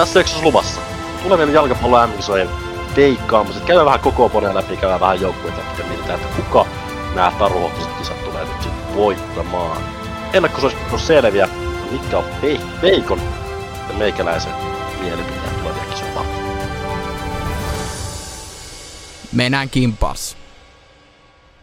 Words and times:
tässä 0.00 0.20
jaksossa 0.20 0.44
luvassa 0.44 0.80
tulevien 1.22 1.52
jalkapallon 1.52 2.08
MM-kisojen 2.08 2.48
veikkaamiset. 2.96 3.64
Käydään 3.64 3.86
vähän 3.86 4.00
koko 4.00 4.28
poneen 4.28 4.54
läpi, 4.54 4.76
käydään 4.76 5.00
vähän 5.00 5.20
joukkueita 5.20 5.60
ja 5.78 5.84
miltä, 5.84 6.14
että 6.14 6.26
kuka 6.36 6.66
nämä 7.14 7.32
taruhohtiset 7.38 7.92
kisat 7.98 8.24
tulee 8.24 8.44
nyt 8.44 8.62
sitten 8.62 8.94
voittamaan. 8.94 9.82
Ennakkosuositukset 10.32 10.92
on 10.92 10.98
selviä, 10.98 11.48
mitkä 11.90 12.18
on 12.18 12.24
Veikon 12.82 13.20
ja 13.88 13.94
meikäläisen 13.98 14.52
mielipiteet 15.00 15.60
tulevia 15.62 15.84
kisoja 15.90 16.14
varten. 16.14 16.40
Mennään 19.32 19.70
kimpas. 19.70 20.36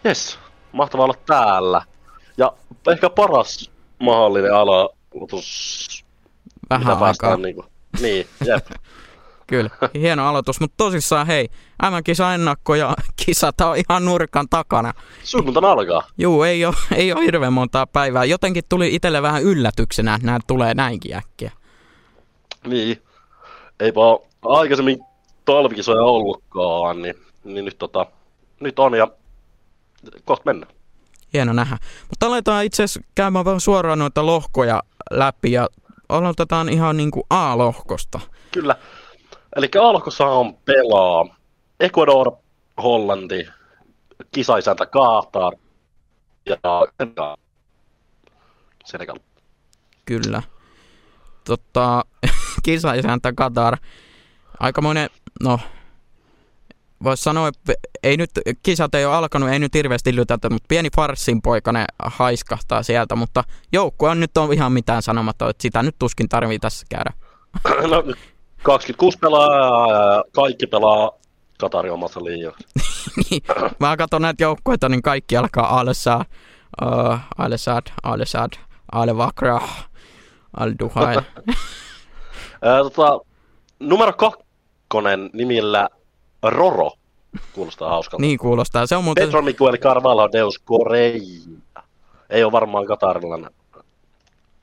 Jes, 0.04 0.40
mahtavaa 0.72 1.04
olla 1.04 1.18
täällä. 1.26 1.82
Ja 2.38 2.54
ehkä 2.92 3.10
paras 3.10 3.72
mahdollinen 4.00 4.54
aloitus. 4.56 6.06
Vähän 6.70 6.88
mitä 6.88 7.00
päästään 7.00 7.32
aikaa. 7.32 7.46
Niinku, 7.46 7.77
niin, 8.02 8.28
jep. 8.46 8.66
Kyllä, 9.48 9.70
hieno 9.94 10.28
aloitus. 10.28 10.60
Mutta 10.60 10.74
tosissaan 10.78 11.28
hei, 11.28 11.50
MM-kisa 11.84 12.34
ennakko 12.34 12.76
ja 12.76 12.96
kisat 13.26 13.62
on 13.62 13.78
ihan 13.78 14.06
nurkan 14.06 14.50
takana. 14.50 14.94
Sunnuntaina 15.24 15.72
alkaa. 15.72 16.08
Juu, 16.18 16.44
ei 16.44 16.66
ole, 16.66 16.76
ei 16.96 17.14
ole 17.14 17.26
hirveän 17.26 17.54
montaa 17.54 17.88
päivää. 17.88 18.26
Jotenkin 18.26 18.64
tuli 18.70 18.96
itselle 18.96 19.22
vähän 19.22 19.44
yllätyksenä, 19.44 20.16
että 20.16 20.26
nämä 20.26 20.40
tulee 20.48 20.74
näinkin 20.74 21.16
äkkiä. 21.16 21.52
Niin. 22.68 23.02
Eipä 23.80 24.00
ole 24.00 24.22
aikaisemmin 24.46 25.00
talvikisoja 25.46 26.04
ollutkaan, 26.04 27.02
niin, 27.02 27.16
niin 27.44 27.66
nyt, 27.66 27.78
tota, 27.78 28.06
nyt 28.60 28.80
on 28.80 28.94
ja 28.94 29.08
kohta 30.26 30.46
mennään. 30.46 30.74
Hieno 31.34 31.54
nähdä. 31.54 31.78
Mutta 32.10 32.28
aletaan 32.28 32.66
itse 32.66 32.84
asiassa 32.84 33.10
käymään 33.16 33.46
vähän 33.46 33.60
suoraan 33.60 34.00
noita 34.00 34.26
lohkoja 34.26 34.84
läpi 35.12 35.52
ja 35.52 35.68
aloitetaan 36.10 36.70
ihan 36.70 36.98
niin 36.98 37.12
kuin 37.12 37.24
A-lohkosta. 37.30 38.20
Kyllä. 38.52 38.76
Eli 39.56 39.70
alkosaan 39.82 40.54
pelaa 40.54 41.36
Ecuador, 41.80 42.32
Hollanti, 42.84 43.48
kisaisäntä 44.32 44.86
Qatar 44.86 45.54
ja 46.46 46.58
Senegal. 48.86 49.18
Kyllä. 50.06 50.44
Totta, 51.44 52.06
kisaisäntä 52.66 53.34
Qatar. 53.42 53.78
Aikamoinen, 54.60 55.10
no, 55.44 55.60
voisi 57.04 57.24
sanoa, 57.24 57.48
että 57.48 57.74
ei 58.04 58.18
nyt, 58.18 58.32
kisat 58.64 58.96
ei 58.96 59.06
ole 59.06 59.16
alkanut, 59.16 59.50
ei 59.50 59.60
nyt 59.60 59.74
hirveästi 59.74 60.16
lytätä, 60.16 60.50
mutta 60.50 60.66
pieni 60.68 60.90
farssin 60.96 61.42
poikane 61.42 61.86
haiskahtaa 62.04 62.84
sieltä, 62.84 63.16
mutta 63.16 63.44
joukkue 63.72 64.10
on 64.10 64.20
nyt 64.20 64.38
on 64.38 64.54
ihan 64.54 64.72
mitään 64.72 65.02
sanomatta, 65.02 65.50
että 65.50 65.62
sitä 65.62 65.84
nyt 65.84 65.96
tuskin 66.00 66.30
tarvii 66.30 66.60
tässä 66.60 66.86
käydä. 66.90 67.12
No, 67.90 68.02
nyt 68.06 68.18
26 68.64 69.18
pelaajaa 69.18 69.92
ja 69.92 70.24
kaikki 70.32 70.68
pelaa 70.68 71.12
Qatarin 71.60 71.92
omassa 71.92 72.24
liigassa. 72.24 72.68
niin, 73.30 73.42
mä 73.80 73.98
katson 73.98 74.22
näitä 74.22 74.44
joukkueita, 74.44 74.90
niin 74.90 75.02
kaikki 75.02 75.38
alkaa 75.38 75.80
Al-Sad, 75.80 76.26
uh, 76.82 77.18
Al-Sad, 77.38 77.88
Al-Sad, 78.04 78.54
Al-Vakra, 78.92 79.62
Al-Duhail. 80.58 81.22
Ää, 82.62 82.84
tota, 82.84 83.20
numero 83.80 84.14
kakkonen 84.14 85.30
nimillä 85.34 85.90
Roro. 86.44 86.92
Kuulostaa 87.54 87.90
hauskalta. 87.90 88.22
niin 88.22 88.38
kuulostaa. 88.38 88.88
Se 88.88 88.96
on 88.96 89.04
muuten... 89.04 89.26
Pedro 89.26 89.42
Miguel 89.42 89.78
Carvalho 89.78 90.32
Deus 90.32 90.62
Correia. 90.66 91.22
Ei 92.30 92.44
ole 92.44 92.52
varmaan 92.52 92.86
katarilainen 92.86 93.52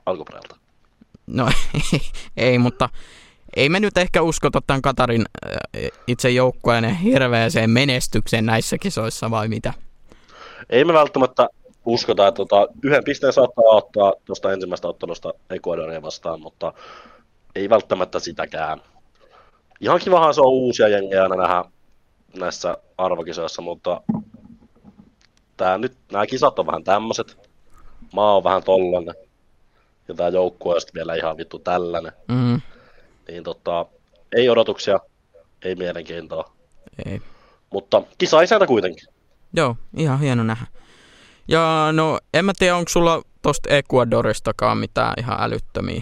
alkuperältä. 0.05 0.55
No 1.27 1.49
ei, 2.37 2.57
mutta 2.57 2.89
ei 3.55 3.69
me 3.69 3.79
nyt 3.79 3.97
ehkä 3.97 4.21
uskota 4.21 4.61
tämän 4.67 4.81
Katarin 4.81 5.25
äh, 5.45 5.89
itse 6.07 6.29
joukkueen 6.29 6.95
hirveäseen 6.95 7.69
menestykseen 7.69 8.45
näissä 8.45 8.77
kisoissa 8.77 9.31
vai 9.31 9.47
mitä? 9.47 9.73
Ei 10.69 10.85
me 10.85 10.93
välttämättä 10.93 11.47
uskota, 11.85 12.27
että 12.27 12.37
tota, 12.37 12.67
yhden 12.83 13.03
pisteen 13.03 13.33
saattaa 13.33 13.63
ottaa 13.65 14.13
tuosta 14.25 14.53
ensimmäisestä 14.53 14.87
ottelusta 14.87 15.33
Ecuadoria 15.49 16.01
vastaan, 16.01 16.41
mutta 16.41 16.73
ei 17.55 17.69
välttämättä 17.69 18.19
sitäkään. 18.19 18.81
Ihan 19.81 19.99
kivahan 19.99 20.33
se 20.33 20.41
on 20.41 20.47
uusia 20.47 20.87
jengejä 20.87 21.23
aina 21.23 21.35
nähdä 21.35 21.63
näissä 22.39 22.77
arvokisoissa, 22.97 23.61
mutta 23.61 24.01
tää 25.57 25.77
nyt, 25.77 25.97
nämä 26.11 26.25
kisat 26.27 26.59
on 26.59 26.65
vähän 26.67 26.83
tämmöiset. 26.83 27.37
Maa 28.13 28.35
on 28.35 28.43
vähän 28.43 28.63
tollanen. 28.63 29.15
Ja 30.07 30.13
tää 30.13 30.29
joukkue 30.29 30.75
on 30.75 30.81
vielä 30.93 31.15
ihan 31.15 31.37
vittu 31.37 31.59
tällainen. 31.59 32.11
Mm, 32.27 32.61
Niin 33.27 33.43
tota, 33.43 33.85
ei 34.35 34.49
odotuksia, 34.49 34.99
ei 35.61 35.75
mielenkiintoa. 35.75 36.51
ei. 37.05 37.21
Mutta 37.69 38.03
kisa 38.17 38.41
isäntä 38.41 38.67
kuitenkin. 38.67 39.07
Joo, 39.53 39.77
ihan 39.97 40.19
hieno 40.19 40.43
nähdä. 40.43 40.65
Ja 41.47 41.87
no, 41.91 42.19
en 42.33 42.45
mä 42.45 42.53
tiedä, 42.59 42.75
onko 42.75 42.89
sulla 42.89 43.21
tosta 43.41 43.69
Ecuadoristakaan 43.69 44.77
mitään 44.77 45.13
ihan 45.17 45.37
älyttömiä. 45.41 46.01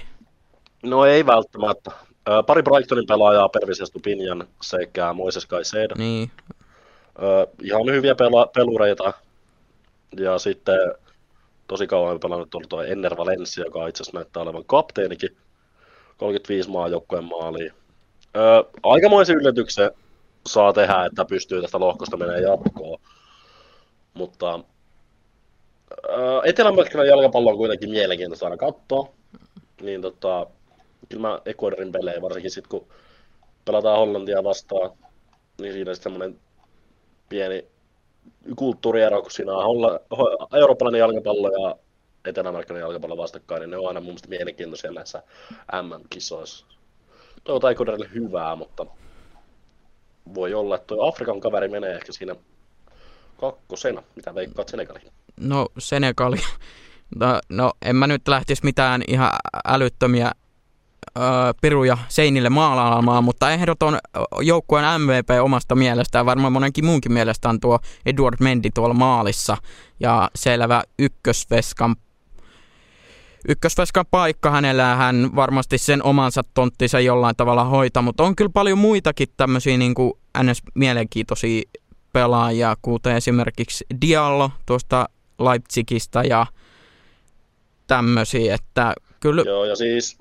No 0.84 1.06
ei 1.06 1.26
välttämättä. 1.26 1.92
Ö, 2.30 2.44
pari 2.44 2.64
Brightonin 2.64 3.08
pelaajaa, 3.08 3.50
Pervis 3.50 3.78
Stupinian 3.86 4.48
sekä 4.62 5.14
Moises 5.14 5.48
Caicedo. 5.48 5.96
Niin, 5.98 6.32
Ö, 7.24 7.48
ihan 7.64 7.86
hyviä 7.86 8.14
pela- 8.14 8.50
pelureita. 8.56 9.14
Ja 10.18 10.38
sitten 10.40 10.80
tosi 11.68 11.88
kauan 11.88 12.20
pelannut 12.20 12.56
ollut 12.56 12.70
tuo 12.70 12.84
Enner 12.84 13.18
Valencia, 13.18 13.66
joka 13.66 13.88
itse 13.88 14.04
asiassa 14.04 14.18
näyttää 14.18 14.44
olevan 14.44 14.66
kapteenikin. 14.66 15.38
35 16.18 16.70
maajoukkueen 16.70 17.24
maaliin. 17.24 17.72
Ö, 18.36 18.64
aikamoisen 18.84 19.36
yllätyksen 19.36 19.92
saa 20.48 20.74
tehdä, 20.74 21.06
että 21.06 21.26
pystyy 21.26 21.62
tästä 21.62 21.80
lohkosta 21.80 22.18
menee 22.18 22.40
jatkoon. 22.42 23.00
Mutta 24.14 24.60
ö, 26.10 26.42
Etelä-Amerikan 26.46 27.08
jalkapallo 27.08 27.50
on 27.52 27.58
kuitenkin 27.58 27.90
mielenkiintoista 27.90 28.46
aina 28.46 28.58
katsoa. 28.58 29.10
Niin 29.82 30.02
tota, 30.02 30.48
kyllä 31.14 31.28
mä 31.28 31.40
Ecuadorin 31.46 31.92
pelejä, 31.92 32.22
varsinkin 32.22 32.52
sitten 32.52 32.70
kun 32.70 32.88
pelataan 33.66 33.98
Hollantia 33.98 34.44
vastaan, 34.44 34.92
niin 35.62 35.74
siinä 35.74 35.94
sitten 35.94 36.12
semmoinen 36.12 36.40
pieni 37.30 37.66
kulttuuriero, 38.56 39.22
kun 39.22 39.32
siinä 39.32 39.54
on 39.54 39.64
Holla, 39.64 40.00
ho, 40.18 40.48
eurooppalainen 40.58 41.00
jalkapallo 41.00 41.50
ja 41.50 41.76
etelä-amerikkalainen 42.26 42.86
jalkapallo 42.88 43.18
vastakkain, 43.18 43.60
niin 43.60 43.70
ne 43.70 43.78
on 43.78 43.88
aina 43.88 44.00
mun 44.00 44.08
mielestä 44.08 44.30
mielenkiintoisia 44.30 44.92
näissä 44.92 45.24
MM-kisoissa. 45.82 46.66
Toivotaan 47.44 47.72
Ecuadorille 47.72 48.10
hyvää, 48.14 48.56
mutta 48.56 48.86
voi 50.36 50.54
olla, 50.54 50.76
että 50.76 50.88
tuo 50.88 51.08
Afrikan 51.08 51.40
kaveri 51.40 51.68
menee 51.68 51.96
ehkä 51.96 52.12
siinä 52.12 52.36
kakkosena, 53.40 54.04
mitä 54.16 54.36
veikkaat 54.36 54.70
Senegaliin. 54.70 55.12
no 55.40 55.68
Senegali. 55.78 56.38
No, 57.16 57.40
no 57.50 57.72
en 57.82 57.96
mä 57.96 58.08
nyt 58.08 58.28
lähtisi 58.28 58.64
mitään 58.66 59.04
ihan 59.08 59.32
älyttömiä 59.68 60.32
piruja 61.62 61.98
seinille 62.08 62.50
maalaamaan, 62.50 63.24
mutta 63.24 63.52
ehdoton 63.52 64.00
joukkueen 64.42 65.02
MVP 65.02 65.30
omasta 65.42 65.76
mielestään, 65.76 66.26
varmaan 66.26 66.54
monenkin 66.54 66.86
muunkin 66.86 67.14
mielestä 67.14 67.50
on 67.50 67.60
tuo 67.60 67.80
Edward 68.06 68.36
Mendy 68.40 68.70
tuolla 68.74 68.94
maalissa 68.94 69.58
ja 70.00 70.30
selvä 70.36 70.84
ykkösveskan 71.00 71.96
ykkösveskan 73.50 74.06
paikka 74.12 74.52
hänellä 74.52 74.84
ja 74.84 74.96
hän 74.96 75.30
varmasti 75.36 75.78
sen 75.78 76.04
omansa 76.04 76.42
tonttinsa 76.54 77.00
jollain 77.00 77.36
tavalla 77.36 77.64
hoitaa, 77.64 78.04
mutta 78.04 78.24
on 78.24 78.36
kyllä 78.36 78.52
paljon 78.54 78.78
muitakin 78.78 79.28
tämmöisiä 79.38 79.78
niin 79.78 79.94
kuin 79.94 80.14
ns. 80.44 80.62
mielenkiintoisia 80.76 81.62
pelaajia, 82.14 82.76
kuten 82.82 83.16
esimerkiksi 83.16 83.86
Diallo 84.02 84.52
tuosta 84.66 85.10
Leipzigistä 85.40 86.24
ja 86.24 86.46
tämmöisiä, 87.88 88.56
että 88.56 88.94
kyllä 89.24 89.44
Joo, 89.46 89.66
ja 89.66 89.76
siis 89.76 90.18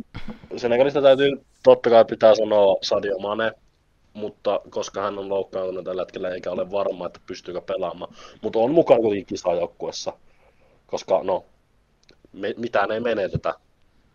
Senegalista 0.57 1.03
täytyy 1.03 1.31
totta 1.63 1.91
kai 1.91 2.05
pitää 2.05 2.35
sanoa 2.35 2.77
Sadio 2.83 3.19
Mane, 3.19 3.53
mutta 4.13 4.61
koska 4.71 5.03
hän 5.03 5.19
on 5.19 5.29
loukkaantunut 5.29 5.85
tällä 5.85 6.03
hetkellä 6.03 6.29
eikä 6.29 6.51
ole 6.51 6.71
varma, 6.71 7.07
että 7.07 7.21
pystyykö 7.27 7.61
pelaamaan. 7.61 8.15
Mutta 8.43 8.59
on 8.59 8.73
mukana 8.73 9.01
kuitenkin 9.01 9.27
kisajoukkuessa, 9.27 10.13
koska 10.87 11.21
no, 11.23 11.45
me, 12.33 12.55
mitään 12.57 12.91
ei 12.91 13.01
menetetä, 13.01 13.55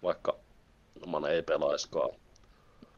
vaikka 0.03 0.35
Mane 1.05 1.29
ei 1.29 1.41
pelaiskaan. 1.41 2.09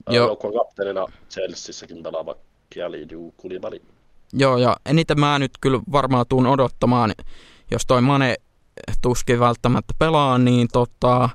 Joo. 0.10 0.28
Joukkueen 0.28 0.58
kapteenina 0.58 1.06
Chelseassäkin 1.30 2.04
pelaava 2.04 2.36
Kialidu 2.70 3.34
Koulibaly. 3.38 3.82
Joo, 4.34 4.58
ja 4.58 4.78
eniten 4.86 5.20
mä 5.20 5.40
nyt 5.40 5.52
kyllä 5.62 5.80
varmaan 5.92 6.26
tuun 6.30 6.48
odottamaan, 6.48 7.12
jos 7.72 7.86
toi 7.86 8.02
Mane 8.02 8.36
tuskin 9.02 9.40
välttämättä 9.40 9.94
pelaa, 10.00 10.38
niin 10.38 10.68
tota, 10.74 11.30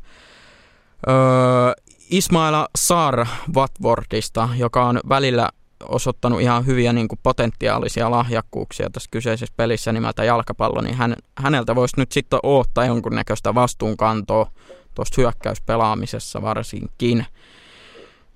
öö, 1.09 1.73
Ismaila 2.11 2.69
Sar 2.77 3.27
Watfordista, 3.55 4.49
joka 4.57 4.85
on 4.85 5.01
välillä 5.09 5.49
osoittanut 5.89 6.41
ihan 6.41 6.67
hyviä 6.67 6.93
niin 6.93 7.09
kuin 7.09 7.19
potentiaalisia 7.23 8.11
lahjakkuuksia 8.11 8.91
tässä 8.91 9.09
kyseisessä 9.11 9.55
pelissä 9.57 9.93
nimeltä 9.93 10.25
jalkapallo, 10.25 10.81
niin 10.81 10.95
hän, 10.95 11.17
häneltä 11.39 11.75
voisi 11.75 11.95
nyt 11.99 12.13
sitten 12.13 12.39
odottaa 12.43 12.85
jonkunnäköistä 12.85 13.55
vastuunkantoa 13.55 14.51
tuosta 14.95 15.15
hyökkäyspelaamisessa 15.21 16.43
varsinkin. 16.43 17.27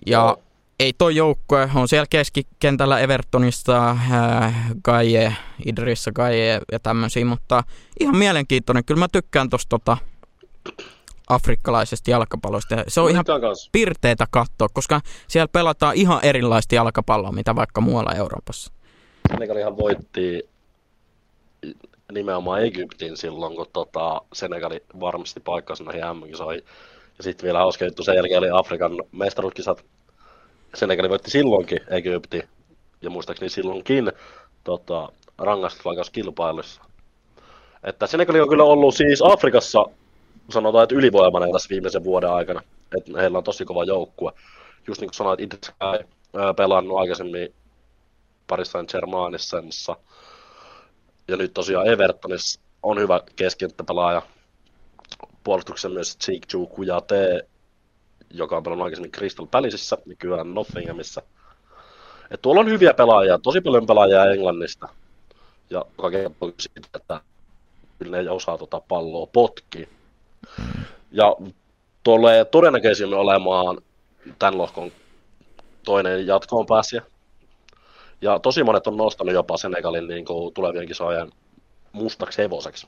Ja 0.06 0.36
ei 0.80 0.92
toi 0.92 1.16
joukkue, 1.16 1.70
on 1.74 1.88
siellä 1.88 2.06
keskikentällä 2.10 2.98
Evertonista, 2.98 3.90
äh, 3.90 4.54
Gaie, 4.84 5.36
Idrissa 5.66 6.12
Gaie 6.12 6.60
ja 6.72 6.80
tämmöisiä, 6.80 7.24
mutta 7.24 7.64
ihan 8.00 8.16
mielenkiintoinen. 8.16 8.84
Kyllä 8.84 8.98
mä 8.98 9.08
tykkään 9.12 9.48
tosta 9.48 9.68
tota, 9.68 9.96
afrikkalaisesta 11.28 12.10
jalkapallosta. 12.10 12.84
Se 12.88 13.00
on 13.00 13.10
ihan 13.10 13.24
pirteitä 13.72 14.26
katsoa, 14.30 14.68
koska 14.72 15.00
siellä 15.28 15.48
pelataan 15.52 15.94
ihan 15.96 16.20
erilaista 16.22 16.74
jalkapalloa, 16.74 17.32
mitä 17.32 17.56
vaikka 17.56 17.80
muualla 17.80 18.14
Euroopassa. 18.14 18.72
Senegalihan 19.30 19.76
voitti 19.76 20.48
nimenomaan 22.12 22.62
Egyptin 22.62 23.16
silloin, 23.16 23.56
kun 23.56 23.66
tota, 23.72 24.20
Senegali 24.32 24.82
varmasti 25.00 25.40
paikkansa 25.40 25.84
näihin 25.84 26.02
MM-kisoihin. 26.16 26.64
Ja 27.18 27.24
sitten 27.24 27.44
vielä 27.44 27.58
hauska 27.58 27.84
juttu, 27.84 28.02
sen 28.02 28.16
jälkeen 28.16 28.38
oli 28.38 28.50
Afrikan 28.52 28.92
mestaruuskisat. 29.12 29.84
Senegali 30.74 31.08
voitti 31.08 31.30
silloinkin 31.30 31.80
Egypti, 31.90 32.42
ja 33.02 33.10
muistaakseni 33.10 33.48
silloinkin 33.48 34.12
tota, 34.64 35.12
rangaistuslakauskilpailussa. 35.38 36.82
Että 37.84 38.06
Senegali 38.06 38.40
on 38.40 38.48
kyllä 38.48 38.64
ollut 38.64 38.94
siis 38.94 39.22
Afrikassa, 39.22 39.84
sanotaan, 40.50 40.82
että 40.82 40.94
ylivoimainen 40.94 41.52
tässä 41.52 41.68
viimeisen 41.68 42.04
vuoden 42.04 42.30
aikana. 42.30 42.62
Että 42.98 43.20
heillä 43.20 43.38
on 43.38 43.44
tosi 43.44 43.64
kova 43.64 43.84
joukkue. 43.84 44.32
Just 44.86 45.00
niin 45.00 45.08
kuin 45.08 45.14
sanoit, 45.14 45.40
itse 45.40 45.72
pelannut 46.56 46.98
aikaisemmin 46.98 47.54
parissa 48.46 48.84
Germanissa, 48.84 49.62
ja 51.28 51.36
nyt 51.36 51.54
tosiaan 51.54 51.86
Evertonissa 51.86 52.60
on 52.82 52.98
hyvä 52.98 53.20
keskikenttäpelaaja. 53.36 54.22
Puolustuksen 55.44 55.92
myös 55.92 56.18
Cheek 56.18 56.42
Kujate, 56.74 57.48
joka 58.30 58.56
on 58.56 58.62
pelannut 58.62 58.84
aikaisemmin 58.84 59.12
Crystal 59.12 59.46
Palaceissa, 59.46 59.98
nykyään 60.06 60.54
Nottinghamissa. 60.54 61.22
Et 62.30 62.42
tuolla 62.42 62.60
on 62.60 62.70
hyviä 62.70 62.94
pelaajia, 62.94 63.38
tosi 63.38 63.60
paljon 63.60 63.86
pelaajia 63.86 64.30
Englannista. 64.32 64.88
Ja 65.70 65.84
kertoo 66.10 66.52
siitä, 66.60 66.88
että 66.94 67.20
kyllä 67.98 68.22
ne 68.22 68.30
osaa 68.30 68.58
tuota 68.58 68.80
palloa 68.88 69.26
potki. 69.26 69.88
Ja 71.10 71.36
tulee 72.02 72.44
todennäköisimmin 72.44 73.18
olemaan 73.18 73.78
tämän 74.38 74.58
lohkon 74.58 74.92
toinen 75.84 76.26
jatkoon 76.26 76.66
pääsijä. 76.66 77.02
Ja 78.20 78.38
tosi 78.38 78.64
monet 78.64 78.86
on 78.86 78.96
nostanut 78.96 79.34
jopa 79.34 79.56
Senegalin 79.56 80.08
niin 80.08 80.24
kuin 80.24 80.54
tulevien 80.54 80.88
kisojen 80.88 81.30
mustaksi 81.92 82.42
hevoseksi. 82.42 82.86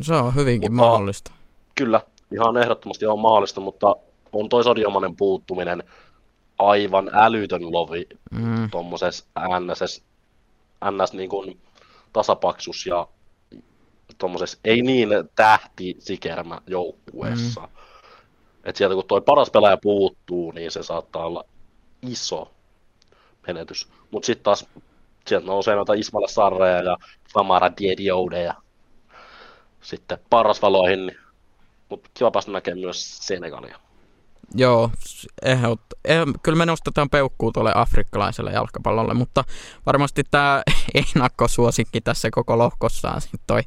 Se 0.00 0.14
on 0.14 0.34
hyvinkin 0.34 0.72
mutta, 0.72 0.86
mahdollista. 0.86 1.32
Kyllä, 1.74 2.00
ihan 2.32 2.56
ehdottomasti 2.56 3.06
on 3.06 3.18
mahdollista, 3.18 3.60
mutta 3.60 3.96
on 4.32 4.48
toi 4.48 4.64
sodiomainen 4.64 5.16
puuttuminen 5.16 5.84
aivan 6.58 7.10
älytön 7.12 7.72
lovi 7.72 8.06
mm. 8.30 8.70
tuommoisessa 8.70 9.24
NS, 9.60 10.04
NS 10.90 11.12
niin 11.12 11.30
kuin 11.30 11.60
tasapaksus 12.12 12.86
ja 12.86 13.08
tuommoisessa 14.20 14.58
ei 14.64 14.82
niin 14.82 15.08
tähti 15.34 15.96
sikermä 15.98 16.60
joukkueessa. 16.66 17.60
Mm. 17.60 17.68
Et 18.64 18.76
sieltä 18.76 18.94
kun 18.94 19.04
toi 19.06 19.20
paras 19.20 19.50
pelaaja 19.50 19.76
puuttuu, 19.76 20.52
niin 20.52 20.70
se 20.70 20.82
saattaa 20.82 21.26
olla 21.26 21.44
iso 22.02 22.50
menetys. 23.46 23.88
Mutta 24.10 24.26
sitten 24.26 24.44
taas 24.44 24.66
sieltä 25.26 25.46
nousee 25.46 25.74
noita 25.74 25.94
Ismaila 25.94 26.28
Sarreja 26.28 26.82
ja 26.82 26.96
Famara 27.34 27.70
Diediodeja 27.80 28.54
sitten 29.80 30.18
parasvaloihin, 30.30 31.06
niin, 31.06 31.18
mutta 31.88 32.10
kiva 32.14 32.30
päästä 32.30 32.50
näkemään 32.50 32.80
myös 32.80 33.18
Senegalia. 33.26 33.78
Joo, 34.54 34.90
ehdot, 35.42 35.80
eh, 36.04 36.20
kyllä 36.42 36.58
me 36.58 36.66
nostetaan 36.66 37.10
peukkuu 37.10 37.52
tuolle 37.52 37.72
afrikkalaiselle 37.74 38.50
jalkapallolle, 38.52 39.14
mutta 39.14 39.44
varmasti 39.86 40.24
tämä 40.30 40.62
ennakkosuosikki 41.14 42.00
tässä 42.00 42.28
koko 42.32 42.58
lohkossaan 42.58 43.20
sitten 43.20 43.40
toi 43.46 43.62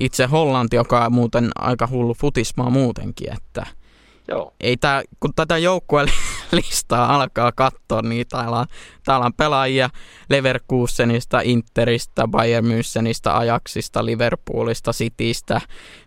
itse 0.00 0.26
Hollanti, 0.26 0.76
joka 0.76 1.04
on 1.04 1.12
muuten 1.12 1.50
aika 1.58 1.88
hullu 1.90 2.14
futismaa 2.14 2.70
muutenkin, 2.70 3.32
että 3.32 3.66
Joo. 4.28 4.54
Ei 4.60 4.76
tää, 4.76 5.02
kun 5.20 5.32
tätä 5.36 5.58
joukkueen 5.58 6.08
listaa 6.52 7.14
alkaa 7.14 7.52
katsoa, 7.52 8.02
niin 8.02 8.26
täällä 8.28 8.58
on, 8.58 8.66
täällä 9.04 9.26
on 9.26 9.32
pelaajia 9.34 9.90
Leverkusenista, 10.30 11.40
Interistä, 11.44 12.28
Bayern 12.28 12.66
Münchenistä, 12.66 13.36
Ajaxista, 13.36 14.04
Liverpoolista, 14.04 14.92
Citystä. 14.92 15.60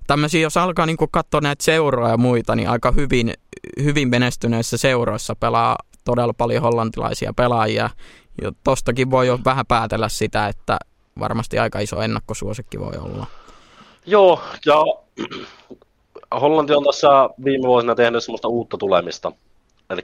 Tämmöisiä, 0.08 0.42
jos 0.42 0.58
alkaa 0.58 0.86
niin 0.86 0.98
katsoa 1.12 1.42
näitä 1.42 1.64
seuroja 1.64 2.12
ja 2.12 2.18
muita, 2.18 2.56
niin 2.56 2.70
aika 2.70 2.92
hyvin, 2.92 3.34
hyvin 3.83 4.10
menestyneissä 4.10 4.77
seuroissa 4.77 5.36
pelaa 5.36 5.77
todella 6.06 6.33
paljon 6.33 6.63
hollantilaisia 6.63 7.33
pelaajia. 7.36 7.89
Ja 8.42 8.51
tostakin 8.63 9.12
voi 9.12 9.27
jo 9.27 9.39
vähän 9.45 9.66
päätellä 9.66 10.10
sitä, 10.10 10.48
että 10.48 10.77
varmasti 11.19 11.60
aika 11.60 11.80
iso 11.80 12.01
ennakkosuosikki 12.01 12.80
voi 12.80 12.94
olla. 13.01 13.25
Joo, 14.06 14.42
ja 14.66 14.75
Hollanti 16.42 16.74
on 16.74 16.83
tässä 16.83 17.07
viime 17.44 17.68
vuosina 17.68 17.95
tehnyt 17.95 18.24
semmoista 18.24 18.48
uutta 18.48 18.77
tulemista. 18.77 19.31
Eli 19.89 20.01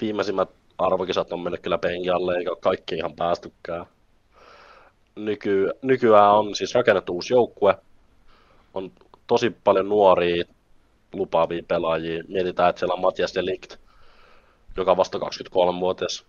viimeisimmät 0.00 0.48
arvokisat 0.78 1.32
on 1.32 1.40
mennyt 1.40 1.60
kyllä 1.60 1.78
penki 1.78 2.10
alle, 2.10 2.36
eikä 2.36 2.50
kaikki 2.60 2.94
ihan 2.94 3.12
päästykään. 3.12 3.86
Nyky, 5.16 5.70
nykyään 5.82 6.34
on 6.34 6.54
siis 6.54 6.74
rakennettu 6.74 7.14
uusi 7.14 7.34
joukkue. 7.34 7.74
On 8.74 8.92
tosi 9.26 9.50
paljon 9.64 9.88
nuoria 9.88 10.44
lupaavia 11.12 11.62
pelaajia. 11.68 12.24
Mietitään, 12.28 12.70
että 12.70 12.78
siellä 12.78 12.94
on 12.94 13.00
Matias 13.00 13.34
Delict, 13.34 13.76
joka 14.76 14.90
on 14.90 14.96
vasta 14.96 15.18
23-vuotias. 15.18 16.26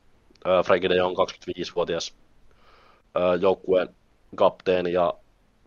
Frankie 0.65 0.89
de 0.89 0.95
Jong 0.95 1.15
25-vuotias 1.17 2.13
joukkueen 3.41 3.95
kapteeni 4.35 4.93
ja 4.93 5.13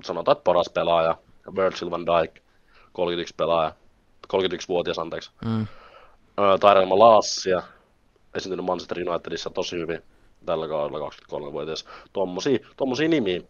sanotaan, 0.04 0.32
että 0.32 0.44
paras 0.44 0.70
pelaaja. 0.74 1.16
Virgil 1.56 1.90
van 1.90 2.06
Dijk 2.06 2.40
31 2.92 3.34
pelaaja, 3.36 3.72
31-vuotias 4.32 4.98
anteeksi. 4.98 5.30
Mm. 5.44 5.66
Tyrell 6.60 6.98
Laassia, 6.98 7.62
esiintynyt 8.34 8.66
Manchester 8.66 9.08
Unitedissa 9.08 9.50
tosi 9.50 9.76
hyvin 9.76 10.02
tällä 10.46 10.68
kaudella 10.68 11.08
23-vuotias. 11.08 11.84
Tuommoisia, 12.12 12.58
tuommoisia 12.76 13.08
nimiä. 13.08 13.40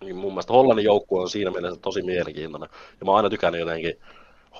Niin 0.00 0.16
mun 0.16 0.32
mielestä 0.32 0.52
Hollannin 0.52 0.84
joukkue 0.84 1.20
on 1.20 1.30
siinä 1.30 1.50
mielessä 1.50 1.80
tosi 1.80 2.02
mielenkiintoinen. 2.02 2.68
Ja 3.00 3.04
mä 3.04 3.10
oon 3.10 3.16
aina 3.16 3.30
tykännyt 3.30 3.60
jotenkin 3.60 4.00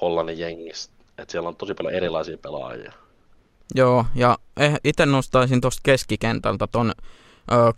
Hollannin 0.01 0.39
jengistä. 0.39 0.95
Että 1.19 1.33
siellä 1.33 1.49
on 1.49 1.57
tosi 1.57 1.75
paljon 1.75 1.95
erilaisia 1.95 2.39
pelaajia. 2.39 2.93
Joo, 3.75 4.05
ja 4.15 4.39
eh, 4.57 4.75
itse 4.85 5.07
nostaisin 5.07 5.61
tuosta 5.61 5.81
keskikentältä 5.83 6.67
ton 6.67 6.93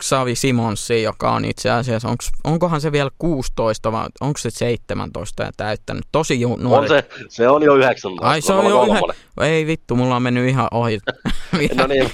Xavi 0.03 0.35
Simonsi, 0.35 1.03
joka 1.03 1.31
on 1.31 1.45
itse 1.45 1.69
asiassa, 1.69 2.09
onks, 2.09 2.31
onkohan 2.43 2.81
se 2.81 2.91
vielä 2.91 3.09
16 3.17 3.91
vai 3.91 4.05
onko 4.21 4.37
se 4.37 4.49
17 4.49 5.43
ja 5.43 5.51
täyttänyt? 5.57 6.05
Tosi 6.11 6.41
ju- 6.41 6.55
nuori. 6.55 6.83
On 6.83 6.89
se, 6.89 7.09
se 7.29 7.49
on 7.49 7.63
jo 7.63 7.75
19. 7.75 8.27
Ai 8.27 8.41
se 8.41 8.53
on 8.53 8.69
jo 8.69 8.83
yhä... 8.83 8.99
Ei 9.41 9.67
vittu, 9.67 9.95
mulla 9.95 10.15
on 10.15 10.21
mennyt 10.21 10.49
ihan 10.49 10.67
ohi. 10.71 10.99
no 11.77 11.87
niin, 11.87 12.11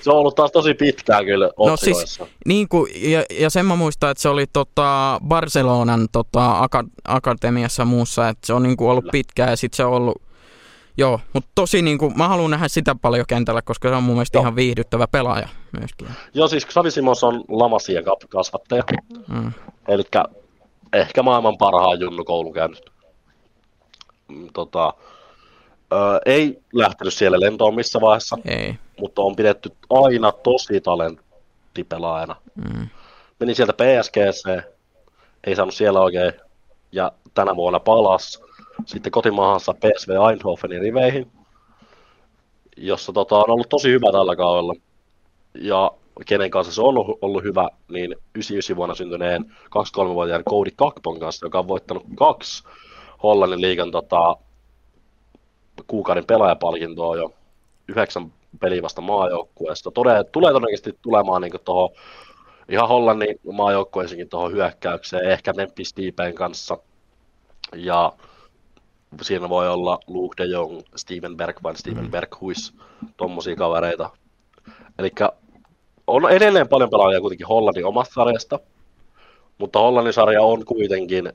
se 0.00 0.10
on 0.10 0.16
ollut 0.16 0.34
taas 0.34 0.52
tosi 0.52 0.74
pitkään 0.74 1.24
kyllä 1.24 1.50
No 1.58 1.76
siis, 1.76 2.20
niin 2.46 2.68
kuin, 2.68 2.92
ja, 3.10 3.24
ja 3.30 3.50
sen 3.50 3.66
mä 3.66 3.76
muistan, 3.76 4.10
että 4.10 4.22
se 4.22 4.28
oli 4.28 4.46
tota 4.52 5.20
Barcelonan 5.28 6.06
tota, 6.12 6.60
ak- 6.66 6.90
akatemiassa 7.04 7.84
muussa, 7.84 8.28
että 8.28 8.46
se 8.46 8.52
on 8.52 8.62
niin 8.62 8.76
kuin 8.76 8.90
ollut 8.90 9.04
kyllä. 9.04 9.12
pitkään 9.12 9.50
ja 9.50 9.56
sitten 9.56 9.76
se 9.76 9.84
on 9.84 9.92
ollut 9.92 10.22
Joo, 10.96 11.20
mutta 11.32 11.50
tosi 11.54 11.82
niin 11.82 11.98
kuin, 11.98 12.18
mä 12.18 12.28
haluan 12.28 12.50
nähdä 12.50 12.68
sitä 12.68 12.94
paljon 12.94 13.26
kentällä, 13.28 13.62
koska 13.62 13.88
se 13.88 13.94
on 13.94 14.02
mun 14.02 14.14
mielestä 14.14 14.38
Joo. 14.38 14.42
ihan 14.42 14.56
viihdyttävä 14.56 15.06
pelaaja 15.06 15.48
myöskin. 15.80 16.08
Joo, 16.34 16.48
siis 16.48 16.66
Xavi 16.66 16.90
Simons 16.90 17.24
on 17.24 17.44
Lamasien 17.48 18.04
kasvattaja. 18.28 18.82
Mm. 19.28 19.52
Eli 19.88 20.02
ehkä 20.92 21.22
maailman 21.22 21.58
parhaan 21.58 22.00
junnu 22.00 22.24
koulun 22.24 22.52
käynyt. 22.52 22.90
Mm, 24.28 24.48
tota, 24.52 24.94
ö, 25.92 25.96
ei 26.26 26.62
lähtenyt 26.72 27.14
siellä 27.14 27.40
lentoon 27.40 27.74
missä 27.74 28.00
vaiheessa, 28.00 28.38
ei. 28.44 28.78
mutta 29.00 29.22
on 29.22 29.36
pidetty 29.36 29.70
aina 29.90 30.32
tosi 30.32 30.80
talenttipelaajana. 30.80 32.36
Mm. 32.54 32.88
Meni 33.40 33.54
sieltä 33.54 33.72
PSGC, 33.72 34.62
ei 35.46 35.56
saanut 35.56 35.74
siellä 35.74 36.00
oikein, 36.00 36.32
ja 36.92 37.12
tänä 37.34 37.56
vuonna 37.56 37.80
palas 37.80 38.42
sitten 38.86 39.12
kotimaahansa 39.12 39.74
PSV 39.74 40.10
Eindhovenin 40.30 40.80
riveihin, 40.80 41.32
jossa 42.76 43.12
tota, 43.12 43.36
on 43.36 43.50
ollut 43.50 43.68
tosi 43.68 43.88
hyvä 43.88 44.12
tällä 44.12 44.36
kaudella. 44.36 44.74
Ja 45.54 45.90
kenen 46.26 46.50
kanssa 46.50 46.72
se 46.72 46.80
on 46.80 46.86
ollut, 47.22 47.44
hyvä, 47.44 47.68
niin 47.88 48.10
99 48.10 48.76
vuonna 48.76 48.94
syntyneen 48.94 49.44
23-vuotiaan 49.64 50.44
Cody 50.44 50.70
Kakpon 50.76 51.20
kanssa, 51.20 51.46
joka 51.46 51.58
on 51.58 51.68
voittanut 51.68 52.04
kaksi 52.14 52.64
Hollannin 53.22 53.60
liigan 53.60 53.90
tota, 53.90 54.36
kuukauden 55.86 56.26
pelaajapalkintoa 56.26 57.16
jo 57.16 57.34
yhdeksän 57.88 58.32
pelivasta 58.60 59.00
maajoukkueesta. 59.00 59.90
Tode, 59.90 60.24
tulee 60.24 60.52
todennäköisesti 60.52 60.98
tulemaan 61.02 61.42
niin 61.42 61.52
tuohon 61.64 61.90
ihan 62.68 62.88
Hollannin 62.88 63.40
maajoukkueeseenkin 63.52 64.28
tuohon 64.28 64.52
hyökkäykseen, 64.52 65.30
ehkä 65.30 65.52
Memphis 65.52 65.96
Deepen 65.96 66.34
kanssa. 66.34 66.78
Ja 67.76 68.12
siinä 69.22 69.48
voi 69.48 69.68
olla 69.68 69.98
Luke 70.06 70.42
de 70.42 70.44
Jong, 70.48 70.80
Steven 70.96 71.36
Bergman, 71.36 71.76
Steven 71.76 72.04
mm. 72.04 72.10
Berghuis, 72.10 72.74
tommosia 73.16 73.56
kavereita. 73.56 74.10
Eli 74.98 75.10
on 76.06 76.30
edelleen 76.30 76.68
paljon 76.68 76.90
pelaajia 76.90 77.20
kuitenkin 77.20 77.46
Hollannin 77.46 77.86
omasta 77.86 78.14
sarjasta, 78.14 78.58
mutta 79.58 79.78
Hollannin 79.78 80.12
sarja 80.12 80.42
on 80.42 80.64
kuitenkin, 80.64 81.32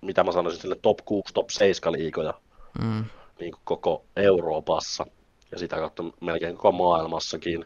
mitä 0.00 0.24
mä 0.24 0.32
sanoisin, 0.32 0.60
sille 0.60 0.76
top 0.82 0.98
6, 1.04 1.34
top 1.34 1.50
7 1.50 1.92
liikoja 1.92 2.34
mm. 2.82 3.04
niin 3.40 3.52
kuin 3.52 3.62
koko 3.64 4.04
Euroopassa 4.16 5.06
ja 5.52 5.58
sitä 5.58 5.76
kautta 5.76 6.04
melkein 6.20 6.56
koko 6.56 6.72
maailmassakin. 6.72 7.64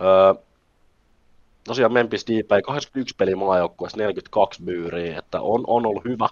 Öö, 0.00 0.34
tosiaan 1.64 1.92
Memphis 1.92 2.26
Depay 2.28 2.62
81 2.62 3.14
peli 3.16 3.34
maajoukkueessa, 3.34 3.98
42 3.98 4.62
byyriä, 4.62 5.18
että 5.18 5.40
on, 5.40 5.64
on 5.66 5.86
ollut 5.86 6.04
hyvä, 6.04 6.28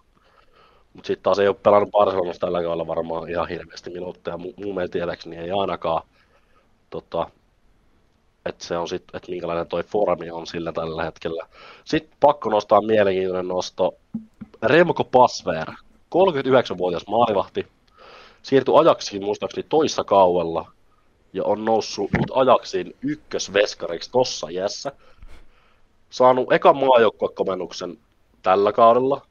mutta 0.96 1.06
sitten 1.06 1.22
taas 1.22 1.38
ei 1.38 1.48
ole 1.48 1.56
pelannut 1.62 1.90
Barcelonassa 1.90 2.40
tällä 2.40 2.62
kaudella 2.62 2.86
varmaan 2.86 3.30
ihan 3.30 3.48
hirveästi 3.48 3.90
minuutteja. 3.90 4.36
Mun, 4.38 4.74
mielestä 4.74 4.92
tietääkseni 4.92 5.36
ei 5.36 5.50
ainakaan. 5.50 6.02
Tota, 6.90 7.30
että 8.46 8.64
se 8.64 8.78
on 8.78 8.88
sitten, 8.88 9.16
että 9.16 9.30
minkälainen 9.30 9.66
toi 9.66 9.82
formi 9.82 10.30
on 10.30 10.46
sillä 10.46 10.72
tällä 10.72 11.04
hetkellä. 11.04 11.46
Sitten 11.84 12.16
pakko 12.20 12.50
nostaa 12.50 12.80
mielenkiintoinen 12.80 13.48
nosto. 13.48 13.94
Remko 14.62 15.04
Pasver, 15.04 15.68
39-vuotias 16.14 17.06
maalivahti, 17.06 17.66
siirtyi 18.42 18.74
ajaksiin 18.76 19.24
muistaakseni 19.24 19.66
toissa 19.68 20.04
kauella 20.04 20.72
ja 21.32 21.44
on 21.44 21.64
noussut 21.64 22.12
nyt 22.12 22.30
ajaksiin 22.34 22.96
ykkösveskariksi 23.02 24.10
tossa 24.10 24.50
jässä. 24.50 24.92
Saanut 26.10 26.52
ekan 26.52 26.76
maajoukkuekomennuksen 26.76 27.98
tällä 28.42 28.72
kaudella, 28.72 29.22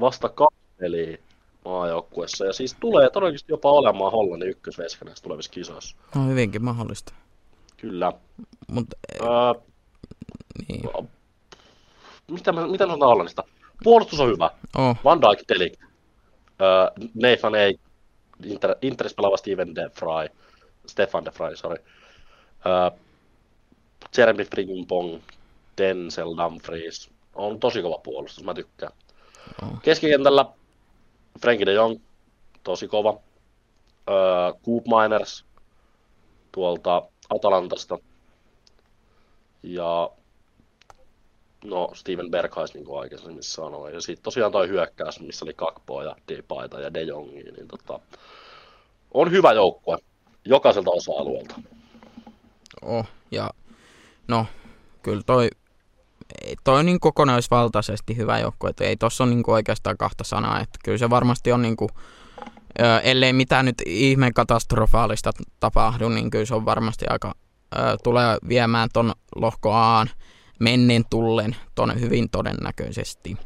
vasta 0.00 0.28
kaksi 0.28 0.63
peliä 0.78 1.18
maajoukkuessa. 1.64 2.44
Ja 2.44 2.52
siis 2.52 2.76
tulee 2.80 3.10
todennäköisesti 3.10 3.52
jopa 3.52 3.70
olemaan 3.70 4.12
Hollannin 4.12 4.48
ykkösveskä 4.48 5.04
näissä 5.04 5.22
tulevissa 5.22 5.50
kisoissa. 5.50 5.96
No 6.14 6.26
hyvinkin 6.26 6.64
mahdollista. 6.64 7.14
Kyllä. 7.76 8.12
Mut, 8.68 8.86
öö, 9.20 9.28
niin. 10.68 10.82
Mitä, 12.30 12.52
mitä 12.52 12.86
sanotaan 12.86 13.08
Hollannista? 13.08 13.44
Puolustus 13.82 14.20
on 14.20 14.28
hyvä. 14.28 14.50
Oh. 14.76 14.96
Van 15.04 15.20
Dijk, 15.20 15.48
Delik, 15.48 15.80
öö, 16.60 17.06
Nathan 17.14 17.54
ei, 17.54 17.78
Inter, 18.44 18.76
Interis 18.82 19.14
pelaava 19.14 19.36
Steven 19.36 19.74
De 19.74 19.90
Vrij, 20.00 20.28
Stefan 20.86 21.24
De 21.24 21.32
Vrij, 21.38 21.56
sorry. 21.56 21.84
Öö, 22.66 22.98
Jeremy 24.18 24.44
Frimpong, 24.44 25.20
Denzel 25.78 26.36
Dumfries. 26.36 27.10
On 27.34 27.60
tosi 27.60 27.82
kova 27.82 27.98
puolustus, 27.98 28.44
mä 28.44 28.54
tykkään. 28.54 28.92
Oh. 29.62 29.82
Keskikentällä 29.82 30.44
Frankie 31.40 31.66
de 31.66 31.72
Jong, 31.72 32.00
tosi 32.62 32.88
kova. 32.88 33.20
Öö, 34.10 34.52
Coop 34.64 34.84
Miners 34.86 35.44
tuolta 36.52 37.02
Atalantasta. 37.30 37.98
Ja 39.62 40.10
no 41.64 41.90
Steven 41.94 42.30
Berghuis, 42.30 42.74
niin 42.74 42.84
kuin 42.84 43.00
aikaisemmin 43.00 43.42
sanoin. 43.42 43.94
Ja 43.94 44.00
sitten 44.00 44.24
tosiaan 44.24 44.52
toi 44.52 44.68
hyökkäys, 44.68 45.20
missä 45.20 45.44
oli 45.44 45.54
Kakpoa 45.54 46.04
ja 46.04 46.16
Depaita 46.28 46.80
ja 46.80 46.94
De 46.94 47.02
Jongia, 47.02 47.52
niin 47.52 47.68
tota, 47.68 48.00
on 49.14 49.30
hyvä 49.30 49.52
joukkue 49.52 49.98
jokaiselta 50.44 50.90
osa-alueelta. 50.90 51.54
Oh, 52.82 53.06
ja 53.30 53.50
no, 54.28 54.46
kyllä 55.02 55.22
toi, 55.26 55.48
toi 56.64 56.78
on 56.78 56.86
niin 56.86 57.00
kokonaisvaltaisesti 57.00 58.16
hyvä 58.16 58.38
joukkue, 58.38 58.70
että 58.70 58.84
ei 58.84 58.96
tuossa 58.96 59.24
ole 59.24 59.34
niin 59.34 59.44
oikeastaan 59.46 59.96
kahta 59.96 60.24
sanaa, 60.24 60.60
että 60.60 60.78
kyllä 60.84 60.98
se 60.98 61.10
varmasti 61.10 61.52
on 61.52 61.62
niin 61.62 61.76
kuin, 61.76 61.90
ellei 63.02 63.32
mitään 63.32 63.64
nyt 63.64 63.82
ihmeen 63.86 64.34
katastrofaalista 64.34 65.30
tapahdu, 65.60 66.08
niin 66.08 66.30
kyllä 66.30 66.44
se 66.44 66.54
on 66.54 66.64
varmasti 66.64 67.04
aika, 67.08 67.34
tulee 68.02 68.38
viemään 68.48 68.88
ton 68.92 69.12
lohko 69.36 69.72
Aan 69.72 70.10
mennen 70.60 71.04
tullen 71.10 71.56
ton 71.74 72.00
hyvin 72.00 72.30
todennäköisesti. 72.30 73.36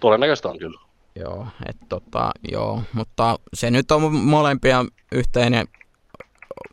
Todennäköistä 0.00 0.48
on 0.48 0.58
kyllä. 0.58 0.80
Joo, 1.16 1.46
et 1.68 1.76
tota, 1.88 2.30
joo, 2.52 2.82
mutta 2.92 3.38
se 3.54 3.70
nyt 3.70 3.90
on 3.90 4.14
molempia 4.14 4.84
yhteinen 5.12 5.68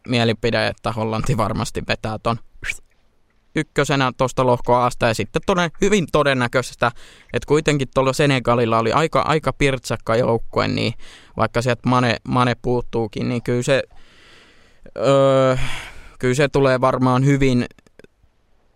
mielipide, 0.08 0.68
että 0.68 0.92
Hollanti 0.92 1.38
varmasti 1.38 1.84
vetää 1.88 2.20
ton 2.20 2.40
ykkösenä 3.58 4.12
tuosta 4.18 4.46
lohkoasta 4.46 5.08
ja 5.08 5.14
sitten 5.14 5.42
toden, 5.46 5.72
hyvin 5.82 6.08
todennäköistä, 6.12 6.92
että 7.34 7.48
kuitenkin 7.48 7.88
tuolla 7.94 8.14
Senegalilla 8.14 8.80
oli 8.80 8.92
aika, 8.92 9.22
aika 9.22 9.54
pirtsakka 9.54 10.16
joukkue, 10.16 10.68
niin 10.68 10.94
vaikka 11.38 11.62
sieltä 11.62 11.90
Mane, 11.90 12.16
Mane 12.28 12.56
puuttuukin, 12.62 13.30
niin 13.30 13.44
kyllä 13.44 13.64
se, 13.64 13.84
öö, 14.98 15.58
kyllä 16.20 16.36
se 16.36 16.48
tulee 16.48 16.82
varmaan 16.82 17.26
hyvin 17.26 17.66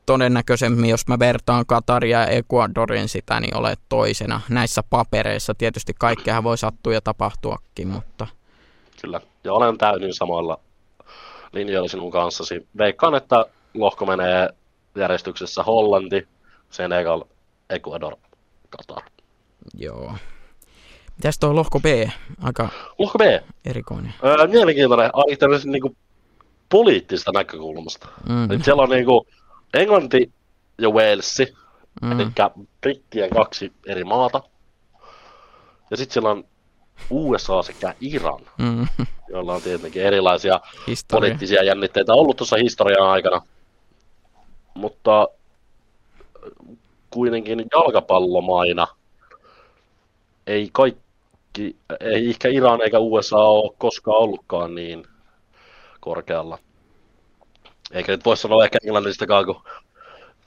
todennäköisemmin, 0.05 0.89
jos 0.89 1.07
mä 1.07 1.19
vertaan 1.19 1.65
Kataria 1.65 2.19
ja 2.19 2.27
Ecuadorin 2.27 3.09
sitä, 3.09 3.39
niin 3.39 3.57
olet 3.57 3.79
toisena 3.89 4.41
näissä 4.49 4.83
papereissa. 4.89 5.53
Tietysti 5.53 5.93
kaikkea 5.99 6.43
voi 6.43 6.57
sattua 6.57 6.93
ja 6.93 7.01
tapahtuakin, 7.01 7.87
mutta... 7.87 8.27
Kyllä, 9.01 9.21
ja 9.43 9.53
olen 9.53 9.77
täysin 9.77 10.13
samalla 10.13 10.59
linjoilla 11.53 11.87
sinun 11.87 12.11
kanssasi. 12.11 12.67
Veikkaan, 12.77 13.15
että 13.15 13.45
lohko 13.73 14.05
menee 14.05 14.49
järjestyksessä 14.95 15.63
Hollanti, 15.63 16.27
Senegal, 16.69 17.23
Ecuador, 17.69 18.15
Qatar. 18.75 19.03
Joo. 19.73 20.13
Mitäs 21.17 21.39
tuo 21.39 21.55
lohko 21.55 21.79
B? 21.79 21.85
Aika 22.41 22.69
lohko 22.99 23.17
B. 23.17 23.21
erikoinen. 23.65 24.13
Öö, 24.23 24.47
mielenkiintoinen, 24.47 25.09
aina 25.13 25.57
niin 25.65 25.97
poliittista 26.69 27.31
näkökulmasta. 27.31 28.07
Mm. 28.29 28.51
Et 28.51 28.63
siellä 28.63 28.83
on 28.83 28.89
niin 28.89 29.05
kuin 29.05 29.27
Englanti 29.73 30.31
ja 30.77 30.89
Walesi, 30.89 31.55
mm. 32.01 32.11
eli 32.11 32.27
brittien 32.81 33.29
kaksi 33.29 33.73
eri 33.87 34.03
maata. 34.03 34.41
Ja 35.91 35.97
sitten 35.97 36.13
siellä 36.13 36.29
on 36.29 36.43
USA 37.09 37.63
sekä 37.63 37.95
Iran, 38.01 38.39
mm. 38.57 38.87
joilla 39.29 39.53
on 39.53 39.61
tietenkin 39.61 40.03
erilaisia 40.03 40.59
Historia. 40.87 41.19
poliittisia 41.19 41.63
jännitteitä 41.63 42.13
ollut 42.13 42.37
tuossa 42.37 42.55
historian 42.63 43.09
aikana 43.09 43.41
mutta 44.73 45.27
kuitenkin 47.09 47.65
jalkapallomaina 47.71 48.87
ei 50.47 50.69
kaikki, 50.71 51.75
ei 51.99 52.29
ehkä 52.29 52.49
Iran 52.49 52.81
eikä 52.81 52.99
USA 52.99 53.37
ole 53.37 53.75
koskaan 53.77 54.17
ollutkaan 54.17 54.75
niin 54.75 55.07
korkealla. 55.99 56.57
Eikä 57.91 58.11
nyt 58.11 58.25
voi 58.25 58.37
sanoa 58.37 58.63
ehkä 58.63 58.77
Englannistakaan, 58.83 59.45
kun 59.45 59.63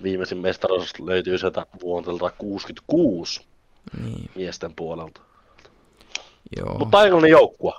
viimeisin 0.03 0.39
mestaruus 0.39 1.01
löytyy 1.01 1.39
sieltä 1.39 1.67
vuodelta 1.83 2.31
66 2.39 3.47
niin. 4.03 4.31
miesten 4.35 4.75
puolelta. 4.77 5.21
Joo. 6.57 6.79
Mutta 6.79 7.05
Englannin 7.05 7.31
joukkue. 7.31 7.73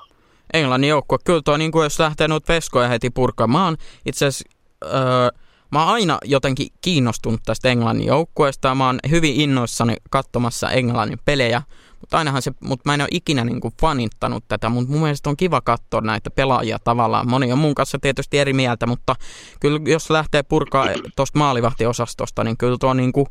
Englannin 0.53 0.89
joukkue, 0.89 1.17
kyllä 1.23 1.41
tuo, 1.45 1.57
niin 1.57 1.71
kuin 1.71 1.83
jos 1.83 1.99
lähtee 1.99 2.27
noita 2.27 2.53
veskoja 2.53 2.87
heti 2.87 3.09
purkamaan, 3.09 3.77
itse 4.05 4.25
asiassa 4.25 4.49
öö, 4.83 5.29
Mä 5.75 5.83
oon 5.83 5.93
aina 5.93 6.17
jotenkin 6.25 6.67
kiinnostunut 6.81 7.41
tästä 7.45 7.69
Englannin 7.69 8.07
joukkueesta. 8.07 8.75
Mä 8.75 8.85
oon 8.85 8.99
hyvin 9.09 9.35
innoissani 9.41 9.95
katsomassa 10.09 10.71
Englannin 10.71 11.19
pelejä. 11.25 11.61
Mutta 11.99 12.17
ainahan 12.17 12.41
se, 12.41 12.51
mutta 12.59 12.89
mä 12.89 12.93
en 12.93 13.01
ole 13.01 13.07
ikinä 13.11 13.43
niin 13.43 13.61
kuin 13.61 13.73
fanittanut 13.81 14.43
tätä, 14.47 14.69
mutta 14.69 14.91
mun 14.91 15.01
mielestä 15.01 15.29
on 15.29 15.37
kiva 15.37 15.61
katsoa 15.61 16.01
näitä 16.01 16.29
pelaajia 16.29 16.79
tavallaan. 16.79 17.29
Moni 17.29 17.51
on 17.51 17.57
mun 17.59 17.75
kanssa 17.75 17.99
tietysti 18.01 18.39
eri 18.39 18.53
mieltä, 18.53 18.87
mutta 18.87 19.15
kyllä 19.59 19.79
jos 19.85 20.09
lähtee 20.09 20.43
purkaa 20.43 20.87
tuosta 21.15 21.39
maalivahtiosastosta, 21.39 22.43
niin 22.43 22.57
kyllä 22.57 22.77
tuo 22.79 22.93
niin 22.93 23.13
kuin 23.13 23.27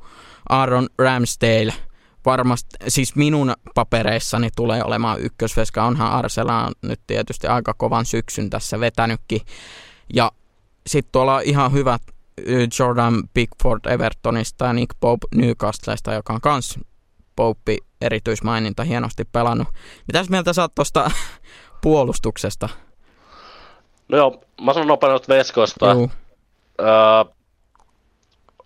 Aaron 0.48 0.88
Ramsdale 0.98 1.74
varmasti, 2.24 2.76
siis 2.88 3.16
minun 3.16 3.52
papereissani 3.74 4.48
tulee 4.56 4.84
olemaan 4.84 5.20
ykkösveska. 5.20 5.84
Onhan 5.84 6.12
Arsenal 6.12 6.72
nyt 6.82 7.00
tietysti 7.06 7.46
aika 7.46 7.74
kovan 7.74 8.04
syksyn 8.04 8.50
tässä 8.50 8.80
vetänytkin. 8.80 9.40
Ja 10.14 10.32
sitten 10.86 11.12
tuolla 11.12 11.34
on 11.34 11.42
ihan 11.44 11.72
hyvät 11.72 12.02
Jordan 12.78 13.22
Pickford 13.34 13.80
Evertonista 13.86 14.64
ja 14.64 14.72
Nick 14.72 14.96
Pope 15.00 15.26
Newcastlesta, 15.34 16.12
joka 16.12 16.32
on 16.32 16.40
kans 16.40 16.78
Pope 17.36 17.76
erityismaininta 18.00 18.84
hienosti 18.84 19.24
pelannut. 19.24 19.68
Mitäs 20.06 20.30
mieltä 20.30 20.52
sä 20.52 20.62
oot 20.62 20.74
tuosta 20.74 21.10
puolustuksesta? 21.82 22.68
No 24.08 24.18
joo, 24.18 24.42
mä 24.60 24.72
sanon 24.72 24.88
nopeasti 24.88 25.28
veskoista. 25.28 25.86
Öö, 26.80 26.86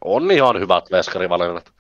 on 0.04 0.30
ihan 0.30 0.60
hyvät 0.60 0.84
veskarivalinnat. 0.90 1.72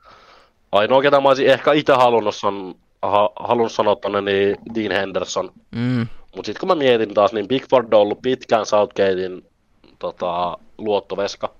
Ainoa, 0.72 1.02
ketä 1.02 1.20
mä 1.20 1.28
olisin 1.28 1.46
ehkä 1.46 1.72
itse 1.72 1.92
halunnut, 1.92 2.34
on, 2.42 2.74
ha, 3.02 3.30
halunnut 3.40 3.72
sanoa 3.72 3.96
tonne, 3.96 4.20
niin 4.20 4.56
Dean 4.74 5.00
Henderson. 5.00 5.52
Mm. 5.70 6.06
Mutta 6.36 6.46
sitten 6.46 6.60
kun 6.60 6.68
mä 6.68 6.74
mietin 6.74 7.14
taas, 7.14 7.32
niin 7.32 7.48
Pickford 7.48 7.92
on 7.92 8.00
ollut 8.00 8.22
pitkään 8.22 8.66
Southgatein 8.66 9.46
tota, 9.98 10.58
luottoveska. 10.78 11.54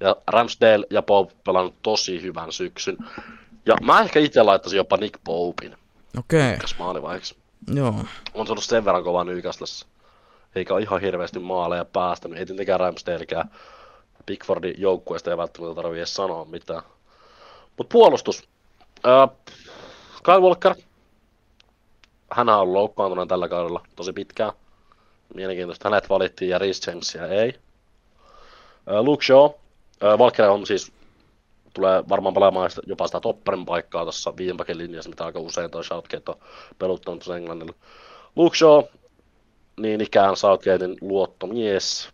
Ja 0.00 0.16
Ramsdale 0.26 0.86
ja 0.90 1.02
Pope 1.02 1.34
pelannut 1.44 1.74
tosi 1.82 2.22
hyvän 2.22 2.52
syksyn. 2.52 2.96
Ja 3.66 3.76
mä 3.82 4.00
ehkä 4.00 4.20
itse 4.20 4.42
laittaisin 4.42 4.76
jopa 4.76 4.96
Nick 4.96 5.20
Popein. 5.24 5.76
Okei. 6.18 6.54
Okay. 6.54 7.20
Joo. 7.74 7.94
On 8.34 8.46
se 8.46 8.52
ollut 8.52 8.64
sen 8.64 8.84
verran 8.84 9.04
kova 9.04 9.24
Newcastlessa. 9.24 9.86
Eikä 10.54 10.74
ole 10.74 10.82
ihan 10.82 11.00
hirveästi 11.00 11.38
maaleja 11.38 11.84
päästänyt. 11.84 12.38
Ei 12.38 12.46
tietenkään 12.46 12.80
Ramsdaleikään. 12.80 13.50
Pickfordin 14.26 14.74
joukkueesta 14.78 15.30
ei 15.30 15.36
välttämättä 15.36 15.74
tarvitse 15.74 15.98
edes 15.98 16.14
sanoa 16.14 16.44
mitään. 16.44 16.82
Mutta 17.76 17.92
puolustus. 17.92 18.48
Ää, 19.04 19.28
Kyle 20.22 20.40
Walker. 20.40 20.74
Hän 22.30 22.48
on 22.48 22.58
ollut 22.58 22.72
loukkaantunut 22.72 23.28
tällä 23.28 23.48
kaudella 23.48 23.82
tosi 23.96 24.12
pitkään. 24.12 24.52
Mielenkiintoista. 25.34 25.88
Hänet 25.88 26.08
valittiin 26.08 26.48
ja 26.48 26.58
Reece 26.58 26.90
Jamesia 26.90 27.26
ei. 27.26 27.54
Ää, 28.86 29.02
Luke 29.02 29.24
Shaw. 29.24 29.50
Walker 30.18 30.50
on 30.50 30.66
siis 30.66 30.92
tulee 31.74 32.04
varmaan 32.08 32.34
pelaamaan 32.34 32.70
jopa 32.86 33.06
sitä 33.06 33.20
topparin 33.20 33.64
paikkaa 33.66 34.02
tuossa 34.02 34.36
viimepakin 34.36 34.78
linjassa, 34.78 35.10
mitä 35.10 35.24
aika 35.24 35.40
usein 35.40 35.70
toi 35.70 35.84
Southgate 35.84 36.30
on 36.30 36.36
peluttanut 36.78 37.20
tuossa 37.20 37.36
Englannilla. 37.36 37.74
Luke 38.36 38.56
Shaw, 38.56 38.82
niin 39.80 40.00
ikään 40.00 40.36
Southgatein 40.36 40.96
luottomies. 41.00 42.08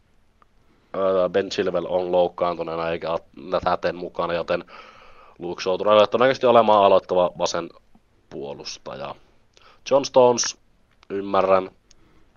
Ben 1.33 1.49
Chilwell 1.49 1.87
on 1.89 2.13
loukkaantuneena 2.13 2.91
eikä 2.91 3.11
ole 3.11 3.21
täten 3.65 3.97
mukana, 3.97 4.35
joten 4.35 4.65
Luke 5.39 5.63
Shaw 5.63 5.79
tulee 5.79 6.07
todennäköisesti 6.07 6.47
olemaan 6.47 6.85
aloittava 6.85 7.31
vasen 7.39 7.69
puolustaja. 8.31 9.15
John 9.91 10.05
Stones, 10.05 10.57
ymmärrän, 11.11 11.71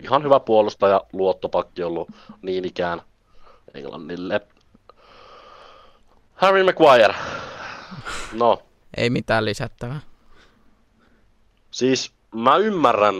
ihan 0.02 0.22
hyvä 0.22 0.40
puolustaja, 0.40 1.00
luottopakki 1.12 1.82
ollut 1.82 2.08
niin 2.42 2.64
ikään 2.64 3.02
Englannille. 3.74 4.40
Harry 6.40 6.62
Maguire. 6.62 7.14
No. 8.32 8.62
Ei 8.96 9.10
mitään 9.10 9.44
lisättävää. 9.44 10.00
Siis 11.70 12.12
mä 12.34 12.56
ymmärrän 12.56 13.14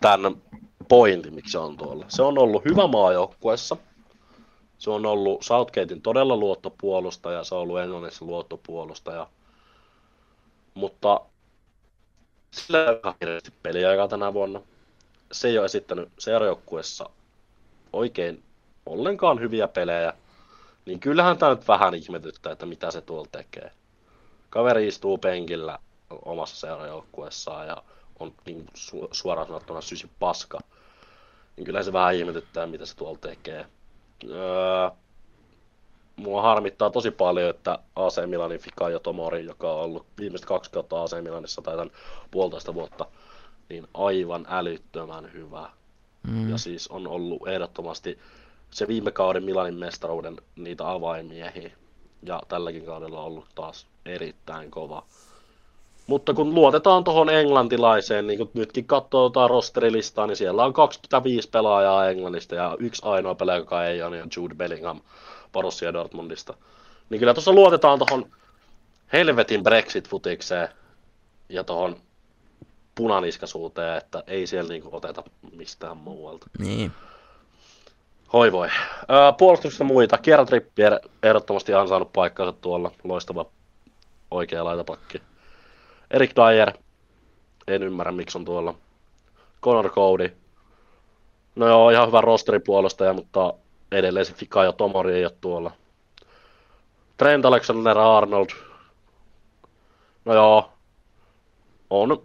tämän 0.00 0.36
pointin, 0.88 1.34
miksi 1.34 1.52
se 1.52 1.58
on 1.58 1.76
tuolla. 1.76 2.04
Se 2.08 2.22
on 2.22 2.38
ollut 2.38 2.64
hyvä 2.64 2.86
maajoukkuessa. 2.86 3.76
Se 4.78 4.90
on 4.90 5.06
ollut 5.06 5.42
Southgatein 5.42 6.02
todella 6.02 6.36
luottopuolustaja, 6.36 7.44
se 7.44 7.54
on 7.54 7.60
ollut 7.60 7.80
Englannissa 7.80 8.24
luottopuolustaja. 8.24 9.26
Mutta 10.74 11.20
sillä 12.50 12.78
ei 12.78 12.86
ole 12.88 13.14
hirveästi 13.20 13.52
peliaikaa 13.62 14.08
tänä 14.08 14.34
vuonna. 14.34 14.60
Se 15.32 15.48
ei 15.48 15.58
ole 15.58 15.64
esittänyt 15.64 16.08
seurajoukkuessa 16.18 17.10
oikein 17.92 18.42
ollenkaan 18.86 19.40
hyviä 19.40 19.68
pelejä 19.68 20.12
niin 20.86 21.00
kyllähän 21.00 21.38
tämä 21.38 21.54
nyt 21.54 21.68
vähän 21.68 21.94
ihmetyttää, 21.94 22.52
että 22.52 22.66
mitä 22.66 22.90
se 22.90 23.00
tuolla 23.00 23.28
tekee. 23.32 23.70
Kaveri 24.50 24.88
istuu 24.88 25.18
penkillä 25.18 25.78
omassa 26.10 26.56
seurajoukkueessaan 26.56 27.66
ja 27.66 27.82
on 28.18 28.32
niin 28.46 28.66
su- 28.78 29.08
suoraan 29.12 29.46
sanottuna 29.46 29.80
sysi 29.80 30.10
paska. 30.18 30.58
Niin 31.56 31.64
kyllä 31.64 31.82
se 31.82 31.92
vähän 31.92 32.14
ihmetyttää, 32.14 32.66
mitä 32.66 32.86
se 32.86 32.96
tuolla 32.96 33.18
tekee. 33.18 33.66
Öö, 34.30 34.90
mua 36.16 36.42
harmittaa 36.42 36.90
tosi 36.90 37.10
paljon, 37.10 37.50
että 37.50 37.78
AC 37.96 38.26
Milanin 38.26 38.60
ja 38.92 39.00
Tomori, 39.00 39.44
joka 39.44 39.72
on 39.72 39.80
ollut 39.80 40.06
viimeiset 40.18 40.46
kaksi 40.46 40.70
kautta 40.70 41.02
AC 41.02 41.22
Milanissa 41.22 41.62
tai 41.62 41.76
tämän 41.76 41.90
puolitoista 42.30 42.74
vuotta, 42.74 43.06
niin 43.68 43.88
aivan 43.94 44.46
älyttömän 44.48 45.32
hyvä. 45.32 45.70
Mm. 46.22 46.50
Ja 46.50 46.58
siis 46.58 46.88
on 46.88 47.06
ollut 47.06 47.48
ehdottomasti 47.48 48.18
se 48.74 48.88
viime 48.88 49.12
kauden 49.12 49.44
Milanin 49.44 49.74
mestaruuden 49.74 50.36
niitä 50.56 50.90
avaimiehiä. 50.90 51.70
Ja 52.22 52.42
tälläkin 52.48 52.86
kaudella 52.86 53.20
on 53.20 53.26
ollut 53.26 53.46
taas 53.54 53.86
erittäin 54.06 54.70
kova. 54.70 55.04
Mutta 56.06 56.34
kun 56.34 56.54
luotetaan 56.54 57.04
tuohon 57.04 57.30
englantilaiseen, 57.30 58.26
niin 58.26 58.38
kun 58.38 58.50
nytkin 58.54 58.84
katsotaan 58.84 59.50
rosterilistaa, 59.50 60.26
niin 60.26 60.36
siellä 60.36 60.64
on 60.64 60.72
25 60.72 61.48
pelaajaa 61.48 62.08
Englannista 62.08 62.54
ja 62.54 62.76
yksi 62.78 63.02
ainoa 63.04 63.34
pelaaja, 63.34 63.58
joka 63.58 63.86
ei 63.86 64.02
ole, 64.02 64.16
niin 64.16 64.30
Jude 64.36 64.54
Bellingham 64.54 65.00
Borussia 65.52 65.92
Dortmundista. 65.92 66.54
Niin 67.10 67.18
kyllä 67.18 67.34
tuossa 67.34 67.52
luotetaan 67.52 67.98
tuohon 67.98 68.30
helvetin 69.12 69.62
Brexit-futikseen 69.62 70.68
ja 71.48 71.64
tuohon 71.64 71.96
punaniskaisuuteen, 72.94 73.98
että 73.98 74.22
ei 74.26 74.46
siellä 74.46 74.68
niinku 74.68 74.88
oteta 74.92 75.22
mistään 75.52 75.96
muualta. 75.96 76.46
Niin. 76.58 76.92
Oi 78.34 78.52
voi. 78.52 78.68
Puolustuksessa 79.38 79.84
muita. 79.84 80.18
Kieran 80.18 80.46
Trippier 80.46 80.98
ehdottomasti 81.22 81.74
ansainnut 81.74 82.12
paikkansa 82.12 82.52
tuolla. 82.52 82.90
Loistava 83.04 83.46
oikea 84.30 84.64
laitapakki. 84.64 85.22
Erik 86.10 86.30
Dyer. 86.36 86.72
En 87.66 87.82
ymmärrä 87.82 88.12
miksi 88.12 88.38
on 88.38 88.44
tuolla. 88.44 88.74
Conor 89.62 89.90
Cody. 89.90 90.36
No 91.56 91.68
joo, 91.68 91.90
ihan 91.90 92.06
hyvä 92.08 92.20
rosteripuolustaja, 92.20 93.12
mutta 93.12 93.54
edelleen 93.92 94.26
se 94.26 94.34
Fika 94.34 94.64
ja 94.64 94.72
Tomori 94.72 95.14
ei 95.14 95.24
ole 95.24 95.34
tuolla. 95.40 95.70
Trent 97.16 97.44
Alexander-Arnold. 97.44 98.50
No 100.24 100.34
joo, 100.34 100.72
on 101.90 102.22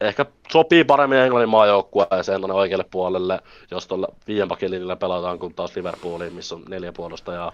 ehkä 0.00 0.26
sopii 0.52 0.84
paremmin 0.84 1.18
Englannin 1.18 1.48
maajoukkueeseen 1.48 2.40
tuonne 2.40 2.54
oikealle 2.54 2.84
puolelle, 2.90 3.40
jos 3.70 3.86
tuolla 3.86 4.08
viien 4.26 4.48
pakin 4.48 4.70
pelataan, 5.00 5.38
kun 5.38 5.54
taas 5.54 5.76
Liverpooliin, 5.76 6.32
missä 6.32 6.54
on 6.54 6.64
neljä 6.68 6.92
puolustajaa. 6.92 7.52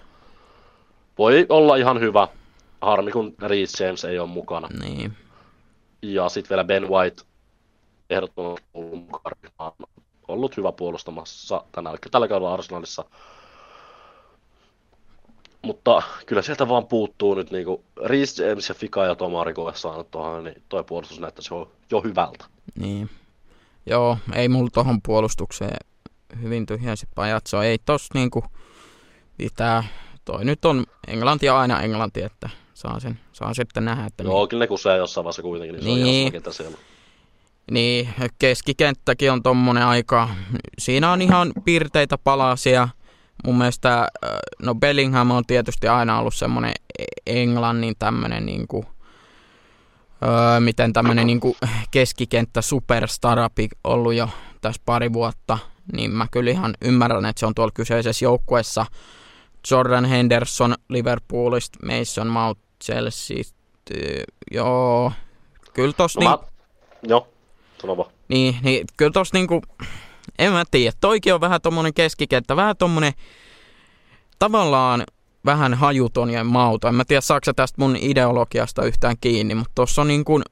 Voi 1.17 1.45
olla 1.49 1.75
ihan 1.75 1.99
hyvä. 1.99 2.27
Harmi, 2.81 3.11
kun 3.11 3.35
Reece 3.41 3.85
James 3.85 4.05
ei 4.05 4.19
ole 4.19 4.29
mukana. 4.29 4.67
Niin. 4.79 5.13
Ja 6.01 6.29
sitten 6.29 6.49
vielä 6.49 6.63
Ben 6.63 6.89
White 6.89 7.23
ehdottomasti 8.09 8.67
ollut 10.27 10.57
hyvä 10.57 10.71
puolustamassa 10.71 11.63
tänä, 11.71 11.93
tällä 12.11 12.27
kaudella 12.27 12.53
Arsenalissa. 12.53 13.05
Mutta 15.61 16.01
kyllä 16.25 16.41
sieltä 16.41 16.67
vaan 16.67 16.87
puuttuu 16.87 17.35
nyt 17.35 17.51
niinku 17.51 17.83
Reece 18.05 18.47
James 18.47 18.69
ja 18.69 18.75
Fika 18.75 19.05
ja 19.05 19.15
Tomari, 19.15 19.53
kun 19.53 19.71
saanut 19.75 20.11
tuohon, 20.11 20.43
niin 20.43 20.63
toi 20.69 20.83
puolustus 20.83 21.19
näyttäisi 21.19 21.53
jo, 21.53 21.71
jo 21.91 22.01
hyvältä. 22.01 22.45
Niin. 22.75 23.09
Joo, 23.85 24.17
ei 24.33 24.49
mulla 24.49 24.69
tuohon 24.73 25.01
puolustukseen 25.01 25.77
hyvin 26.41 26.65
tyhjäisi 26.65 27.07
pajatso. 27.15 27.61
Ei 27.61 27.77
tos 27.85 28.07
niinku 28.13 28.43
pitää. 29.37 29.83
Toi 30.25 30.45
nyt 30.45 30.65
on 30.65 30.85
Englanti 31.07 31.45
ja 31.45 31.59
aina 31.59 31.81
Englanti, 31.81 32.21
että 32.21 32.49
saa, 32.73 32.99
sen, 32.99 33.19
saa 33.33 33.53
sitten 33.53 33.85
nähdä. 33.85 34.05
Että 34.05 34.23
Joo, 34.23 34.47
kyllä 34.47 34.63
ne 34.63 34.67
kusee 34.67 34.97
jossain 34.97 35.23
vaiheessa 35.25 35.41
kuitenkin, 35.41 35.75
niin, 35.75 36.03
niin. 36.03 36.31
se 36.31 36.37
on 36.37 36.43
niin. 36.43 36.53
siellä. 36.53 36.77
Niin, 37.71 38.09
keskikenttäkin 38.39 39.31
on 39.31 39.43
tommonen 39.43 39.85
aika, 39.85 40.29
siinä 40.79 41.11
on 41.11 41.21
ihan 41.21 41.51
piirteitä 41.65 42.17
palasia– 42.17 42.87
mun 43.45 43.57
mielestä, 43.57 44.07
no 44.61 44.75
Bellingham 44.75 45.31
on 45.31 45.43
tietysti 45.47 45.87
aina 45.87 46.19
ollut 46.19 46.35
semmoinen 46.35 46.73
e- 46.99 47.41
Englannin 47.41 47.95
tämmöinen 47.99 48.45
niin 48.45 48.67
kuin, 48.67 48.85
öö, 50.23 50.59
miten 50.59 50.93
tämmöinen 50.93 51.27
niin 51.27 51.39
kuin 51.39 51.55
keskikenttä 51.91 52.61
superstarapi 52.61 53.69
ollut 53.83 54.13
jo 54.13 54.29
tässä 54.61 54.81
pari 54.85 55.13
vuotta, 55.13 55.57
niin 55.93 56.11
mä 56.11 56.27
kyllä 56.31 56.51
ihan 56.51 56.73
ymmärrän, 56.81 57.25
että 57.25 57.39
se 57.39 57.45
on 57.45 57.55
tuolla 57.55 57.71
kyseisessä 57.73 58.25
joukkueessa 58.25 58.85
Jordan 59.71 60.05
Henderson 60.05 60.75
Liverpoolista, 60.89 61.79
Mason 61.85 62.27
Mount 62.27 62.59
Chelsea, 62.83 63.37
joo, 64.51 65.11
kyllä 65.73 65.93
tossa 65.93 66.19
no, 66.19 66.29
niin... 66.29 66.39
Mä... 66.39 66.51
Joo, 67.07 67.27
sano 67.81 67.97
vaan. 67.97 68.11
Niin, 68.27 68.55
niin 68.63 68.87
kyllä 68.97 69.11
tossa 69.11 69.37
niinku, 69.37 69.61
en 70.39 70.51
mä 70.51 70.63
tiedä. 70.71 70.95
Toikin 71.01 71.33
on 71.33 71.41
vähän 71.41 71.61
tommonen 71.61 71.93
keskikenttä, 71.93 72.55
vähän 72.55 72.77
tommonen 72.77 73.13
tavallaan 74.39 75.03
vähän 75.45 75.73
hajuton 75.73 76.29
ja 76.29 76.43
mauto. 76.43 76.87
En 76.87 76.95
mä 76.95 77.05
tiedä, 77.05 77.21
saako 77.21 77.53
tästä 77.55 77.81
mun 77.81 77.95
ideologiasta 77.95 78.85
yhtään 78.85 79.15
kiinni, 79.21 79.55
mutta 79.55 79.71
tuossa 79.75 80.01
on 80.01 80.07
niin 80.07 80.25
kuin 80.25 80.43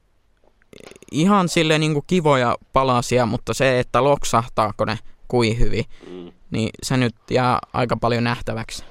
ihan 1.12 1.48
sille 1.48 1.78
niin 1.78 1.92
kuin 1.92 2.04
kivoja 2.06 2.56
palasia, 2.72 3.26
mutta 3.26 3.54
se, 3.54 3.80
että 3.80 4.04
loksahtaako 4.04 4.84
ne 4.84 4.98
kuin 5.28 5.58
hyvin, 5.58 5.84
mm. 6.10 6.32
niin 6.50 6.70
se 6.82 6.96
nyt 6.96 7.14
jää 7.30 7.58
aika 7.72 7.96
paljon 7.96 8.24
nähtäväksi. 8.24 8.84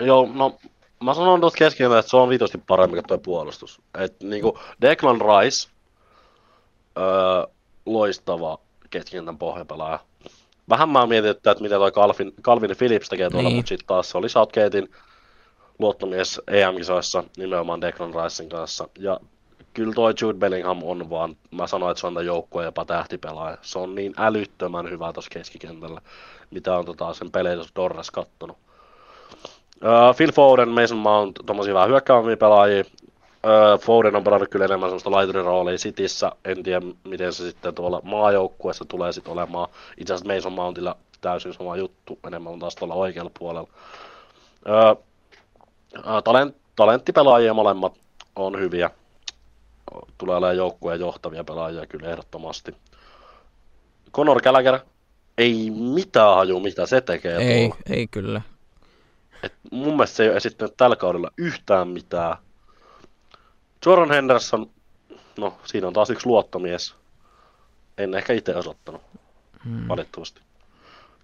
Joo, 0.00 0.28
no 0.34 0.58
mä 1.04 1.14
sanon 1.14 1.40
tuosta 1.40 1.58
keskellä, 1.58 1.98
että 1.98 2.10
se 2.10 2.16
on 2.16 2.28
viitosti 2.28 2.58
paremmin 2.58 2.96
kuin 2.96 3.06
tuo 3.06 3.18
puolustus. 3.18 3.80
Et 3.98 4.22
niinku 4.22 4.58
Declan 4.80 5.20
Rice, 5.20 5.68
öö, 6.98 7.54
loistava 7.86 8.58
keskikentän 8.90 9.38
pohjapelaaja. 9.38 9.98
Vähän 10.68 10.88
mä 10.88 11.06
mietin, 11.06 11.30
että 11.30 11.56
mitä 11.60 11.74
toi 11.74 11.92
Calvin, 11.92 12.32
Calvin 12.42 12.76
Phillips 12.78 13.08
tekee 13.08 13.30
tuolla, 13.30 13.48
niin. 13.48 13.56
mutta 13.56 13.68
sitten 13.68 13.86
taas 13.86 14.10
se 14.10 14.18
oli 14.18 14.28
Southgatein 14.28 14.88
luottomies 15.78 16.40
EM-kisoissa 16.48 17.24
nimenomaan 17.36 17.80
Declan 17.80 18.14
Ricein 18.14 18.48
kanssa. 18.48 18.88
Ja 18.98 19.20
kyllä 19.74 19.92
toi 19.92 20.14
Jude 20.20 20.38
Bellingham 20.38 20.82
on 20.82 21.10
vaan, 21.10 21.36
mä 21.50 21.66
sanoin, 21.66 21.90
että 21.90 22.00
se 22.00 22.06
on 22.06 22.14
tämän 22.14 22.26
joukkueen 22.26 22.64
jopa 22.64 22.84
tähtipelaaja. 22.84 23.58
Se 23.62 23.78
on 23.78 23.94
niin 23.94 24.14
älyttömän 24.16 24.90
hyvä 24.90 25.12
tuossa 25.12 25.30
keskikentällä, 25.30 26.00
mitä 26.50 26.76
on 26.76 26.84
tota, 26.84 27.14
sen 27.14 27.30
pelejä 27.30 27.56
Torres 27.74 28.10
kattonut. 28.10 28.56
Uh, 29.84 30.16
Phil 30.16 30.32
Foden, 30.32 30.68
Mason 30.68 30.98
Mount, 30.98 31.38
tommosia 31.46 31.74
vähän 31.74 31.88
hyökkääviä 31.88 32.36
pelaajia. 32.36 32.84
Öö, 33.46 33.78
Foden 33.78 34.16
on 34.16 34.24
pelannut 34.24 34.48
kyllä 34.48 34.64
enemmän 34.64 34.88
sellaista 34.88 35.10
laituriroolia 35.10 35.76
Cityssä. 35.76 36.32
En 36.44 36.62
tiedä, 36.62 36.86
miten 37.04 37.32
se 37.32 37.44
sitten 37.50 37.74
tuolla 37.74 38.00
maajoukkueessa 38.04 38.84
tulee 38.84 39.12
sitten 39.12 39.32
olemaan. 39.32 39.68
Itse 39.96 40.14
asiassa 40.14 40.34
Mason 40.34 40.52
Mountilla 40.52 40.96
täysin 41.20 41.54
sama 41.54 41.76
juttu, 41.76 42.18
enemmän 42.26 42.52
on 42.52 42.58
taas 42.58 42.76
tuolla 42.76 42.94
oikealla 42.94 43.30
puolella. 43.38 43.68
Öö, 44.68 44.94
talent, 46.24 46.56
talenttipelaajia 46.76 47.54
molemmat 47.54 47.92
on 48.36 48.58
hyviä. 48.60 48.90
Tulee 50.18 50.36
olemaan 50.36 50.56
joukkueen 50.56 51.00
johtavia 51.00 51.44
pelaajia 51.44 51.86
kyllä 51.86 52.08
ehdottomasti. 52.10 52.74
Conor 54.12 54.42
Gallagher 54.42 54.78
ei 55.38 55.70
mitään 55.70 56.34
haju, 56.34 56.60
mitä 56.60 56.86
se 56.86 57.00
tekee 57.00 57.36
Ei, 57.36 57.68
tuolla. 57.68 57.82
ei 57.90 58.06
kyllä. 58.06 58.42
Et 59.42 59.52
mun 59.70 59.92
mielestä 59.96 60.16
se 60.16 60.22
ei 60.22 60.28
ole 60.28 60.36
esittänyt 60.36 60.76
tällä 60.76 60.96
kaudella 60.96 61.30
yhtään 61.36 61.88
mitään. 61.88 62.36
Jordan 63.86 64.10
Henderson, 64.10 64.70
no 65.38 65.54
siinä 65.64 65.86
on 65.86 65.92
taas 65.92 66.10
yksi 66.10 66.26
luottomies. 66.26 66.94
En 67.98 68.14
ehkä 68.14 68.32
itse 68.32 68.56
osoittanut, 68.56 69.02
Hmm. 69.64 69.88
valitettavasti. 69.88 70.40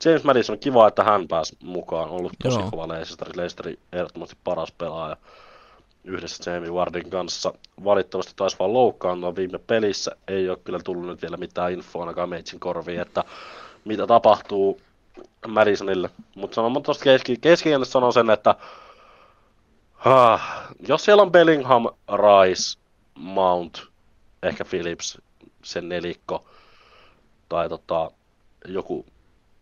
James 0.04 0.24
Madison, 0.24 0.58
kiva, 0.58 0.88
että 0.88 1.04
hän 1.04 1.28
pääsi 1.28 1.56
mukaan. 1.62 2.08
Ollut 2.08 2.32
tosi 2.42 2.58
Joo. 2.58 2.70
kova 2.70 2.88
Leicester. 2.88 3.28
Leicesterin 3.36 3.78
ehdottomasti 3.92 4.36
paras 4.44 4.72
pelaaja 4.72 5.16
yhdessä 6.04 6.50
Jamie 6.50 6.70
Wardin 6.70 7.10
kanssa. 7.10 7.52
Valitettavasti 7.84 8.32
taisi 8.36 8.56
vaan 8.58 8.72
loukkaantua 8.72 9.36
viime 9.36 9.58
pelissä. 9.58 10.16
Ei 10.28 10.48
ole 10.48 10.58
kyllä 10.64 10.78
tullut 10.84 11.06
nyt 11.06 11.22
vielä 11.22 11.36
mitään 11.36 11.72
infoa 11.72 12.02
ainakaan 12.02 12.28
meitsin 12.28 12.60
korviin, 12.60 13.00
että 13.00 13.24
mitä 13.84 14.06
tapahtuu 14.06 14.80
Madisonille. 15.48 16.10
Mutta 16.34 16.54
sanon 16.54 16.82
tuosta 16.82 17.04
keski, 17.04 17.36
keskikentästä 17.40 17.92
sanon 17.92 18.12
sen, 18.12 18.30
että 18.30 18.54
ah, 20.04 20.68
jos 20.88 21.04
siellä 21.04 21.22
on 21.22 21.32
Bellingham, 21.32 21.84
Rice, 22.08 22.78
Mount, 23.14 23.82
ehkä 24.42 24.64
Phillips, 24.64 25.18
sen 25.62 25.88
nelikko, 25.88 26.44
tai 27.48 27.68
tota, 27.68 28.10
joku, 28.64 29.06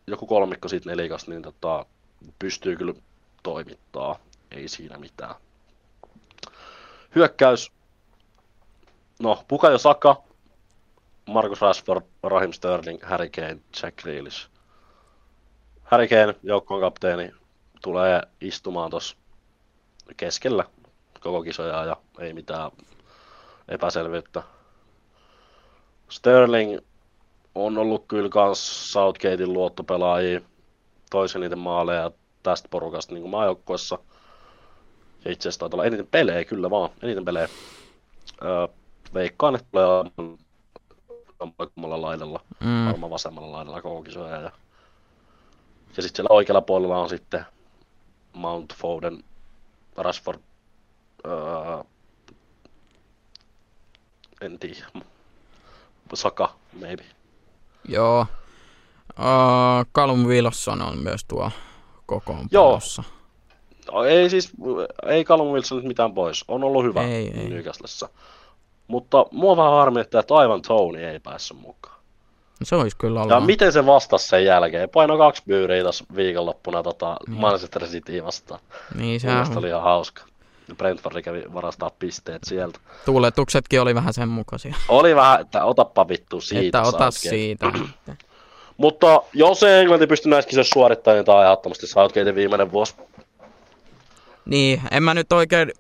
joku 0.07 0.27
kolmikko 0.27 0.69
siitä 0.69 0.91
nelikasta, 0.91 1.31
niin 1.31 1.43
tota, 1.43 1.87
pystyy 2.39 2.77
kyllä 2.77 2.95
toimittaa. 3.43 4.19
Ei 4.51 4.69
siinä 4.69 4.99
mitään. 4.99 5.35
Hyökkäys. 7.15 7.73
No, 9.19 9.45
Bukayo 9.49 9.79
Saka, 9.79 10.23
Marcus 11.27 11.61
Rashford, 11.61 12.05
Raheem 12.23 12.53
Sterling, 12.53 13.03
Harry 13.03 13.29
Kane, 13.29 13.59
Jack 13.83 13.97
Grealish. 13.97 14.49
Harry 15.85 16.09
Kane, 16.09 16.35
joukkueen 16.43 16.81
kapteeni, 16.81 17.33
tulee 17.83 18.23
istumaan 18.41 18.91
tuossa 18.91 19.17
keskellä 20.17 20.65
koko 21.21 21.43
kisoja 21.43 21.85
ja 21.85 21.97
ei 22.19 22.33
mitään 22.33 22.71
epäselvyyttä. 23.69 24.43
Sterling 26.09 26.79
on 27.55 27.79
ollut 27.79 28.05
kyllä 28.09 28.29
kans 28.29 28.93
Southgatein 28.93 29.53
luottopelaajia, 29.53 30.41
toisen 31.11 31.41
niiden 31.41 31.59
maaleja 31.59 32.11
tästä 32.43 32.69
porukasta 32.69 33.15
niin 33.15 33.29
maajoukkuessa. 33.31 33.99
Ja 35.25 35.33
itse 35.33 35.49
asiassa 35.49 35.61
taitaa 35.61 35.77
olla 35.77 35.85
eniten 35.85 36.07
pelejä, 36.07 36.45
kyllä 36.45 36.71
vaan, 36.71 36.91
eniten 37.03 37.25
pelejä. 37.25 37.49
Öö, 38.43 38.69
veikkaan, 39.15 39.55
että 39.55 39.67
tulee 39.73 41.69
kummalla 41.75 42.03
laidalla, 42.03 42.41
Mm. 42.61 42.87
varmaan 42.87 43.11
vasemmalla 43.11 43.53
laidalla 43.53 43.83
koko 43.83 44.03
kisoja. 44.03 44.37
Ja, 44.37 44.51
ja 45.97 46.03
sitten 46.03 46.17
siellä 46.17 46.35
oikealla 46.35 46.61
puolella 46.61 46.99
on 46.99 47.09
sitten 47.09 47.45
Mount 48.33 48.75
Foden, 48.75 49.25
Rashford, 49.97 50.41
öö, 51.27 51.85
en 54.41 54.59
tiedä, 54.59 54.87
Saka, 56.15 56.55
maybe. 56.81 57.05
Joo. 57.89 58.27
Uh, 59.19 59.87
Callum 59.93 60.27
Wilson 60.27 60.83
on 60.83 60.99
myös 60.99 61.25
tuo 61.25 61.51
kokoonpanossa. 62.07 63.03
No, 63.93 64.05
ei 64.05 64.31
siis, 64.31 64.53
ei 65.07 65.25
Callum 65.25 65.49
Wilson 65.49 65.79
nyt 65.79 65.87
mitään 65.87 66.15
pois. 66.15 66.45
On 66.49 66.65
ollut 66.65 66.85
hyvä. 66.85 67.03
Newcastlessa. 67.49 68.09
Mutta 68.89 69.27
mua 69.31 69.57
vähän 69.57 69.73
harmittaa, 69.73 70.21
että 70.21 70.35
aivan 70.35 70.63
Tony 70.63 71.05
ei 71.05 71.21
päässyt 71.21 71.61
mukaan. 71.61 71.94
Se 72.65 72.77
olisi 72.77 72.97
kyllä 72.97 73.21
Ja 73.21 73.25
ollut. 73.37 73.47
miten 73.47 73.73
se 73.73 73.87
vastasi 73.87 74.29
sen 74.29 74.45
jälkeen? 74.45 74.89
Paino 74.89 75.19
kaksi 75.19 75.43
byyriä 75.47 75.83
tuossa 75.83 76.05
viikonloppuna 76.17 76.83
tota 76.83 77.17
Mm. 77.29 77.35
Manchester 77.37 77.87
City 77.87 78.25
vastaan. 78.25 78.61
Niin, 78.95 79.21
mielestä 79.25 79.45
sehän 79.45 79.59
oli 79.59 79.69
ihan 79.69 79.83
hauska. 79.83 80.23
Brentford 80.77 81.23
kävi 81.23 81.43
varastaa 81.55 81.91
pisteet 81.99 82.43
sieltä. 82.45 82.79
tuuletuksetkin 83.05 83.81
oli 83.81 83.95
vähän 83.95 84.15
sen 84.15 84.29
mukaisia. 84.29 84.75
Oli 84.89 85.17
vähän, 85.17 85.41
että 85.41 85.65
otappa 85.65 86.09
vittu 86.09 86.41
siitä. 86.41 86.79
että 86.79 86.89
ota 86.89 87.11
Southgate. 87.11 87.29
siitä. 87.29 87.73
Mutta 88.77 89.23
jos 89.33 89.63
ei 89.63 89.81
Englanti 89.81 90.07
pysty 90.07 90.29
näissä 90.29 90.49
kisoissa 90.49 90.73
suorittamaan, 90.73 91.17
niin 91.17 91.25
tämä 91.25 91.39
on 91.39 91.45
ehdottomasti 91.45 91.87
Southgatein 91.87 92.35
viimeinen 92.35 92.73
vuosi. 92.73 92.95
Niin, 94.45 94.83
en 94.91 95.03
mä 95.03 95.15
nyt 95.15 95.33
oikein, 95.33 95.73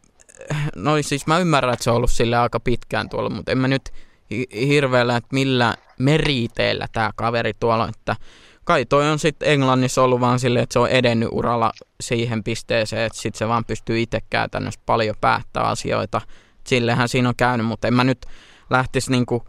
no 0.77 0.91
siis 1.03 1.27
mä 1.27 1.39
ymmärrän, 1.39 1.73
että 1.73 1.85
se 1.85 1.91
on 1.91 1.97
ollut 1.97 2.11
sille 2.11 2.37
aika 2.37 2.61
pitkään 2.61 3.09
tuolla, 3.09 3.31
mutta 3.31 3.53
en 3.53 3.59
mä 3.59 3.69
nyt 3.69 3.83
hi- 4.31 4.67
hirveellä, 4.67 5.17
että 5.17 5.29
millä 5.33 5.75
meriteillä 5.99 6.87
tämä 6.93 7.11
kaveri 7.17 7.55
tuolla, 7.55 7.89
että 7.89 8.17
kai 8.65 8.85
toi 8.85 9.11
on 9.11 9.19
sitten 9.19 9.49
Englannissa 9.49 10.03
ollut 10.03 10.21
vaan 10.21 10.41
silleen, 10.41 10.63
että 10.63 10.73
se 10.73 10.79
on 10.79 10.89
edennyt 10.89 11.29
uralla 11.33 11.73
siihen 12.01 12.45
pisteeseen, 12.45 13.03
että 13.03 13.19
sitten 13.19 13.39
se 13.39 13.49
vaan 13.49 13.65
pystyy 13.65 14.01
itse 14.01 14.21
käytännössä 14.31 14.81
paljon 14.87 15.17
päättää 15.21 15.63
asioita. 15.63 16.21
Sillehän 16.67 17.09
siinä 17.09 17.29
on 17.29 17.37
käynyt, 17.37 17.67
mutta 17.67 17.89
en 17.89 17.95
mä 17.95 18.05
nyt 18.05 18.27
lähtisi 18.71 19.11
niinku 19.11 19.45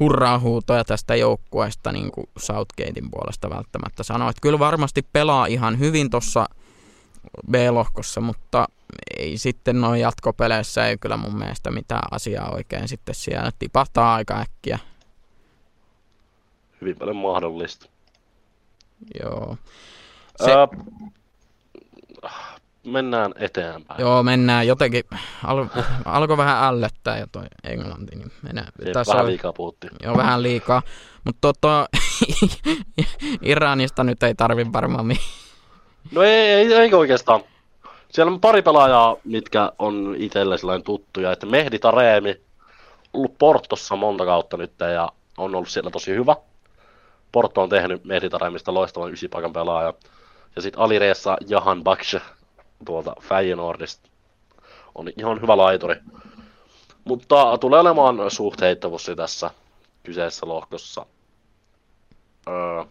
hurraa 0.00 0.38
huutoja 0.38 0.84
tästä 0.84 1.14
joukkueesta 1.14 1.92
niin 1.92 2.12
kuin 2.12 2.26
Southgatein 2.38 3.10
puolesta 3.10 3.50
välttämättä 3.50 4.02
sanoa. 4.02 4.30
Että 4.30 4.40
kyllä 4.40 4.58
varmasti 4.58 5.06
pelaa 5.12 5.46
ihan 5.46 5.78
hyvin 5.78 6.10
tuossa 6.10 6.46
B-lohkossa, 7.50 8.20
mutta 8.20 8.66
ei 9.18 9.38
sitten 9.38 9.80
noin 9.80 10.00
jatkopeleissä 10.00 10.86
ei 10.86 10.98
kyllä 10.98 11.16
mun 11.16 11.38
mielestä 11.38 11.70
mitään 11.70 12.02
asiaa 12.10 12.50
oikein 12.54 12.88
sitten 12.88 13.14
siellä 13.14 13.50
tipahtaa 13.58 14.14
aika 14.14 14.40
äkkiä. 14.40 14.78
Hyvin 16.80 16.96
paljon 16.96 17.16
mahdollista. 17.16 17.86
Joo, 19.22 19.56
Se... 20.44 20.50
Öö, 20.52 20.66
mennään 22.86 23.32
eteenpäin. 23.36 24.00
Joo 24.00 24.22
mennään 24.22 24.66
jotenkin, 24.66 25.04
al, 25.44 25.66
alkoi 26.04 26.36
vähän 26.36 26.64
ällöttää 26.64 27.18
jo 27.18 27.26
toi 27.32 27.44
Englanti, 27.64 28.16
niin 28.16 28.32
mennään. 28.42 28.68
Tässä 28.92 29.12
vähän 29.12 29.26
liikaa 29.26 29.52
puhuttiin. 29.52 29.92
jo 30.02 30.16
vähän 30.16 30.42
liikaa, 30.42 30.82
mutta 31.24 31.38
tota, 31.40 31.88
Iranista 33.42 34.04
nyt 34.04 34.22
ei 34.22 34.34
tarvi 34.34 34.72
varmaan 34.72 35.06
mi- 35.06 35.41
No 36.10 36.22
ei, 36.22 36.30
ei, 36.30 36.74
ei 36.74 36.94
oikeastaan. 36.94 37.40
Siellä 38.08 38.32
on 38.32 38.40
pari 38.40 38.62
pelaajaa, 38.62 39.16
mitkä 39.24 39.72
on 39.78 40.14
itselle 40.18 40.58
sellainen 40.58 40.84
tuttuja, 40.84 41.32
että 41.32 41.46
Mehdi 41.46 41.78
Tareemi, 41.78 42.40
ollut 43.12 43.38
Portossa 43.38 43.96
monta 43.96 44.24
kautta 44.24 44.56
nyt 44.56 44.72
ja 44.92 45.12
on 45.38 45.54
ollut 45.54 45.68
siellä 45.68 45.90
tosi 45.90 46.10
hyvä. 46.10 46.36
Porto 47.32 47.62
on 47.62 47.68
tehnyt 47.68 48.04
Mehdi 48.04 48.30
Tareemista 48.30 48.74
loistavan 48.74 49.12
ysipaikan 49.12 49.52
pelaaja. 49.52 49.94
Ja 50.56 50.62
sitten 50.62 50.82
Alireessa 50.82 51.36
Jahan 51.48 51.84
Bakshe 51.84 52.20
tuolta 52.84 53.14
Feyenoordista 53.20 54.08
on 54.94 55.10
ihan 55.18 55.40
hyvä 55.40 55.56
laituri. 55.56 55.96
Mutta 57.04 57.58
tulee 57.58 57.80
olemaan 57.80 58.30
suht 58.30 58.60
tässä 59.16 59.50
kyseessä 60.02 60.48
lohkossa. 60.48 61.06
Öö. 62.48 62.84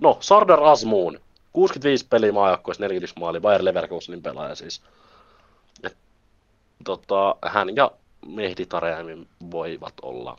No, 0.00 0.16
Sardar 0.20 0.64
Asmoon. 0.64 1.20
65 1.52 2.06
peliä 2.06 2.32
maajoukkueessa, 2.32 2.84
41 2.84 3.14
maali, 3.20 3.40
Bayer 3.40 3.64
Leverkusenin 3.64 4.22
pelaaja 4.22 4.54
siis. 4.54 4.82
Et, 5.82 5.96
tota, 6.84 7.36
hän 7.46 7.76
ja 7.76 7.90
Mehdi 8.26 8.66
Tareemi 8.66 9.26
voivat 9.50 9.94
olla 10.02 10.36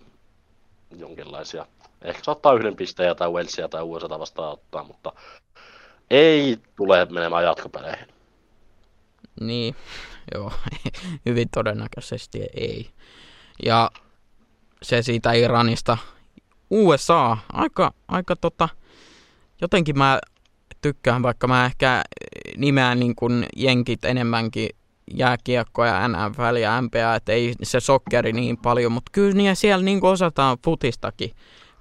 jonkinlaisia. 0.97 1.65
Ehkä 2.01 2.23
saattaa 2.23 2.53
yhden 2.53 2.75
pisteen 2.75 3.15
tai 3.15 3.29
Walesia 3.29 3.69
tai 3.69 3.83
USA 3.83 4.19
vastaan 4.19 4.53
ottaa, 4.53 4.83
mutta 4.83 5.13
ei 6.09 6.57
tule 6.75 7.05
menemään 7.05 7.43
jatkopeleihin. 7.43 8.07
Niin, 9.39 9.75
joo, 10.33 10.51
hyvin 11.25 11.49
todennäköisesti 11.49 12.41
ei. 12.53 12.89
Ja 13.65 13.91
se 14.81 15.01
siitä 15.01 15.31
Iranista. 15.31 15.97
USA, 16.69 17.37
aika, 17.53 17.93
aika 18.07 18.35
tota, 18.35 18.69
jotenkin 19.61 19.97
mä 19.97 20.19
tykkään, 20.81 21.23
vaikka 21.23 21.47
mä 21.47 21.65
ehkä 21.65 22.03
nimeän 22.57 22.99
niin 22.99 23.15
kuin 23.15 23.45
jenkit 23.55 24.05
enemmänkin 24.05 24.69
jääkiekkoa 25.13 25.87
ja 25.87 26.07
NFL 26.07 26.55
ja 26.55 26.81
NBA, 26.81 27.15
että 27.15 27.31
ei 27.31 27.53
se 27.63 27.79
sokkeri 27.79 28.33
niin 28.33 28.57
paljon, 28.57 28.91
mutta 28.91 29.11
kyllä 29.11 29.33
niin 29.33 29.55
siellä 29.55 29.85
niin 29.85 29.99
kuin 29.99 30.11
osataan 30.11 30.57
futistakin 30.65 31.31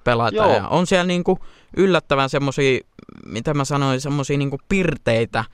pelata. 0.05 0.37
Joo. 0.37 0.55
Ja 0.55 0.69
on 0.69 0.87
siellä 0.87 1.07
niin 1.07 1.25
kuin 1.25 1.39
yllättävän 1.77 2.31
semmosia, 2.31 2.81
mitä 3.27 3.55
mä 3.55 3.65
sanoin, 3.65 4.01
semmosia 4.01 4.39
niin 4.39 4.51
kuin 4.51 4.61
pirteitä 4.69 5.45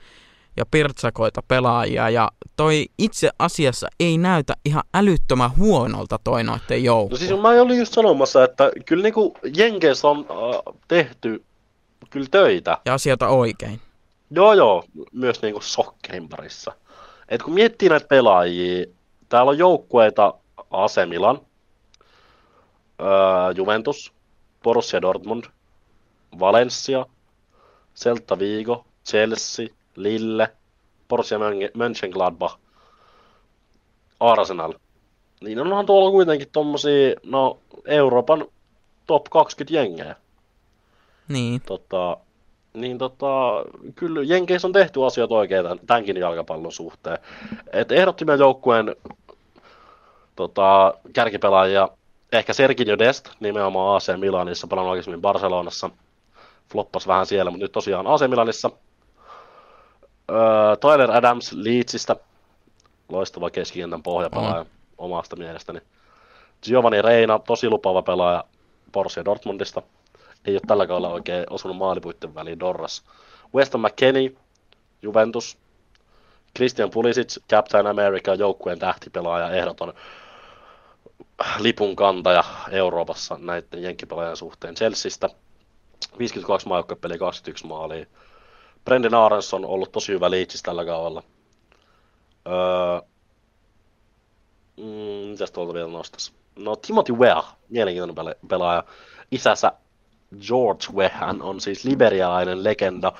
ja 0.57 0.65
pirtsakoita 0.71 1.41
pelaajia 1.47 2.09
ja 2.09 2.31
toi 2.55 2.85
itse 2.97 3.29
asiassa 3.39 3.87
ei 3.99 4.17
näytä 4.17 4.53
ihan 4.65 4.83
älyttömän 4.93 5.57
huonolta 5.57 6.19
toi 6.23 6.43
noitten 6.43 6.83
joukkue. 6.83 7.13
No 7.13 7.17
siis 7.17 7.41
mä 7.41 7.49
olin 7.49 7.79
just 7.79 7.93
sanomassa, 7.93 8.43
että 8.43 8.71
kyllä 8.85 9.03
niinku 9.03 9.33
Jenkeissä 9.57 10.07
on 10.07 10.19
äh, 10.19 10.75
tehty 10.87 11.43
kyllä 12.09 12.27
töitä. 12.31 12.77
Ja 12.85 12.93
asioita 12.93 13.27
oikein. 13.27 13.81
Joo 14.31 14.53
joo, 14.53 14.83
myös 15.11 15.41
niinku 15.41 15.61
sokkerin 15.61 16.29
parissa. 16.29 16.71
Et 17.29 17.43
kun 17.43 17.53
miettii 17.53 17.89
näitä 17.89 18.07
pelaajia, 18.07 18.85
täällä 19.29 19.49
on 19.49 19.57
joukkueita 19.57 20.33
AC 20.71 20.95
Milan, 21.05 21.41
öö, 23.01 23.07
Juventus, 23.55 24.13
Borussia 24.63 25.01
Dortmund, 25.01 25.43
Valencia, 26.39 27.05
Celta 27.95 28.39
Vigo, 28.39 28.85
Chelsea, 29.05 29.67
Lille, 29.95 30.53
Borussia 31.09 31.39
Mönchengladbach, 31.73 32.57
Arsenal. 34.19 34.73
Niin 35.41 35.59
onhan 35.59 35.85
tuolla 35.85 36.11
kuitenkin 36.11 36.47
tommosia, 36.51 37.15
no 37.23 37.59
Euroopan 37.85 38.45
top 39.07 39.23
20 39.29 39.73
jengejä. 39.73 40.15
Niin. 41.27 41.61
Tota, 41.61 42.17
niin 42.73 42.97
tota, 42.97 43.63
kyllä 43.95 44.23
Jenkeissä 44.23 44.67
on 44.67 44.73
tehty 44.73 45.05
asioita 45.05 45.35
oikein 45.35 45.63
tämän, 45.63 45.79
tämänkin 45.87 46.17
jalkapallon 46.17 46.71
suhteen. 46.71 47.17
Et 47.73 47.91
ehdottimen 47.91 48.39
joukkueen 48.39 48.95
tota, 50.35 50.93
kärkipelaajia, 51.13 51.89
ehkä 52.31 52.53
Sergio 52.53 52.99
Dest, 52.99 53.29
nimenomaan 53.39 53.95
AC 53.95 54.19
Milanissa, 54.19 54.67
pelannut 54.67 54.91
aikaisemmin 54.91 55.21
Barcelonassa, 55.21 55.89
floppas 56.71 57.07
vähän 57.07 57.25
siellä, 57.25 57.51
mutta 57.51 57.63
nyt 57.63 57.71
tosiaan 57.71 58.07
AC 58.07 58.27
Milanissa. 58.27 58.71
Öö, 60.31 60.75
Tyler 60.75 61.11
Adams 61.11 61.53
Leedsistä, 61.53 62.15
loistava 63.09 63.49
keskikentän 63.49 64.03
pohjapelaaja 64.03 64.63
mm. 64.63 64.69
omasta 64.97 65.35
mielestäni. 65.35 65.79
Giovanni 66.63 67.01
Reina, 67.01 67.39
tosi 67.39 67.69
lupaava 67.69 68.01
pelaaja 68.01 68.43
Borussia 68.91 69.25
Dortmundista. 69.25 69.81
Ei 70.47 70.53
ole 70.53 70.61
tällä 70.67 70.87
kaudella 70.87 71.13
oikein 71.13 71.45
osunut 71.49 71.77
maalipuitten 71.77 72.35
väliin 72.35 72.59
Dorras. 72.59 73.03
Weston 73.55 73.81
McKennie, 73.81 74.31
Juventus. 75.01 75.57
Christian 76.55 76.89
Pulisic, 76.89 77.37
Captain 77.49 77.87
America, 77.87 78.33
joukkueen 78.35 78.79
tähtipelaaja, 78.79 79.51
ehdoton 79.51 79.93
lipun 81.59 81.95
kantaja 81.95 82.43
Euroopassa 82.71 83.37
näiden 83.41 83.83
jenkkipelaajan 83.83 84.37
suhteen 84.37 84.75
Chelseastä. 84.75 85.29
52 86.19 86.67
maajoukkuepeliä, 86.67 87.17
21 87.17 87.67
maalia. 87.67 88.05
Brendan 88.85 89.13
Aronson 89.13 89.65
on 89.65 89.71
ollut 89.71 89.91
tosi 89.91 90.13
hyvä 90.13 90.31
liitsis 90.31 90.63
tällä 90.63 90.85
kaudella. 90.85 91.23
Öö, 92.47 93.01
mm, 94.77 95.29
mitäs 95.29 95.51
tuolta 95.51 95.73
vielä 95.73 95.87
nostas? 95.87 96.33
No 96.55 96.75
Timothy 96.75 97.13
Weah, 97.13 97.55
mielenkiintoinen 97.69 98.35
pelaaja. 98.47 98.83
Isänsä 99.31 99.71
George 100.47 100.85
Wehan 100.95 101.41
on 101.41 101.61
siis 101.61 101.83
liberialainen 101.85 102.63
legenda. 102.63 103.13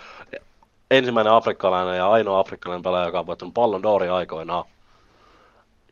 Ensimmäinen 0.91 1.33
afrikkalainen 1.33 1.97
ja 1.97 2.11
ainoa 2.11 2.39
afrikkalainen 2.39 2.83
pelaaja, 2.83 3.05
joka 3.05 3.19
on 3.19 3.27
voittanut 3.27 3.53
pallon 3.53 3.83
Dori 3.83 4.09
aikoinaan. 4.09 4.65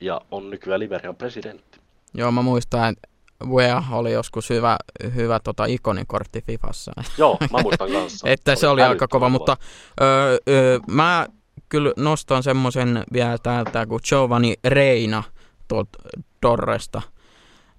Ja 0.01 0.21
on 0.32 0.49
nykyään 0.49 0.80
Liberian 0.80 1.15
presidentti. 1.15 1.80
Joo, 2.13 2.32
mä 2.32 2.41
muistan, 2.41 2.89
että 2.89 3.08
Wea 3.47 3.84
oli 3.91 4.12
joskus 4.12 4.49
hyvä, 4.49 4.78
hyvä 5.15 5.39
tota 5.39 5.65
ikonikortti 5.65 6.41
Fifassa. 6.41 6.91
Joo, 7.17 7.38
mä 7.51 7.62
muistan 7.62 7.91
kanssa. 7.91 8.30
että 8.30 8.56
se 8.56 8.67
oli, 8.67 8.82
oli 8.82 8.89
aika 8.89 9.08
kova, 9.08 9.30
mutta 9.30 9.58
öö, 10.01 10.38
öö, 10.49 10.80
mä 10.88 11.28
kyllä 11.69 11.93
nostan 11.97 12.43
semmoisen 12.43 13.04
vielä 13.13 13.38
täältä 13.43 13.86
kuin 13.86 14.01
Giovanni 14.10 14.54
Reina 14.63 15.23
tuolta 15.67 15.99
Dorresta. 16.41 17.01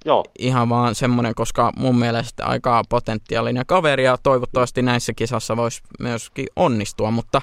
Joo. 0.07 0.25
Ihan 0.39 0.69
vaan 0.69 0.95
semmoinen, 0.95 1.35
koska 1.35 1.73
mun 1.77 1.99
mielestä 1.99 2.47
aika 2.47 2.83
potentiaalinen 2.89 3.67
kaveri 3.67 4.05
ja 4.05 4.17
toivottavasti 4.23 4.83
näissä 4.83 5.13
kisassa 5.15 5.57
voisi 5.57 5.83
myöskin 5.99 6.47
onnistua, 6.57 7.11
mutta 7.11 7.43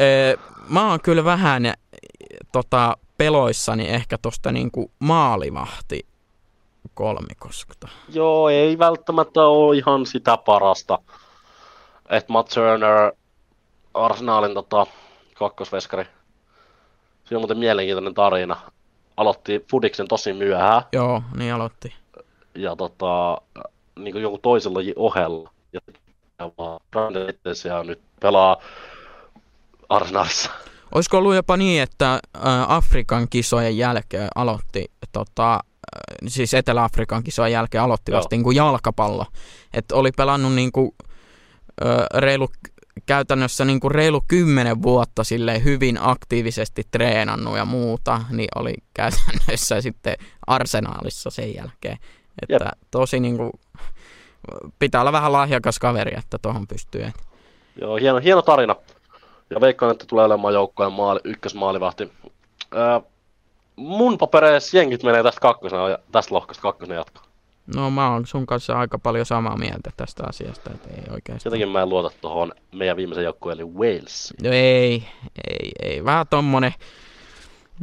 öö, 0.00 0.36
mä 0.68 0.90
oon 0.90 1.00
kyllä 1.00 1.24
vähän 1.24 1.74
tota, 2.52 2.96
peloissani 3.18 3.88
ehkä 3.88 4.18
tosta 4.18 4.52
niinku 4.52 4.90
maalivahti 4.98 6.06
kolmikosta. 6.94 7.88
Joo, 8.08 8.48
ei 8.48 8.78
välttämättä 8.78 9.42
ole 9.42 9.76
ihan 9.76 10.06
sitä 10.06 10.36
parasta. 10.36 10.98
että 12.10 12.32
Matt 12.32 12.48
Turner, 12.54 13.12
Arsenalin 13.94 14.54
tota, 14.54 14.86
kakkosveskari, 15.34 16.04
siinä 17.24 17.36
on 17.38 17.40
muuten 17.40 17.58
mielenkiintoinen 17.58 18.14
tarina. 18.14 18.56
Aloitti 19.16 19.64
Fudiksen 19.70 20.08
tosi 20.08 20.32
myöhään. 20.32 20.82
Joo, 20.92 21.22
niin 21.36 21.54
aloitti. 21.54 21.94
Ja 22.54 22.76
tota, 22.76 23.38
niin 23.98 24.12
kuin 24.12 24.22
jonkun 24.22 24.40
toisella 24.40 24.78
ohella. 24.96 25.50
Ja 25.72 25.80
vaan 26.58 26.80
nyt 27.86 28.00
pelaa 28.20 28.56
Arsenalissa. 29.88 30.50
Olisiko 30.94 31.18
ollut 31.18 31.34
jopa 31.34 31.56
niin, 31.56 31.82
että 31.82 32.20
Afrikan 32.68 33.28
kisojen 33.30 33.78
jälkeen 33.78 34.28
aloitti 34.34 34.90
tota, 35.12 35.60
siis 36.26 36.54
Etelä-Afrikan 36.54 37.22
kisojen 37.22 37.52
jälkeen 37.52 37.84
aloitti 37.84 38.12
vasta 38.12 38.36
niin 38.36 38.42
kuin 38.42 38.56
jalkapallo. 38.56 39.26
Että 39.74 39.94
oli 39.94 40.10
pelannut 40.16 40.52
niin 40.52 40.72
kuin, 40.72 40.92
reilu, 42.14 42.48
käytännössä 43.06 43.64
niin 43.64 43.80
kuin 43.80 43.90
reilu 43.90 44.20
kymmenen 44.28 44.82
vuotta 44.82 45.24
sille 45.24 45.64
hyvin 45.64 45.98
aktiivisesti 46.00 46.82
treenannut 46.90 47.56
ja 47.56 47.64
muuta, 47.64 48.20
niin 48.30 48.48
oli 48.54 48.74
käytännössä 48.94 49.80
sitten 49.82 50.16
arsenaalissa 50.46 51.30
sen 51.30 51.54
jälkeen. 51.54 51.98
Että 52.42 52.64
Jep. 52.64 52.78
tosi 52.90 53.20
niin 53.20 53.36
kuin, 53.36 53.52
pitää 54.78 55.00
olla 55.00 55.12
vähän 55.12 55.32
lahjakas 55.32 55.78
kaveri, 55.78 56.18
että 56.18 56.38
tuohon 56.42 56.66
pystyy. 56.66 57.12
Joo, 57.80 57.96
hieno, 57.96 58.18
hieno 58.18 58.42
tarina. 58.42 58.76
Ja 59.50 59.60
veikkaan, 59.60 59.92
että 59.92 60.06
tulee 60.06 60.24
olemaan 60.24 60.54
joukkojen 60.54 60.92
maali, 60.92 61.20
ykkösmaalivahti. 61.24 62.12
Öö, 62.74 63.00
mun 63.76 64.18
papereissa 64.18 64.76
jenkit 64.76 65.02
menee 65.02 65.22
tästä 65.22 65.40
kakkosena, 65.40 65.82
tästä 66.12 66.34
lohkosta 66.34 66.62
kakkosena 66.62 66.94
jatkaa. 66.98 67.31
No 67.66 67.90
mä 67.90 68.10
oon 68.12 68.26
sun 68.26 68.46
kanssa 68.46 68.78
aika 68.78 68.98
paljon 68.98 69.26
samaa 69.26 69.56
mieltä 69.56 69.90
tästä 69.96 70.22
asiasta, 70.28 70.70
että 70.74 70.88
ei 70.88 71.02
oikeasti. 71.10 71.46
Jotenkin 71.46 71.68
mä 71.68 71.82
en 71.82 71.88
luota 71.88 72.16
tuohon 72.20 72.52
meidän 72.72 72.96
viimeisen 72.96 73.24
joukkueen 73.24 73.60
eli 73.60 73.68
Wales. 73.68 74.34
No 74.42 74.50
ei, 74.52 75.04
ei, 75.48 75.72
ei. 75.82 76.04
Vähän 76.04 76.26
tommonen, 76.30 76.72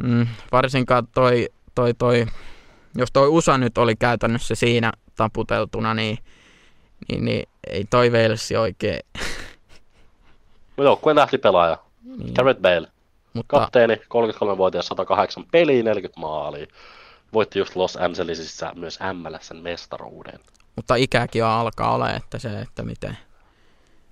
mm, 0.02 0.26
varsinkaan 0.52 1.08
toi, 1.14 1.48
toi, 1.74 1.94
toi, 1.94 2.26
jos 2.94 3.08
toi 3.12 3.28
USA 3.28 3.58
nyt 3.58 3.78
oli 3.78 3.96
käytännössä 3.96 4.54
siinä 4.54 4.92
taputeltuna, 5.16 5.94
niin, 5.94 6.18
niin, 7.08 7.24
niin 7.24 7.48
ei 7.66 7.84
toi 7.90 8.10
Wales 8.10 8.52
oikein. 8.58 9.00
No 10.76 10.84
joukkueen 10.84 11.16
pelaaja. 11.42 11.78
Niin. 12.04 12.32
Garrett 12.34 12.62
Bale. 12.62 12.88
Mutta... 13.34 13.60
Kapteeni, 13.60 13.94
33-vuotias, 13.94 14.86
108 14.86 15.44
peliä, 15.50 15.82
40 15.82 16.20
maalia. 16.20 16.66
Voitti 17.32 17.58
just 17.58 17.76
Los 17.76 17.96
Angelesissa 17.96 18.72
myös 18.74 18.98
MLSn 19.12 19.56
mestaruuden. 19.56 20.40
Mutta 20.76 20.94
ikäkin 20.94 21.44
on 21.44 21.50
alkaa 21.50 21.94
olla, 21.94 22.12
että 22.12 22.38
se, 22.38 22.60
että 22.60 22.82
miten, 22.82 23.18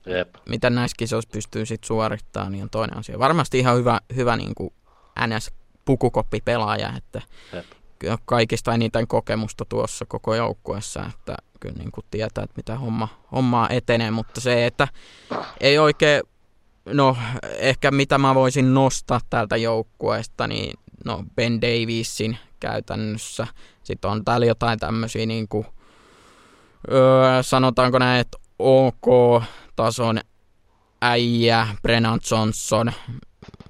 Jep. 0.06 0.34
miten 0.48 0.74
näissä 0.74 0.94
kisoissa 0.98 1.30
pystyy 1.32 1.66
sit 1.66 1.84
suorittamaan, 1.84 2.52
niin 2.52 2.62
on 2.62 2.70
toinen 2.70 2.96
asia. 2.96 3.18
Varmasti 3.18 3.58
ihan 3.58 3.76
hyvä, 3.76 4.00
hyvä 4.16 4.36
niin 4.36 4.54
kuin 4.54 4.72
NS-pukukoppi-pelaaja, 5.20 6.92
että 6.96 7.22
Jep. 7.52 8.20
kaikista 8.24 8.74
eniten 8.74 9.06
kokemusta 9.06 9.64
tuossa 9.64 10.04
koko 10.08 10.34
joukkueessa, 10.34 11.04
että 11.14 11.36
kyllä 11.60 11.78
niin 11.78 11.92
kuin 11.92 12.04
tietää, 12.10 12.44
että 12.44 12.56
mitä 12.56 12.78
homma, 12.78 13.08
hommaa 13.32 13.68
etenee, 13.68 14.10
mutta 14.10 14.40
se, 14.40 14.66
että 14.66 14.88
ei 15.60 15.78
oikein 15.78 16.22
no 16.92 17.16
ehkä 17.58 17.90
mitä 17.90 18.18
mä 18.18 18.34
voisin 18.34 18.74
nostaa 18.74 19.20
täältä 19.30 19.56
joukkueesta, 19.56 20.46
niin 20.46 20.78
no 21.04 21.24
Ben 21.36 21.60
Davisin 21.62 22.38
käytännössä. 22.60 23.46
Sitten 23.82 24.10
on 24.10 24.24
täällä 24.24 24.46
jotain 24.46 24.78
tämmöisiä 24.78 25.26
niin 25.26 25.48
kuin, 25.48 25.66
öö, 26.92 27.42
sanotaanko 27.42 27.98
näin, 27.98 28.20
että 28.20 28.38
OK-tason 28.58 30.20
äijä, 31.02 31.68
Brennan 31.82 32.20
Johnson, 32.30 32.92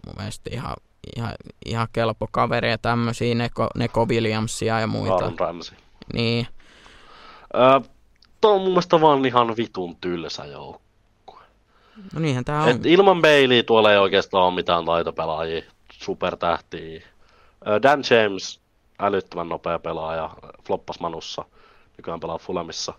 mun 0.07 0.15
mielestä 0.19 0.51
ihan, 0.53 0.77
ihan, 1.17 1.35
ihan 1.67 1.89
kelpo 1.93 2.29
kaveri 2.31 2.71
ja 2.71 2.79
tämmöisiä, 2.79 3.35
Neko, 3.35 3.69
Neko 3.77 4.07
Williamsia 4.07 4.81
ja 4.81 4.87
muita. 4.87 5.15
Aaron 5.15 5.39
Ramsey. 5.39 5.79
Niin. 6.13 6.47
Öö, 7.55 7.81
Tuo 8.41 8.55
on 8.55 8.61
mun 8.61 8.71
mielestä 8.71 9.01
vaan 9.01 9.25
ihan 9.27 9.57
vitun 9.57 9.97
tylsä 9.97 10.45
joukko. 10.45 11.41
No 12.15 12.21
niinhän 12.21 12.45
tää 12.45 12.63
on. 12.63 12.69
Et 12.69 12.87
ilman 12.87 13.23
Bailey 13.23 13.63
tuolla 13.63 13.93
ei 13.93 13.99
oikeastaan 13.99 14.45
ole 14.45 14.55
mitään 14.55 14.85
taitopelaajia, 14.85 15.63
supertähtiä. 15.93 17.03
Dan 17.83 18.05
James, 18.11 18.61
älyttömän 18.99 19.49
nopea 19.49 19.79
pelaaja, 19.79 20.31
floppas 20.67 21.01
Manussa, 21.01 21.45
nykyään 21.97 22.21
pelaa 22.21 22.39
Fulemissa. 22.39 22.95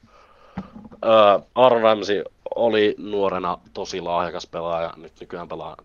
Aaron 1.56 1.82
Ramsey 1.82 2.24
oli 2.56 2.96
nuorena 2.98 3.58
tosi 3.74 4.02
lahjakas 4.02 4.48
pelaaja, 4.48 4.94
nyt 4.98 5.14
nykyään 5.20 5.48
pelaa 5.48 5.78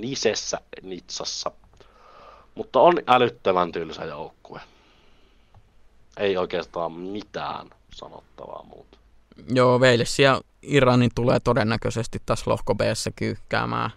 Nisessä 0.00 0.60
Nitsassa. 0.82 1.50
Mutta 2.54 2.80
on 2.80 2.94
älyttömän 3.06 3.72
tylsä 3.72 4.04
joukkue. 4.04 4.60
Ei 6.16 6.36
oikeastaan 6.36 6.92
mitään 6.92 7.70
sanottavaa 7.94 8.62
muuta. 8.62 8.98
Joo, 9.48 9.80
ja 10.22 10.40
Iranin 10.62 11.10
tulee 11.14 11.40
todennäköisesti 11.40 12.22
tässä 12.26 12.50
lohko 12.50 12.74
b 12.74 12.80
kyykkäämään. 13.16 13.90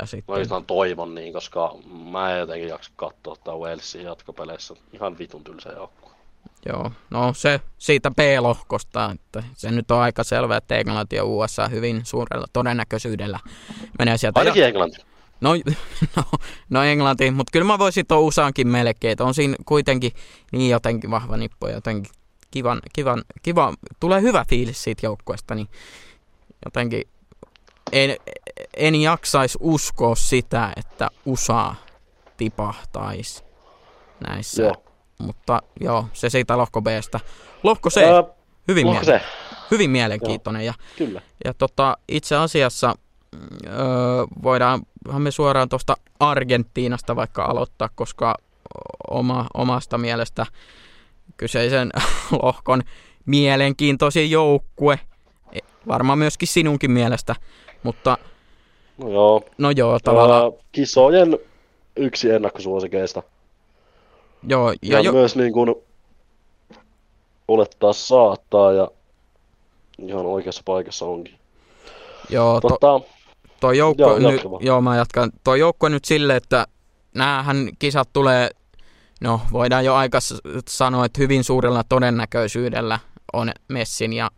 Ja 0.00 0.06
sitten... 0.06 0.48
No 0.50 0.60
toivon 0.60 1.14
niin, 1.14 1.32
koska 1.32 1.74
mä 2.10 2.32
en 2.32 2.40
jotenkin 2.40 2.68
jaksa 2.68 2.90
katsoa 2.96 3.36
tätä 3.36 3.50
Walesin 3.50 4.02
jatkopeleissä. 4.02 4.74
Ihan 4.92 5.18
vitun 5.18 5.44
tylsä 5.44 5.72
joukkue. 5.72 6.10
Joo, 6.68 6.90
no 7.10 7.34
se 7.34 7.60
siitä 7.78 8.10
B-lohkosta, 8.10 9.10
että 9.14 9.42
se 9.54 9.70
nyt 9.70 9.90
on 9.90 10.00
aika 10.00 10.24
selvää, 10.24 10.56
että 10.56 10.76
Englanti 10.76 11.16
ja 11.16 11.24
USA 11.24 11.68
hyvin 11.68 12.00
suurella 12.04 12.46
todennäköisyydellä 12.52 13.40
menee 13.98 14.18
sieltä. 14.18 14.40
Ainakin 14.40 14.64
Englanti. 14.64 14.98
No, 15.40 15.50
no, 16.16 16.22
no 16.70 16.82
Englanti, 16.82 17.30
mutta 17.30 17.50
kyllä 17.52 17.66
mä 17.66 17.78
voisin 17.78 18.06
tuon 18.06 18.20
USAankin 18.20 18.68
melkein, 18.68 19.12
että 19.12 19.24
on 19.24 19.34
siinä 19.34 19.56
kuitenkin 19.66 20.12
niin 20.52 20.70
jotenkin 20.70 21.10
vahva 21.10 21.36
nippu 21.36 21.66
ja 21.66 21.74
jotenkin 21.74 22.12
kivan, 22.50 22.80
kivan, 22.92 23.22
kiva, 23.42 23.74
tulee 24.00 24.22
hyvä 24.22 24.44
fiilis 24.48 24.84
siitä 24.84 25.06
joukkueesta, 25.06 25.54
niin 25.54 25.68
jotenkin 26.64 27.02
en, 27.92 28.16
en 28.76 28.94
jaksaisi 28.94 29.58
uskoa 29.60 30.14
sitä, 30.14 30.72
että 30.76 31.08
USA 31.26 31.74
tipahtaisi 32.36 33.44
näissä. 34.28 34.62
Joo. 34.62 34.74
Mutta 35.18 35.62
joo, 35.80 36.06
se 36.12 36.30
siitä 36.30 36.58
lohko 36.58 36.82
Bstä. 36.82 37.20
Lohko 37.62 37.90
C, 37.90 37.96
öö, 37.96 38.22
hyvin, 38.68 38.86
lohko 38.86 39.00
miele- 39.06 39.20
hyvin 39.70 39.90
mielenkiintoinen. 39.90 40.64
Joo, 40.64 40.74
ja, 40.78 40.84
kyllä. 40.96 41.22
ja 41.44 41.54
tota, 41.54 41.96
itse 42.08 42.36
asiassa 42.36 42.94
öö, 43.66 43.74
voidaan 44.42 44.80
me 45.18 45.30
suoraan 45.30 45.68
tuosta 45.68 45.96
Argentiinasta 46.20 47.16
vaikka 47.16 47.44
aloittaa, 47.44 47.88
koska 47.94 48.34
oma, 49.10 49.46
omasta 49.54 49.98
mielestä 49.98 50.46
kyseisen 51.36 51.90
lohkon 52.42 52.82
mielenkiintoisin 53.26 54.30
joukkue, 54.30 55.00
e, 55.52 55.58
varmaan 55.88 56.18
myöskin 56.18 56.48
sinunkin 56.48 56.90
mielestä, 56.90 57.34
mutta 57.82 58.18
no 58.98 59.08
joo, 59.10 59.42
no 59.58 59.70
joo 59.70 59.98
tavallaan... 60.04 60.52
Kisojen 60.72 61.38
yksi 61.96 62.30
ennakkosuosikeista. 62.30 63.22
Joo, 64.48 64.70
ja, 64.70 64.76
ja 64.82 65.00
jo... 65.00 65.12
myös 65.12 65.36
niin 65.36 65.52
kuin 65.52 65.74
olettaa 67.48 67.92
saattaa 67.92 68.72
ja 68.72 68.90
ihan 69.98 70.26
oikeassa 70.26 70.62
paikassa 70.64 71.06
onkin. 71.06 71.34
Joo, 72.30 72.60
to, 72.60 73.06
toi 73.60 73.78
joukko 73.78 74.02
joo, 74.02 74.30
nyt, 74.30 74.42
joo, 74.60 74.80
mä 74.80 74.96
jatkan. 74.96 75.30
Toi 75.44 75.58
joukko 75.58 75.88
nyt 75.88 76.04
sille, 76.04 76.36
että 76.36 76.66
näähän 77.14 77.68
kisat 77.78 78.08
tulee, 78.12 78.50
no 79.20 79.40
voidaan 79.52 79.84
jo 79.84 79.94
aika 79.94 80.18
sanoa, 80.68 81.04
että 81.04 81.20
hyvin 81.20 81.44
suurella 81.44 81.82
todennäköisyydellä 81.88 82.98
on 83.32 83.52
Messin 83.68 84.12
ja 84.12 84.30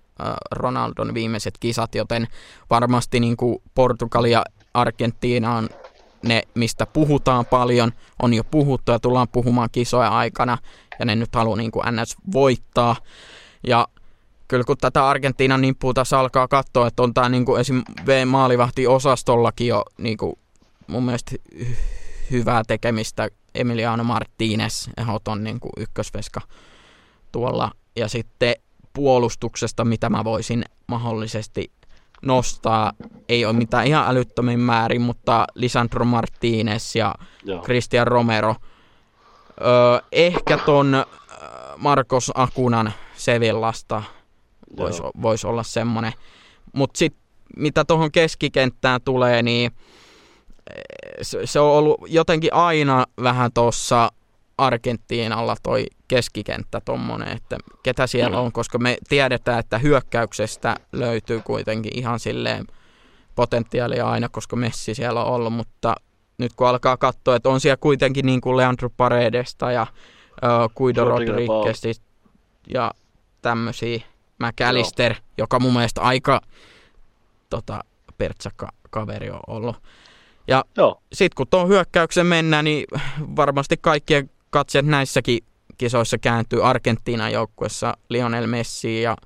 Ronaldon 0.50 1.14
viimeiset 1.14 1.54
kisat, 1.60 1.94
joten 1.94 2.28
varmasti 2.70 3.20
niin 3.20 3.36
kuin 3.36 3.62
Portugali 3.74 4.30
ja 4.30 4.44
Argentiina 4.74 5.56
on 5.56 5.68
ne, 6.22 6.42
mistä 6.54 6.86
puhutaan 6.86 7.46
paljon, 7.46 7.92
on 8.22 8.34
jo 8.34 8.44
puhuttu 8.44 8.92
ja 8.92 8.98
tullaan 8.98 9.28
puhumaan 9.28 9.68
kisoja 9.72 10.08
aikana, 10.08 10.58
ja 10.98 11.04
ne 11.04 11.16
nyt 11.16 11.34
haluaa 11.34 11.56
niin 11.56 11.70
kuin 11.70 11.84
NS 11.90 12.16
voittaa. 12.32 12.96
Ja 13.66 13.88
kyllä 14.48 14.64
kun 14.64 14.76
tätä 14.80 15.08
Argentiinan 15.08 15.60
nimppua 15.60 15.94
tässä 15.94 16.18
alkaa 16.18 16.48
katsoa, 16.48 16.86
että 16.86 17.02
on 17.02 17.14
tämä 17.14 17.28
niin 17.28 17.44
kuin 17.44 17.60
esim. 17.60 17.82
V-maalivahti-osastollakin 18.06 19.66
jo 19.66 19.84
niin 19.98 20.16
kuin 20.16 20.38
mun 20.86 21.04
mielestä 21.04 21.36
hyvää 22.30 22.62
tekemistä. 22.66 23.28
Emiliano 23.54 24.04
Martinez, 24.04 24.88
ehdoton 24.96 25.44
niin 25.44 25.58
ykkösveska 25.76 26.40
tuolla. 27.32 27.70
Ja 27.96 28.08
sitten 28.08 28.54
puolustuksesta, 28.98 29.84
mitä 29.84 30.08
mä 30.08 30.24
voisin 30.24 30.64
mahdollisesti 30.86 31.72
nostaa, 32.22 32.92
ei 33.28 33.44
ole 33.44 33.52
mitään 33.52 33.86
ihan 33.86 34.08
älyttömin 34.08 34.60
määrin, 34.60 35.00
mutta 35.00 35.44
Lisandro 35.54 36.04
Martinez 36.04 36.96
ja 36.96 37.14
Joo. 37.44 37.62
Christian 37.62 38.06
Romero. 38.06 38.54
Öö, 39.60 40.06
ehkä 40.12 40.58
ton 40.58 41.04
Marcos 41.76 42.32
Akunan 42.34 42.92
Sevillasta 43.16 44.02
voisi 44.76 45.02
vois 45.22 45.44
olla 45.44 45.62
semmoinen. 45.62 46.12
Mutta 46.72 46.98
sitten 46.98 47.22
mitä 47.56 47.84
tuohon 47.84 48.12
keskikenttään 48.12 49.00
tulee, 49.04 49.42
niin 49.42 49.72
se, 51.22 51.46
se 51.46 51.60
on 51.60 51.70
ollut 51.70 52.00
jotenkin 52.06 52.54
aina 52.54 53.06
vähän 53.22 53.52
tuossa 53.52 54.12
Argentiinalla 54.58 55.56
toi 55.62 55.86
keskikenttä 56.08 56.80
tommonen, 56.80 57.36
että 57.36 57.58
ketä 57.82 58.06
siellä 58.06 58.40
on, 58.40 58.52
koska 58.52 58.78
me 58.78 58.96
tiedetään, 59.08 59.58
että 59.58 59.78
hyökkäyksestä 59.78 60.76
löytyy 60.92 61.40
kuitenkin 61.40 61.98
ihan 61.98 62.20
silleen 62.20 62.66
potentiaalia 63.34 64.10
aina, 64.10 64.28
koska 64.28 64.56
Messi 64.56 64.94
siellä 64.94 65.24
on 65.24 65.34
ollut, 65.34 65.52
mutta 65.52 65.94
nyt 66.38 66.52
kun 66.56 66.68
alkaa 66.68 66.96
katsoa, 66.96 67.36
että 67.36 67.48
on 67.48 67.60
siellä 67.60 67.76
kuitenkin 67.76 68.26
niin 68.26 68.40
kuin 68.40 68.56
Leandro 68.56 68.90
Paredesta 68.90 69.72
ja 69.72 69.86
uh, 69.92 70.74
Guido 70.76 71.04
Rodriguez 71.04 72.00
ja 72.74 72.90
tämmöisiä, 73.42 74.00
McAllister, 74.38 75.12
Joo. 75.12 75.20
joka 75.38 75.60
mun 75.60 75.72
mielestä 75.72 76.00
aika 76.00 76.40
tota, 77.50 77.84
pertsakka 78.18 78.68
kaveri 78.90 79.30
on 79.30 79.40
ollut. 79.46 79.76
Ja 80.48 80.64
sitten 81.12 81.36
kun 81.36 81.46
tuon 81.50 81.68
hyökkäyksen 81.68 82.26
mennään, 82.26 82.64
niin 82.64 82.84
varmasti 83.36 83.76
kaikkien 83.76 84.30
katseet 84.50 84.86
näissäkin 84.86 85.38
kisoissa 85.78 86.18
kääntyy 86.18 86.66
Argentiinan 86.66 87.32
joukkuessa 87.32 87.96
Lionel 88.08 88.46
Messi 88.46 89.02
ja 89.02 89.16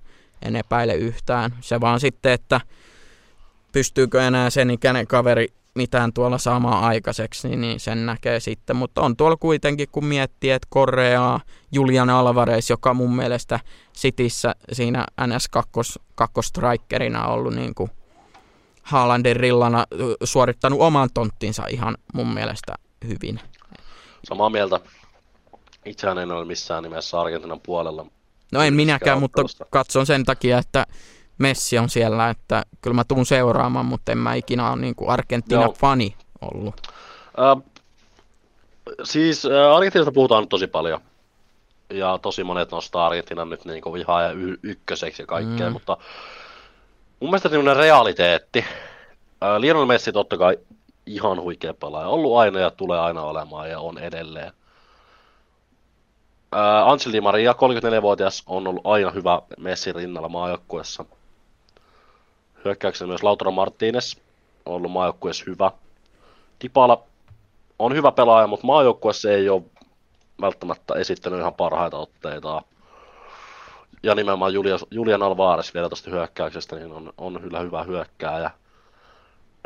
en 0.42 0.56
epäile 0.56 0.94
yhtään. 0.94 1.54
Se 1.60 1.80
vaan 1.80 2.00
sitten, 2.00 2.32
että 2.32 2.60
pystyykö 3.72 4.22
enää 4.22 4.50
sen 4.50 4.70
ikäinen 4.70 5.06
kaveri 5.06 5.48
mitään 5.74 6.12
tuolla 6.12 6.38
saamaan 6.38 6.84
aikaiseksi, 6.84 7.48
niin, 7.48 7.60
niin 7.60 7.80
sen 7.80 8.06
näkee 8.06 8.40
sitten. 8.40 8.76
Mutta 8.76 9.00
on 9.00 9.16
tuolla 9.16 9.36
kuitenkin, 9.36 9.88
kun 9.92 10.04
miettii, 10.04 10.50
että 10.50 10.68
Koreaa, 10.70 11.40
Julian 11.72 12.10
Alvarez, 12.10 12.70
joka 12.70 12.94
mun 12.94 13.16
mielestä 13.16 13.60
Sitissä 13.92 14.54
siinä 14.72 15.06
NS2 15.20 16.02
kakkostrikerina 16.14 17.26
ollut 17.26 17.54
niin 17.54 17.74
kuin 17.74 17.90
Haalandin 18.82 19.36
rillana 19.36 19.86
suorittanut 20.24 20.80
oman 20.80 21.08
tonttinsa 21.14 21.66
ihan 21.66 21.96
mun 22.14 22.34
mielestä 22.34 22.74
hyvin. 23.08 23.40
Samaa 24.24 24.50
mieltä. 24.50 24.80
Itsehän 25.84 26.18
en 26.18 26.30
ole 26.30 26.44
missään 26.44 26.82
nimessä 26.82 27.20
Argentinan 27.20 27.60
puolella. 27.60 28.06
No 28.52 28.62
en 28.62 28.74
minäkään, 28.74 29.20
mutta 29.20 29.42
katson 29.70 30.06
sen 30.06 30.24
takia, 30.24 30.58
että 30.58 30.86
Messi 31.38 31.78
on 31.78 31.88
siellä, 31.88 32.30
että 32.30 32.62
kyllä 32.82 32.94
mä 32.94 33.04
tuun 33.04 33.26
seuraamaan, 33.26 33.86
mutta 33.86 34.12
en 34.12 34.18
mä 34.18 34.34
ikinä 34.34 34.70
ole 34.70 34.80
niin 34.80 34.94
Argentiina-fani 35.06 36.16
ollut. 36.40 36.74
Äh, 37.38 37.62
siis 39.04 39.46
äh, 39.46 39.76
Argentiinasta 39.76 40.12
puhutaan 40.12 40.42
nyt 40.42 40.48
tosi 40.48 40.66
paljon. 40.66 41.00
Ja 41.90 42.18
tosi 42.22 42.44
monet 42.44 42.70
nostaa 42.70 43.06
Argentiinan 43.06 43.50
nyt 43.50 43.64
niin 43.64 43.82
kuin 43.82 44.00
ihan 44.00 44.24
ja 44.24 44.30
y- 44.30 44.58
ykköseksi 44.62 45.22
ja 45.22 45.26
kaikkea, 45.26 45.66
mm. 45.66 45.72
mutta 45.72 45.96
mun 47.20 47.30
mielestä 47.30 47.48
semmoinen 47.48 47.76
realiteetti. 47.76 48.64
Äh, 49.42 49.56
Lionel 49.58 49.86
Messi 49.86 50.12
totta 50.12 50.38
kai 50.38 50.58
ihan 51.06 51.40
huikea 51.40 51.74
pelaaja. 51.74 52.08
Ollut 52.08 52.36
aina 52.36 52.58
ja 52.58 52.70
tulee 52.70 53.00
aina 53.00 53.22
olemaan 53.22 53.70
ja 53.70 53.80
on 53.80 53.98
edelleen. 53.98 54.52
Äh, 56.54 56.88
Angel 56.88 57.12
Di 57.12 57.20
Maria, 57.20 57.52
34-vuotias, 57.52 58.42
on 58.46 58.66
ollut 58.66 58.86
aina 58.86 59.10
hyvä 59.10 59.42
Messi 59.58 59.92
rinnalla 59.92 60.28
maajoukkuessa. 60.28 61.04
Hyökkäyksessä 62.64 63.06
myös 63.06 63.22
Lautaro 63.22 63.50
Martinez 63.50 64.16
on 64.66 64.74
ollut 64.74 64.92
maajoukkueessa 64.92 65.44
hyvä. 65.46 65.70
Tipala 66.58 67.02
on 67.78 67.94
hyvä 67.94 68.12
pelaaja, 68.12 68.46
mutta 68.46 68.66
maajoukkueessa 68.66 69.30
ei 69.30 69.48
ole 69.48 69.62
välttämättä 70.40 70.94
esittänyt 70.94 71.40
ihan 71.40 71.54
parhaita 71.54 71.98
otteita. 71.98 72.62
Ja 74.02 74.14
nimenomaan 74.14 74.54
Julian, 74.54 74.78
Julian 74.90 75.22
Alvarez 75.22 75.74
vielä 75.74 75.88
tuosta 75.88 76.10
hyökkäyksestä, 76.10 76.76
niin 76.76 76.92
on, 76.92 77.12
on 77.18 77.40
kyllä 77.42 77.60
hyvä 77.60 77.82
hyökkääjä. 77.82 78.50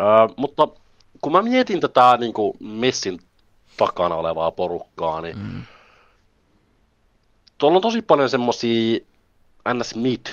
Öö, 0.01 0.35
mutta 0.37 0.69
kun 1.21 1.33
mä 1.33 1.43
mietin 1.43 1.81
tätä 1.81 2.17
niin 2.21 2.33
kuin 2.33 2.57
Messin 2.61 3.21
takana 3.77 4.15
olevaa 4.15 4.51
porukkaa, 4.51 5.21
niin 5.21 5.39
mm. 5.39 5.63
Tuolla 7.59 7.77
on 7.77 7.83
tosi 7.83 8.03
paljon 8.03 8.31
semmosia 8.31 8.99
NS 9.75 9.95
Mid 9.95 10.27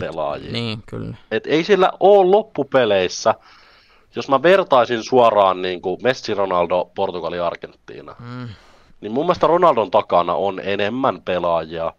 pelaajia. 0.00 0.52
Niin, 0.52 0.82
kyllä. 0.86 1.16
Et 1.30 1.46
ei 1.46 1.64
sillä 1.64 1.92
ole 2.00 2.30
loppupeleissä, 2.30 3.34
jos 4.16 4.28
mä 4.28 4.42
vertaisin 4.42 5.02
suoraan 5.02 5.62
niin 5.62 5.82
kuin 5.82 6.00
Messi, 6.02 6.34
Ronaldo, 6.34 6.90
Portugali, 6.94 7.40
Argentiina, 7.40 8.16
mm. 8.18 8.48
niin 9.00 9.12
mun 9.12 9.24
mielestä 9.24 9.46
Ronaldon 9.46 9.90
takana 9.90 10.34
on 10.34 10.60
enemmän 10.64 11.22
pelaajia, 11.22 11.92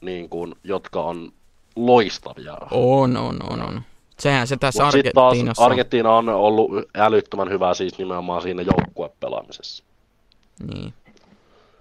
niin 0.00 0.28
kuin, 0.28 0.54
jotka 0.64 1.02
on 1.02 1.32
loistavia. 1.76 2.56
On, 2.70 3.16
on, 3.16 3.36
on, 3.50 3.62
on. 3.62 3.82
Sehän 4.18 4.46
se 4.46 4.56
tässä 4.56 4.82
taas 4.82 4.94
Argentiinassa 4.94 5.62
on. 5.62 5.70
Argentiina 5.70 6.16
on 6.16 6.28
ollut 6.28 6.70
älyttömän 6.96 7.50
hyvä 7.50 7.74
siis 7.74 7.98
nimenomaan 7.98 8.42
siinä 8.42 8.62
joukkuepelaamisessa. 8.62 9.84
Niin. 10.74 10.94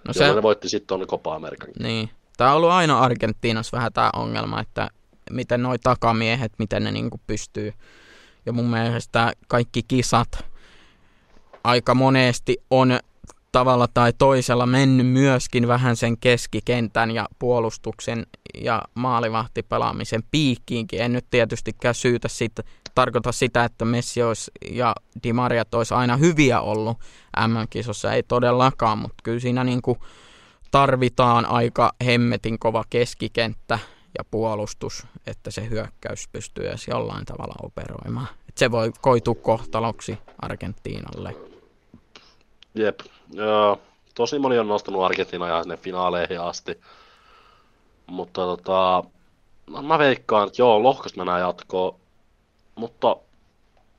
No 0.08 0.14
se, 0.14 0.34
ne 0.34 0.44
voitti 0.44 0.70
sitten 0.70 0.88
tuonne 0.88 1.06
Copa 1.06 1.36
Amerikan. 1.36 1.70
niin. 1.80 2.10
Tämä 2.38 2.50
on 2.50 2.56
ollut 2.56 2.70
aina 2.70 3.00
Argentiinassa 3.00 3.78
vähän 3.78 3.94
tämä 3.94 4.10
ongelma, 4.16 4.62
että 4.62 4.90
miten 5.32 5.64
noi 5.64 5.80
takamiehet, 5.80 6.52
miten 6.58 6.84
ne 6.84 6.92
niinku 6.92 7.20
pystyy. 7.28 7.74
Ja 8.46 8.54
mun 8.54 8.66
mielestä 8.66 9.34
kaikki 9.48 9.84
kisat 9.88 10.46
aika 11.64 11.96
monesti 11.96 12.58
on 12.70 13.00
tavalla 13.52 13.88
tai 13.94 14.14
toisella 14.18 14.66
mennyt 14.66 15.08
myöskin 15.08 15.68
vähän 15.68 15.96
sen 15.96 16.18
keskikentän 16.18 17.12
ja 17.12 17.28
puolustuksen 17.40 18.26
ja 18.62 18.82
maalivahtipelaamisen 18.96 20.24
piikkiinkin. 20.32 21.02
En 21.02 21.14
nyt 21.14 21.26
tietystikään 21.30 21.96
syytä 21.96 22.28
siitä, 22.28 22.64
tarkoita 22.96 23.32
sitä, 23.32 23.64
että 23.64 23.86
Messi 23.86 24.24
olisi 24.24 24.52
ja 24.72 24.96
Di 25.24 25.34
Maria 25.34 25.64
olisi 25.72 25.94
aina 25.94 26.18
hyviä 26.18 26.62
ollut 26.62 26.98
M-kisossa, 27.48 28.14
ei 28.14 28.24
todellakaan, 28.24 28.98
mutta 28.98 29.16
kyllä 29.24 29.40
siinä 29.40 29.64
niin 29.64 29.82
kuin 29.82 30.00
tarvitaan 30.72 31.46
aika 31.46 31.92
hemmetin 32.06 32.60
kova 32.60 32.84
keskikenttä 32.90 33.80
ja 34.18 34.24
puolustus, 34.32 35.08
että 35.28 35.52
se 35.52 35.70
hyökkäys 35.70 36.28
pystyy 36.32 36.68
edes 36.68 36.88
jollain 36.88 37.26
tavalla 37.26 37.56
operoimaan. 37.64 38.28
Et 38.50 38.58
se 38.58 38.72
voi 38.72 38.92
koitua 39.02 39.36
kohtaloksi 39.36 40.18
Argentiinalle. 40.42 41.36
Jep. 42.76 43.00
Tosi 44.16 44.40
moni 44.40 44.60
on 44.60 44.68
nostanut 44.68 45.04
Argentiina 45.04 45.48
ihan 45.48 45.64
sinne 45.64 45.78
finaaleihin 45.78 46.42
asti. 46.42 46.82
Mutta 48.08 48.42
tota, 48.42 49.04
mä 49.82 50.00
veikkaan, 50.00 50.48
että 50.48 50.62
joo, 50.62 50.84
lohkosta 50.84 51.18
mennään 51.18 51.42
jatkoon. 51.42 52.00
Mutta 52.76 53.16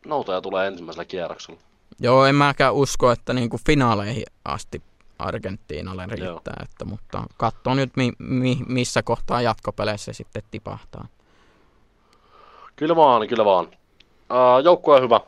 noutaja 0.07 0.41
tulee 0.41 0.66
ensimmäisellä 0.66 1.05
kierroksella. 1.05 1.61
Joo, 2.01 2.24
en 2.24 2.35
mäkään 2.35 2.74
usko, 2.74 3.11
että 3.11 3.33
niinku 3.33 3.61
finaaleihin 3.66 4.24
asti 4.45 4.83
Argentiinalle 5.18 6.07
riittää, 6.07 6.55
Joo. 6.57 6.64
että, 6.64 6.85
mutta 6.85 7.22
katso 7.37 7.74
nyt 7.74 7.91
mi, 7.97 8.12
mi, 8.18 8.59
missä 8.68 9.03
kohtaa 9.03 9.43
jatkopeleissä 9.43 10.12
sitten 10.12 10.43
tipahtaa. 10.51 11.09
Kyllä 12.77 12.97
vaan, 12.97 13.29
kyllä 13.29 13.45
vaan. 13.45 13.66
Uh, 13.66 14.64
joukkue 14.64 14.97
on 14.97 15.03
hyvä. 15.03 15.20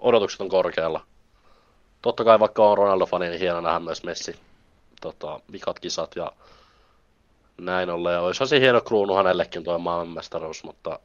Odotukset 0.00 0.40
on 0.40 0.48
korkealla. 0.48 1.00
Totta 2.02 2.24
kai 2.24 2.40
vaikka 2.40 2.70
on 2.70 2.78
Ronaldo-fani, 2.78 3.28
niin 3.28 3.40
hieno 3.40 3.60
nähdä 3.60 3.78
myös 3.78 4.04
Messi 4.04 4.36
tota, 5.00 5.40
vikat 5.52 5.80
kisat 5.80 6.16
ja 6.16 6.32
näin 7.58 7.90
ollen. 7.90 8.20
Olisihan 8.20 8.48
se 8.48 8.60
hieno 8.60 8.80
kruunu 8.80 9.14
hänellekin 9.14 9.64
tuo 9.64 9.78
maailmanmestaruus, 9.78 10.64
mutta 10.64 10.98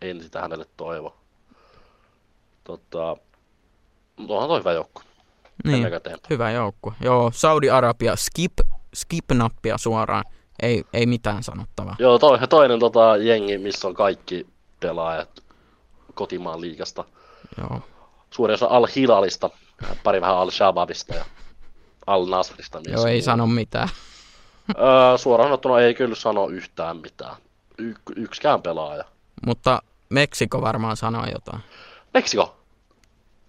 en 0.00 0.22
sitä 0.22 0.40
hänelle 0.40 0.66
toivo. 0.76 1.16
Tota, 2.64 3.16
mutta 4.16 4.34
onhan 4.34 4.48
toi 4.48 4.58
hyvä 4.58 4.72
joukkue. 4.72 5.04
Niin, 5.64 5.86
hyvä 6.30 6.50
joukkue. 6.50 6.92
Joo, 7.00 7.30
Saudi-Arabia, 7.34 8.16
skip, 8.16 8.52
skip-nappia 8.96 9.78
suoraan. 9.78 10.24
Ei, 10.62 10.84
ei 10.92 11.06
mitään 11.06 11.42
sanottavaa. 11.42 11.96
Joo, 11.98 12.18
toi, 12.18 12.38
toinen 12.48 12.78
tota, 12.80 13.16
jengi, 13.16 13.58
missä 13.58 13.88
on 13.88 13.94
kaikki 13.94 14.46
pelaajat 14.80 15.44
kotimaan 16.14 16.60
liigasta. 16.60 17.04
Joo. 17.58 17.80
Suurin 18.30 18.54
osa 18.54 18.66
Al-Hilalista, 18.66 19.50
pari 20.04 20.20
vähän 20.20 20.36
Al-Shababista 20.36 21.14
ja 21.14 21.24
Al-Nasrista. 22.06 22.80
Joo, 22.86 23.06
ei 23.06 23.16
muu. 23.16 23.24
sano 23.24 23.46
mitään. 23.46 23.88
Öö, 24.78 25.18
suoraan 25.18 25.48
sanottuna 25.48 25.80
ei 25.80 25.94
kyllä 25.94 26.14
sano 26.14 26.48
yhtään 26.48 26.96
mitään. 26.96 27.36
Y- 27.78 27.94
yksikään 28.16 28.62
pelaaja. 28.62 29.04
Mutta 29.46 29.82
Meksiko 30.08 30.60
varmaan 30.60 30.96
sanoo 30.96 31.26
jotain. 31.32 31.62
Meksiko? 32.14 32.56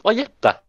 Vai 0.04 0.20
että? 0.20 0.62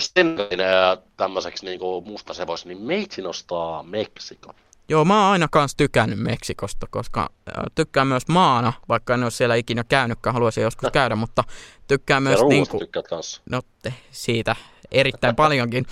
Senegalin 0.00 0.58
ja 0.58 0.96
tämmöiseksi 1.16 1.66
niinku 1.66 2.00
mustasevoisi, 2.00 2.68
niin 2.68 2.82
meitsi 2.82 3.22
nostaa 3.22 3.82
Meksiko. 3.82 4.54
Joo, 4.88 5.04
mä 5.04 5.22
oon 5.22 5.32
aina 5.32 5.48
kans 5.50 5.74
tykännyt 5.76 6.18
Meksikosta, 6.18 6.86
koska 6.90 7.20
äh, 7.20 7.64
tykkään 7.74 8.06
myös 8.06 8.28
maana, 8.28 8.72
vaikka 8.88 9.14
en 9.14 9.22
ole 9.22 9.30
siellä 9.30 9.54
ikinä 9.54 9.84
käynytkään, 9.84 10.34
haluaisin 10.34 10.62
joskus 10.62 10.90
käydä, 10.92 11.16
mutta 11.16 11.44
tykkään 11.88 12.22
Myös 12.22 12.40
myös 12.40 12.48
niin 12.48 12.50
niinku, 12.50 12.78
tykkäät 12.78 13.08
kanssa. 13.08 13.42
no 13.50 13.60
te, 13.82 13.94
siitä 14.10 14.56
erittäin 14.90 15.36
paljonkin, 15.36 15.86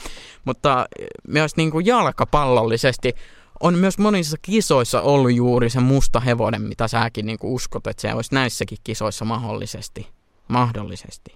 mutta 0.44 0.78
äh, 0.78 0.86
myös 1.28 1.56
niinku 1.56 1.80
jalkapallollisesti 1.80 3.14
on 3.60 3.74
myös 3.74 3.98
monissa 3.98 4.36
kisoissa 4.42 5.00
ollut 5.00 5.32
juuri 5.32 5.70
se 5.70 5.80
musta 5.80 6.20
hevonen, 6.20 6.62
mitä 6.62 6.88
säkin 6.88 7.26
niinku 7.26 7.54
uskot, 7.54 7.86
että 7.86 8.00
se 8.00 8.14
olisi 8.14 8.34
näissäkin 8.34 8.78
kisoissa 8.84 9.24
mahdollisesti. 9.24 10.08
Mahdollisesti. 10.48 11.34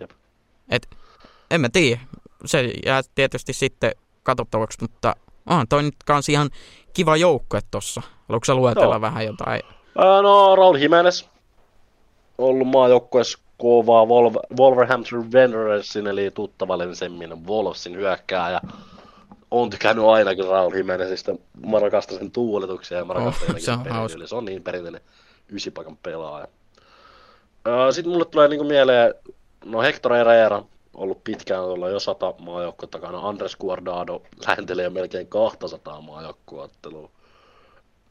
Jep. 0.00 0.10
Et, 0.68 0.88
en 1.50 1.60
mä 1.60 1.68
tiedä. 1.68 2.00
Se 2.44 2.72
jää 2.86 3.02
tietysti 3.14 3.52
sitten 3.52 3.92
katsottavaksi, 4.22 4.78
mutta 4.80 5.16
onhan 5.46 5.68
toi 5.68 5.82
nyt 5.82 5.94
kans 6.04 6.28
ihan 6.28 6.50
kiva 6.92 7.16
joukkue 7.16 7.60
tossa. 7.70 8.02
Haluatko 8.28 8.44
sä 8.44 8.54
luetella 8.54 8.94
Joo. 8.94 9.00
vähän 9.00 9.26
jotain? 9.26 9.60
Öö, 9.98 10.22
no, 10.22 10.56
Raul 10.56 10.76
Jimenez. 10.76 11.24
Ollut 12.38 12.68
maajoukkueessa 12.68 13.38
kovaa 13.58 14.04
Wolver- 14.04 14.56
Wolverhampton 14.58 15.32
Wanderersin, 15.32 16.06
eli 16.06 16.30
tuttavallisemmin 16.30 17.46
Wolvesin 17.46 17.96
hyökkääjä. 17.96 18.60
On 19.50 19.70
tykännyt 19.70 20.04
ainakin 20.04 20.46
Raul 20.46 20.74
Jimenezistä. 20.74 21.34
Mä 21.66 21.78
rakastan 21.78 22.18
sen 22.18 22.30
tuuletuksia 22.30 22.98
ja 22.98 23.04
mä 23.04 23.12
Oh, 23.12 23.18
rakastan 23.24 23.60
se 23.60 23.70
jotenkin 23.70 23.92
on. 23.92 24.28
Se 24.28 24.34
on 24.34 24.44
niin 24.44 24.62
perinteinen 24.62 25.00
ysipaikan 25.48 25.96
pelaaja. 25.96 26.48
Sitten 27.90 28.12
mulle 28.12 28.24
tulee 28.24 28.48
niinku 28.48 28.64
mieleen, 28.64 29.14
no 29.64 29.80
Hector 29.80 30.12
Herrera, 30.12 30.62
ollut 30.94 31.24
pitkään 31.24 31.64
tuolla 31.64 31.88
jo 31.88 32.00
sata 32.00 32.34
maajoukkuetta 32.38 32.98
takana. 32.98 33.28
Andres 33.28 33.56
Guardado 33.56 34.22
lähentelee 34.46 34.84
jo 34.84 34.90
melkein 34.90 35.26
200 35.26 36.00
maajoukkueottelua. 36.00 37.10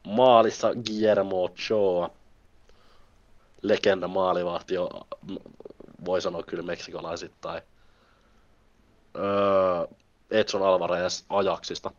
Maalissa 0.06 0.70
Guillermo 0.86 1.44
Ochoa, 1.44 2.10
legenda 3.62 4.08
maalivahti, 4.08 4.74
jo, 4.74 4.90
voi 6.04 6.20
sanoa 6.22 6.42
kyllä 6.42 6.62
meksikolaisittain. 6.62 7.62
Öö, 9.16 9.96
Edson 10.30 10.62
Alvarez 10.62 11.24
Ajaxista. 11.28 11.90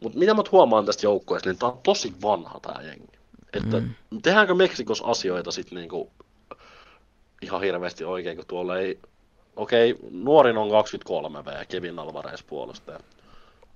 Mutta 0.00 0.18
mitä 0.18 0.34
mä 0.34 0.42
huomaan 0.52 0.86
tästä 0.86 1.06
joukkueesta, 1.06 1.48
niin 1.48 1.58
tää 1.58 1.68
on 1.68 1.80
tosi 1.82 2.12
vanha 2.22 2.60
tää 2.60 2.82
jengi. 2.82 3.18
Että 3.52 3.80
Mm. 3.80 3.94
tehdäänkö 4.22 4.54
Meksikos 4.54 5.02
asioita 5.02 5.52
sitten 5.52 5.76
niinku 5.76 6.10
ihan 7.42 7.60
hirveästi 7.60 8.04
oikein, 8.04 8.36
kun 8.36 8.46
tuolla 8.46 8.78
ei... 8.78 8.98
Okei, 9.56 9.96
nuorin 10.10 10.58
on 10.58 10.70
23 10.70 11.44
V, 11.44 11.66
Kevin 11.68 11.98
Alvarez 11.98 12.42
puolustaja. 12.46 13.00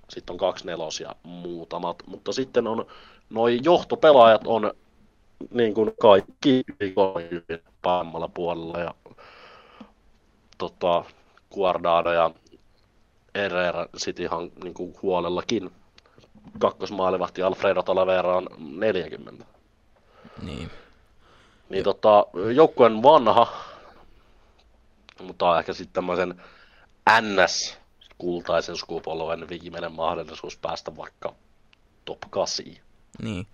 Sitten 0.09 0.33
on 0.33 0.37
kaksi 0.37 0.65
nelosia 0.65 1.15
muutamat, 1.23 2.03
mutta 2.05 2.33
sitten 2.33 2.67
on 2.67 2.85
noi 3.29 3.59
johtopelaajat 3.63 4.41
on 4.45 4.71
niin 5.51 5.73
kuin 5.73 5.91
kaikki 6.01 6.63
yli 6.79 6.91
30 6.91 7.71
paremmalla 7.81 8.27
puolella 8.27 8.79
ja 8.79 8.93
tota, 10.57 11.03
Guardado 11.53 12.13
ja 12.13 12.31
Herrera 13.35 13.85
sit 13.97 14.19
ihan 14.19 14.51
niin 14.63 14.73
kuin 14.73 14.95
huolellakin. 15.01 15.71
Kakkosmaalivahti 16.59 17.43
Alfredo 17.43 17.83
Talavera 17.83 18.37
on 18.37 18.47
40. 18.59 19.45
Niin. 20.41 20.71
Niin 21.69 21.83
tota, 21.83 22.25
joukkue 22.55 22.85
on 22.85 23.03
vanha, 23.03 23.47
mutta 25.23 25.49
on 25.49 25.59
ehkä 25.59 25.73
sitten 25.73 25.93
tämmöisen 25.93 26.41
NS 27.21 27.77
kultaisen 28.17 28.77
sukupolven 28.77 29.49
viimeinen 29.49 29.91
mahdollisuus 29.91 30.57
päästä 30.57 30.95
vaikka 30.97 31.33
top 32.05 32.19
8. 32.29 32.65
Niin. 33.21 33.47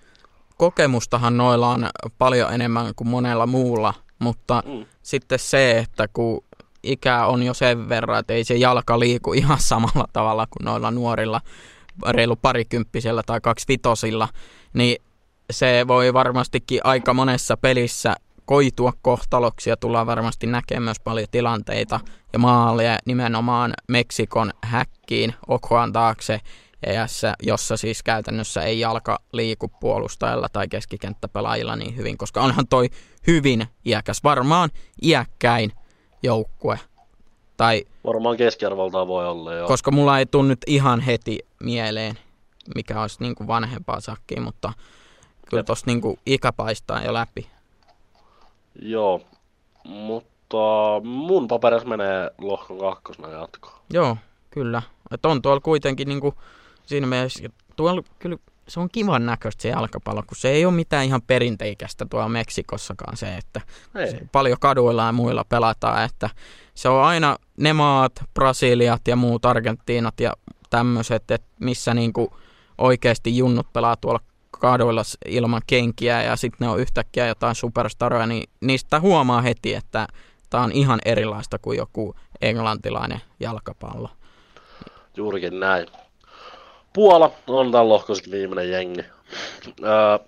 Kokemustahan 0.57 1.38
noilla 1.38 1.69
on 1.69 1.89
paljon 2.17 2.53
enemmän 2.53 2.95
kuin 2.95 3.07
monella 3.07 3.45
muulla, 3.47 3.93
mutta 4.19 4.63
Mm. 4.65 4.86
sitten 5.03 5.39
se, 5.39 5.77
että 5.77 6.07
kun 6.13 6.43
ikä 6.84 7.25
on 7.25 7.43
jo 7.43 7.53
sen 7.53 7.89
verran, 7.89 8.19
että 8.19 8.34
ei 8.34 8.43
se 8.43 8.55
jalka 8.55 8.99
liiku 8.99 9.34
ihan 9.34 9.59
samalla 9.59 10.05
tavalla 10.13 10.47
kuin 10.47 10.65
noilla 10.65 10.91
nuorilla 10.91 11.41
reilu 12.09 12.36
parikymppisellä 12.36 13.23
tai 13.25 13.41
kaksivitosilla, 13.41 14.27
niin 14.73 15.01
se 15.51 15.86
voi 15.88 16.13
varmastikin 16.13 16.82
aika 16.84 17.13
monessa 17.13 17.57
pelissä 17.57 18.15
koitua 18.45 18.93
kohtaloksi 19.01 19.69
ja 19.69 19.77
tullaan 19.77 20.07
varmasti 20.07 20.47
näkemään 20.47 20.84
myös 20.84 20.99
paljon 20.99 21.27
tilanteita 21.32 21.99
ja 22.34 22.39
maaleja 22.39 22.97
nimenomaan 23.05 23.73
Meksikon 23.88 24.51
häkkiin 24.63 25.34
Okoan 25.47 25.93
taakse, 25.93 26.39
ES, 26.84 27.21
jossa 27.43 27.77
siis 27.77 28.03
käytännössä 28.03 28.61
ei 28.61 28.80
jalka 28.80 29.19
liiku 29.34 29.67
puolustajalla 29.67 30.47
tai 30.53 30.67
keskikenttäpelaajilla 30.67 31.75
niin 31.75 31.97
hyvin, 31.97 32.17
koska 32.17 32.41
onhan 32.41 32.67
toi 32.67 32.89
hyvin 33.27 33.67
iäkäs, 33.86 34.23
varmaan 34.23 34.69
iäkkäin 35.03 35.71
joukkue. 36.24 36.80
Tai 37.57 37.84
Varmaan 38.05 38.38
keskiarvoltaan 38.38 39.07
voi 39.07 39.28
olla 39.28 39.53
jo. 39.53 39.67
koska 39.67 39.91
mulla 39.91 40.20
ei 40.20 40.26
tule 40.26 40.47
nyt 40.47 40.59
ihan 40.67 40.99
heti 40.99 41.39
mieleen, 41.63 42.15
mikä 42.76 43.01
olisi 43.01 43.17
niin 43.20 43.36
kuin 43.36 43.47
vanhempaa 43.47 43.99
sakkiin, 43.99 44.41
mutta 44.41 44.74
kyllä 45.49 45.63
tosta 45.63 45.91
niin 45.91 46.01
kuin 46.01 46.20
ikä 46.26 46.51
paistaa 46.51 47.03
jo 47.03 47.13
läpi. 47.13 47.47
Joo, 48.82 49.22
mutta 49.84 50.57
mun 51.03 51.47
paperissa 51.47 51.88
menee 51.88 52.32
lohkon 52.38 52.80
kakkosena 52.80 53.30
jatkoon. 53.30 53.76
Joo, 53.93 54.17
kyllä. 54.49 54.82
Et 55.11 55.26
on 55.26 55.41
tuolla 55.41 55.61
kuitenkin 55.61 56.07
niinku, 56.07 56.34
siinä 56.86 57.07
mielessä, 57.07 57.49
tuolla 57.76 58.03
kyllä 58.20 58.38
se 58.70 58.80
on 58.80 58.89
kivan 58.91 59.26
näköistä 59.26 59.61
se 59.61 59.70
jalkapallo, 59.70 60.24
kun 60.28 60.38
se 60.38 60.49
ei 60.49 60.65
ole 60.65 60.74
mitään 60.74 61.05
ihan 61.05 61.22
perinteikästä 61.22 62.05
tuolla 62.09 62.30
Meksikossakaan 62.30 63.17
se, 63.17 63.36
että 63.36 63.61
Ei. 63.95 64.11
se 64.11 64.22
paljon 64.32 64.57
kaduilla 64.59 65.05
ja 65.05 65.11
muilla 65.11 65.43
pelataan, 65.43 66.03
että 66.03 66.30
se 66.74 66.89
on 66.89 67.03
aina 67.03 67.38
ne 67.57 67.74
maat, 67.74 68.11
Brasiliat 68.34 69.07
ja 69.07 69.15
muut 69.15 69.45
Argentiinat 69.45 70.20
ja 70.20 70.34
tämmöiset, 70.70 71.32
että 71.32 71.47
missä 71.59 71.93
niinku 71.93 72.38
oikeasti 72.78 73.38
junnut 73.38 73.74
pelaa 73.74 73.95
tuolla 73.95 74.20
kaduilla 74.51 75.01
ilman 75.26 75.61
kenkiä 75.67 76.24
ja 76.24 76.36
sitten 76.36 76.65
ne 76.65 76.72
on 76.72 76.80
yhtäkkiä 76.80 77.28
jotain 77.28 77.55
superstaroja, 77.55 78.26
niin 78.26 78.49
niistä 78.61 78.99
huomaa 78.99 79.41
heti, 79.41 79.74
että 79.74 80.07
tämä 80.49 80.63
on 80.63 80.72
ihan 80.72 80.99
erilaista 81.05 81.59
kuin 81.59 81.78
joku 81.78 82.15
englantilainen 82.41 83.22
jalkapallo. 83.39 84.09
Juurikin 85.15 85.59
näin. 85.59 85.88
Puola 86.94 87.32
on 87.48 87.72
tämän 87.72 87.90
lohkoiset 87.90 88.32
viimeinen 88.32 88.72
jengi. 88.72 89.02
Öö, 89.84 90.20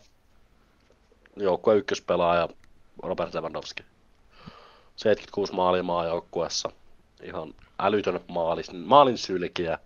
joukkue 1.35 1.75
ykköspelaaja 1.75 2.49
Robert 3.03 3.33
Lewandowski. 3.33 3.83
76 4.95 5.53
maalia 5.53 5.83
maajoukkueessa. 5.83 6.71
Ihan 7.23 7.53
älytön 7.79 8.19
maalis, 8.27 8.71
maalin 8.73 9.17
sylkiä. 9.17 9.77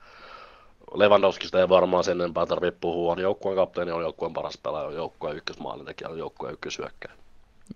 Lewandowskista 0.93 1.59
ei 1.59 1.69
varmaan 1.69 2.03
sen 2.03 2.21
enempää 2.21 2.45
tarvitse 2.45 2.77
puhua. 2.81 3.11
On 3.11 3.19
joukkueen 3.19 3.55
kapteeni, 3.55 3.91
on 3.91 4.01
joukkueen 4.01 4.33
paras 4.33 4.57
pelaaja, 4.57 4.87
on 4.87 4.95
joukkueen 4.95 5.37
ykkösmaalintekijä, 5.37 6.09
on 6.09 6.17
joukkueen 6.17 6.53
ykköshyökkäjä. 6.53 7.15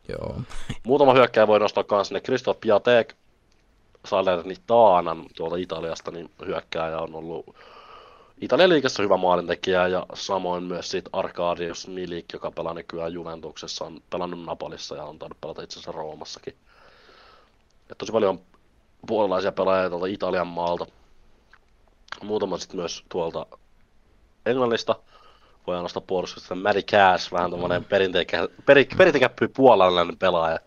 Joo. 0.07 0.41
Muutama 0.83 1.13
hyökkäjä 1.13 1.47
voi 1.47 1.59
nostaa 1.59 1.83
kans 1.83 2.11
ne 2.11 2.21
Christophe 2.21 2.59
Piatek, 2.61 3.13
Salernitaanan 4.05 5.25
tuolta 5.35 5.55
Italiasta, 5.55 6.11
niin 6.11 6.29
hyökkääjä 6.45 6.99
on 6.99 7.15
ollut 7.15 7.55
Italian 8.41 8.69
liigassa 8.69 9.03
hyvä 9.03 9.17
maalintekijä 9.17 9.87
ja 9.87 10.05
samoin 10.13 10.63
myös 10.63 10.91
sit 10.91 11.09
Arkadius 11.13 11.87
Milik, 11.87 12.25
joka 12.33 12.51
pelaa 12.51 12.73
nykyään 12.73 13.13
Juventuksessa, 13.13 13.85
on 13.85 14.01
pelannut 14.09 14.45
Napolissa 14.45 14.95
ja 14.95 15.03
on 15.03 15.19
tainnut 15.19 15.41
pelata 15.41 15.61
itse 15.61 15.79
asiassa 15.79 15.91
Roomassakin. 15.91 16.55
Et 17.91 17.97
tosi 17.97 18.11
paljon 18.11 18.41
puolalaisia 19.07 19.51
pelaajia 19.51 19.89
tuolta 19.89 20.05
Italian 20.05 20.47
maalta. 20.47 20.85
Muutama 22.23 22.57
sitten 22.57 22.79
myös 22.79 23.03
tuolta 23.09 23.45
Englannista. 24.45 24.95
Voidaan 25.67 25.83
nostaa 25.83 26.03
puolustusta 26.07 26.55
Matty 26.55 26.81
Cash, 26.81 27.31
vähän 27.31 27.51
perinteikä, 27.89 28.47
peri, 28.65 28.87
perinteikäppy 28.97 29.47
puolalainen 29.47 30.17
pelaaja. 30.17 30.59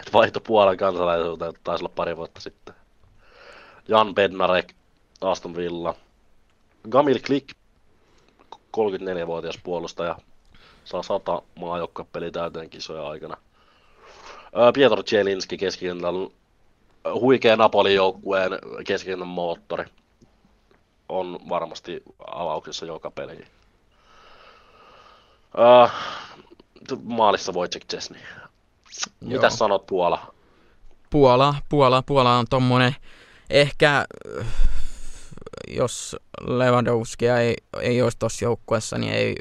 Et 0.00 0.12
vaihto 0.12 0.40
Puolan 0.40 0.76
kansalaisuuteen, 0.76 1.52
taisi 1.64 1.84
olla 1.84 1.92
pari 1.96 2.16
vuotta 2.16 2.40
sitten. 2.40 2.74
Jan 3.88 4.14
Bednarek, 4.14 4.72
Aston 5.20 5.56
Villa. 5.56 5.94
Gamil 6.90 7.18
Klik, 7.26 7.52
34-vuotias 8.76 9.58
puolustaja, 9.62 10.16
saa 10.84 11.02
100 11.02 11.42
maajoukkuepeliä 11.54 12.30
täyteen 12.30 12.70
kisoja 12.70 13.08
aikana. 13.08 13.36
Pietro 14.74 15.02
Zielinski 15.02 15.58
keskikentällä 15.58 16.30
huikea 17.14 17.56
Napoli-joukkueen 17.56 18.50
keskikentän 18.86 19.28
moottori. 19.28 19.84
On 21.08 21.38
varmasti 21.48 22.02
avauksessa 22.26 22.86
joka 22.86 23.10
peli. 23.10 23.44
Maalissa 27.02 27.52
Wojciech 27.52 27.86
Chesney. 27.86 28.20
Joo. 28.20 28.48
Mitä 29.20 29.50
sanot 29.50 29.86
Puola? 29.86 30.34
Puola, 31.10 31.54
Puola, 31.68 32.02
Puola 32.02 32.38
on 32.38 32.46
tommonen 32.50 32.96
ehkä 33.50 34.04
jos 35.68 36.16
Lewandowskia 36.40 37.40
ei, 37.40 37.56
ei 37.80 38.02
olisi 38.02 38.18
tuossa 38.18 38.44
joukkueessa, 38.44 38.98
niin 38.98 39.12
ei 39.12 39.34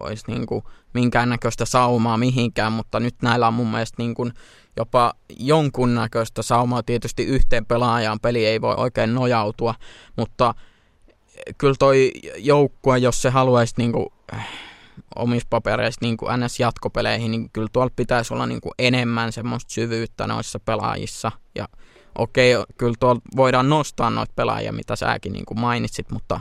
olisi 0.00 0.24
niinku 0.28 0.64
minkäännäköistä 0.94 1.64
saumaa 1.64 2.16
mihinkään, 2.16 2.72
mutta 2.72 3.00
nyt 3.00 3.14
näillä 3.22 3.48
on 3.48 3.54
mun 3.54 3.70
mielestä 3.70 4.02
niinku 4.02 4.30
jopa 4.76 5.12
jonkunnäköistä 5.38 6.42
saumaa. 6.42 6.82
Tietysti 6.82 7.24
yhteen 7.24 7.66
pelaajaan 7.66 8.20
peli 8.20 8.46
ei 8.46 8.60
voi 8.60 8.74
oikein 8.76 9.14
nojautua, 9.14 9.74
mutta 10.16 10.54
kyllä 11.58 11.74
toi 11.78 12.10
joukkue, 12.36 12.98
jos 12.98 13.22
se 13.22 13.30
haluaisi 13.30 13.74
niinku, 13.78 14.12
äh, 14.34 14.48
omissa 15.16 15.46
papereissa 15.50 15.98
niin 16.02 16.16
kuin 16.16 16.40
NS-jatkopeleihin, 16.40 17.30
niin 17.30 17.50
kyllä 17.52 17.68
tuolla 17.72 17.92
pitäisi 17.96 18.34
olla 18.34 18.46
niin 18.46 18.60
kuin 18.60 18.72
enemmän 18.78 19.32
semmoista 19.32 19.72
syvyyttä 19.72 20.26
noissa 20.26 20.60
pelaajissa. 20.60 21.32
Ja 21.54 21.68
okei, 22.18 22.54
kyllä 22.78 22.94
tuolla 23.00 23.20
voidaan 23.36 23.68
nostaa 23.68 24.10
noita 24.10 24.32
pelaajia, 24.36 24.72
mitä 24.72 24.96
säkin 24.96 25.32
niin 25.32 25.44
kuin 25.44 25.60
mainitsit, 25.60 26.10
mutta 26.10 26.40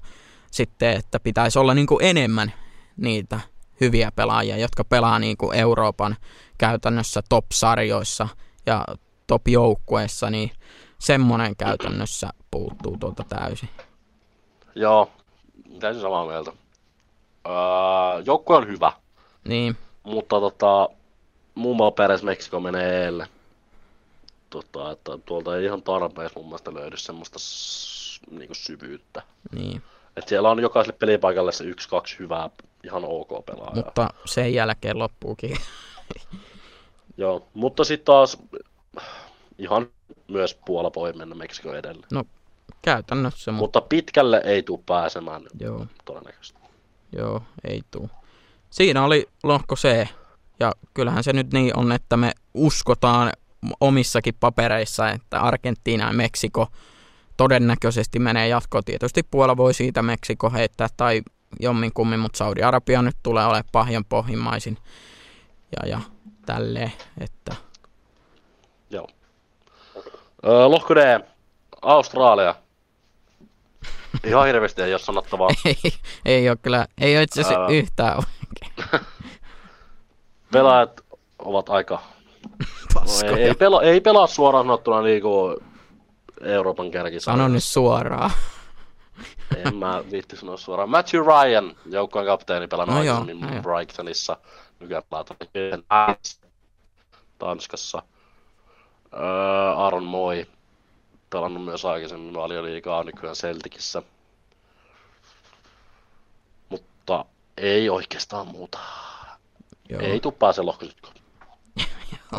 sitten, 0.52 0.98
että 0.98 1.20
pitäisi 1.20 1.60
olla 1.60 1.74
niin 1.74 1.88
kuin 1.88 2.06
enemmän 2.06 2.54
niitä 2.98 3.40
hyviä 3.82 4.12
pelaajia, 4.16 4.58
jotka 4.58 4.84
pelaa 4.84 5.20
niin 5.20 5.38
kuin 5.38 5.58
Euroopan 5.58 6.16
käytännössä 6.58 7.22
top-sarjoissa 7.30 8.28
ja 8.66 8.86
top-joukkueissa, 9.28 10.30
niin 10.30 10.52
semmoinen 11.00 11.56
käytännössä 11.56 12.30
puuttuu 12.52 12.98
tuolta 12.98 13.24
täysin. 13.24 13.70
Joo, 14.76 15.10
täysin 15.80 16.02
samaa 16.02 16.28
mieltä. 16.28 16.52
Öö, 17.48 17.54
joukkue 18.26 18.56
on 18.58 18.68
hyvä, 18.68 18.92
Niin, 19.48 19.78
mutta 20.04 20.40
tota, 20.40 20.90
muun 21.56 21.78
muassa 21.78 21.96
Peres 21.96 22.24
Meksiko 22.24 22.60
menee 22.60 23.04
eelle. 23.04 23.28
Tota, 24.54 24.92
että 24.92 25.12
tuolta 25.26 25.58
ei 25.58 25.66
ihan 25.66 25.82
tarpeeksi 25.84 26.38
mun 26.38 26.46
mielestä 26.46 26.74
löydy 26.74 26.98
semmoista 26.98 27.40
s- 27.40 28.20
niinku 28.32 28.54
syvyyttä. 28.54 29.22
niin. 29.56 29.82
Et 30.18 30.28
siellä 30.28 30.50
on 30.50 30.60
jokaiselle 30.60 30.98
pelipaikalle 31.00 31.52
se 31.52 31.64
yksi, 31.64 31.90
kaksi 31.90 32.20
hyvää, 32.20 32.50
ihan 32.84 33.04
ok 33.06 33.46
pelaajaa. 33.46 33.76
Mutta 33.76 34.10
sen 34.26 34.54
jälkeen 34.54 35.00
loppuukin. 35.00 35.58
Joo, 37.18 37.48
mutta 37.54 37.84
sitten 37.84 38.06
taas 38.06 38.38
ihan 39.58 39.88
myös 40.28 40.56
Puola 40.66 40.92
voi 40.96 41.14
mennä 41.14 41.36
Meksikon 41.36 41.78
edelle. 41.78 42.08
Käytännössä, 42.82 43.52
mutta 43.52 43.80
Mutta 43.80 43.82
pitkälle 43.90 44.42
ei 44.46 44.64
tule 44.64 44.80
pääsemään 44.86 45.44
joo, 45.60 45.86
todennäköisesti. 46.06 46.60
joo, 47.18 47.42
ei 47.64 47.82
tuu. 47.92 48.10
Siinä 48.70 49.04
oli 49.04 49.28
lohko 49.44 49.76
C. 49.76 50.08
Ja 50.60 50.72
kyllähän 50.94 51.24
se 51.24 51.34
nyt 51.34 51.54
niin 51.54 51.78
on, 51.78 51.92
että 51.92 52.18
me 52.18 52.32
uskotaan 52.54 53.32
omissakin 53.82 54.36
papereissa, 54.40 55.10
että 55.10 55.40
Argentiina 55.40 56.08
ja 56.08 56.14
Meksiko 56.14 56.68
todennäköisesti 57.38 58.20
menee 58.20 58.48
jatkoon. 58.48 58.84
Tietysti 58.84 59.24
Puola 59.32 59.58
voi 59.58 59.74
siitä 59.74 60.02
Meksiko 60.02 60.50
heittää 60.50 60.88
tai 60.98 61.22
jomminkummin, 61.60 62.20
mutta 62.20 62.38
Saudi-Arabia 62.38 63.02
nyt 63.02 63.18
tulee 63.24 63.46
olemaan 63.46 63.64
pahjan 63.72 64.06
pohjimmaisin. 64.06 64.78
Ja, 65.72 65.90
ja 65.90 66.02
tälleen, 66.46 66.92
että 67.18 67.56
Joo. 68.90 69.08
Öö, 70.46 70.68
lohko 70.68 70.96
D, 70.96 71.20
Australia. 71.82 72.56
Ihan 74.28 74.46
hirveästi 74.46 74.82
ei 74.82 74.94
ole 74.94 75.00
sanottavaa. 75.00 75.50
ei, 75.66 75.94
ei 76.26 76.50
ole 76.50 76.58
kyllä, 76.62 76.88
ei 77.02 77.16
ole 77.16 77.24
itse 77.24 77.42
asiassa 77.42 77.62
Ää. 77.62 77.68
yhtään 77.70 78.18
oikein. 78.18 79.02
Pelaajat 80.52 81.02
ovat 81.40 81.70
aika... 81.70 82.02
No, 82.96 83.02
Paskoja. 83.02 83.38
ei, 83.38 83.44
ei, 83.44 83.54
pela, 83.54 83.82
ei 83.84 84.02
pelaa 84.02 84.28
suoraan 84.28 84.66
sanottuna 84.66 85.02
niinku 85.02 85.64
Euroopan 86.42 86.92
kärkisarjassa. 86.92 87.32
Sano 87.32 87.48
nyt 87.48 87.64
suoraan. 87.64 88.32
En 89.66 89.76
mä 89.76 90.04
viitti 90.12 90.36
sanoa 90.38 90.58
suoraan. 90.58 90.90
Matthew 90.90 91.22
Ryan, 91.26 91.76
joukkueen 91.86 92.28
kapteeni, 92.28 92.68
pelannut 92.68 92.96
No 92.96 93.00
aikaisemmin 93.02 93.40
no 93.40 93.54
joo. 93.54 93.62
Brightonissa. 93.62 94.38
Nykyään 94.80 95.04
pelaa 95.10 95.24
tuolla 95.24 96.16
Tanskassa. 97.38 98.04
Öö, 99.14 99.22
Aaron 99.76 100.04
Moi, 100.04 100.48
pelannut 101.30 101.66
myös 101.66 101.86
aikaisemmin 101.86 102.34
valioliigaa 102.34 103.04
nykyään 103.04 103.36
Celticissä. 103.36 104.02
Mutta 106.70 107.26
ei 107.58 107.90
oikeastaan 107.90 108.48
muuta. 108.48 108.80
Joo. 109.90 110.02
Ei 110.02 110.20
tuu 110.20 110.32
pääse 110.32 110.62
lohkosytkoon. 110.62 111.16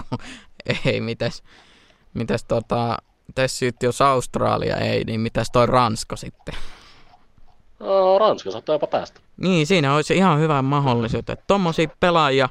ei, 0.85 1.01
mitäs, 1.01 1.43
mitäs 2.15 2.45
tota, 2.45 2.99
mitäs 3.27 3.59
sitten 3.59 3.87
jos 3.87 4.03
Australia 4.03 4.77
ei, 4.77 5.05
niin 5.05 5.21
mitäs 5.21 5.51
toi 5.53 5.67
Ranska 5.67 6.17
sitten? 6.17 6.55
No, 7.81 8.19
Ranska 8.19 8.51
saattaa 8.51 8.75
jopa 8.75 8.87
päästä. 8.87 9.21
Niin, 9.37 9.67
siinä 9.67 9.95
olisi 9.95 10.17
ihan 10.17 10.39
hyvä 10.41 10.63
mahdollisuus, 10.63 11.19
että 11.19 11.37
tommosia 11.47 11.89
pelaajia, 12.01 12.49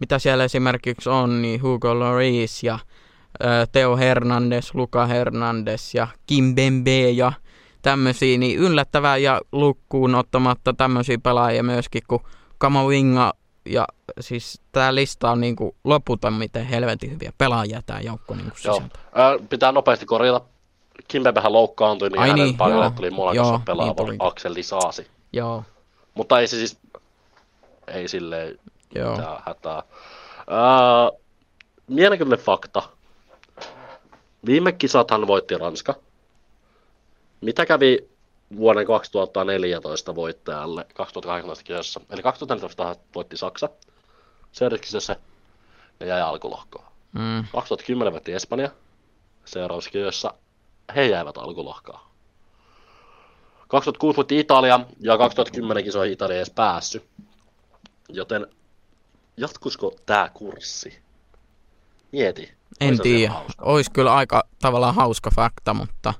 mitä 0.00 0.18
siellä 0.18 0.44
esimerkiksi 0.44 1.08
on, 1.08 1.42
niin 1.42 1.62
Hugo 1.62 1.94
Lloris 1.94 2.62
ja 2.62 2.78
Teo 3.72 3.96
Hernandez, 3.96 4.70
Luka 4.74 5.06
Hernandez 5.06 5.94
ja 5.94 6.08
Kim 6.26 6.54
Bembe 6.54 7.10
ja 7.10 7.32
tämmöisiä, 7.82 8.38
niin 8.38 8.58
yllättävää 8.58 9.16
ja 9.16 9.40
lukkuun 9.52 10.14
ottamatta 10.14 10.72
tämmöisiä 10.72 11.18
pelaajia 11.22 11.62
myöskin 11.62 12.02
kuin 12.08 12.22
Kamavinga 12.58 13.32
ja 13.66 13.86
siis 14.20 14.60
tää 14.72 14.94
lista 14.94 15.30
on 15.30 15.40
niinku 15.40 15.76
loputon, 15.84 16.32
miten 16.32 16.66
helvetin 16.66 17.10
hyviä 17.10 17.32
pelaajia 17.38 17.82
tää 17.86 18.00
joukko 18.00 18.34
niinku 18.34 18.56
Joo. 18.64 18.74
sisältää. 18.74 19.02
Ää, 19.14 19.38
pitää 19.48 19.72
nopeasti 19.72 20.06
korjata. 20.06 20.46
Kimbebehän 21.08 21.52
loukkaantui, 21.52 22.08
niin 22.08 22.18
Ai 22.18 22.28
hänen 22.28 22.44
niin, 22.44 22.56
paikalle 22.56 22.84
joo. 22.84 22.90
tuli 22.96 23.10
Monacos 23.10 23.36
Joo, 23.48 23.60
pelaava 23.64 23.90
niin 23.90 23.96
tulikin. 23.96 24.26
Aksel 24.26 24.54
Lisaasi. 24.54 25.06
Joo, 25.32 25.64
Mutta 26.14 26.40
ei 26.40 26.48
se 26.48 26.56
siis, 26.56 26.78
ei 27.86 28.08
silleen 28.08 28.58
joo. 28.94 29.16
mitään 29.16 29.42
hätää. 29.46 29.82
Ää, 30.50 31.10
mielenkiintoinen 31.88 32.44
fakta. 32.44 32.82
Viime 34.46 34.72
kisathan 34.72 35.26
voitti 35.26 35.58
Ranska. 35.58 35.94
Mitä 37.40 37.66
kävi 37.66 38.08
vuoden 38.56 38.86
2014 38.86 40.14
voittajalle 40.14 40.86
2018 40.94 41.64
kisassa? 41.64 42.00
Eli 42.10 42.22
2014 42.22 42.96
voitti 43.14 43.36
Saksa. 43.36 43.68
Seuraavassa 44.52 45.16
ne 46.00 46.06
jäi 46.06 46.20
alkulohkoon. 46.20 46.84
Mm. 47.12 47.44
2010 47.52 48.12
voitti 48.12 48.32
Espanja. 48.32 48.70
Seuraavassa 49.44 49.90
kisassa 49.90 50.34
he 50.96 51.04
jäivät 51.04 51.38
alkulohkoon. 51.38 52.00
2006 53.68 54.16
voitti 54.16 54.38
Italia 54.38 54.80
ja 55.00 55.18
2010 55.18 55.84
kisoihin 55.84 56.12
Italia 56.12 56.34
ei 56.34 56.38
edes 56.38 56.50
päässyt. 56.50 57.04
Joten 58.08 58.46
jatkuisiko 59.36 59.94
tämä 60.06 60.30
kurssi? 60.34 60.98
Mieti. 62.12 62.52
En 62.80 63.00
tiedä. 63.00 63.34
Olisi 63.60 63.90
kyllä 63.90 64.14
aika 64.14 64.42
tavallaan 64.62 64.94
hauska 64.94 65.30
fakta, 65.36 65.74
mutta... 65.74 66.14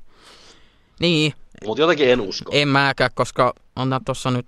Niin, 1.00 1.32
Mutta 1.64 1.82
jotenkin 1.82 2.10
en 2.10 2.20
usko. 2.20 2.52
en 2.54 2.68
mäkään, 2.68 3.10
koska 3.14 3.54
on 3.76 4.00
tuossa 4.04 4.30
nyt 4.30 4.46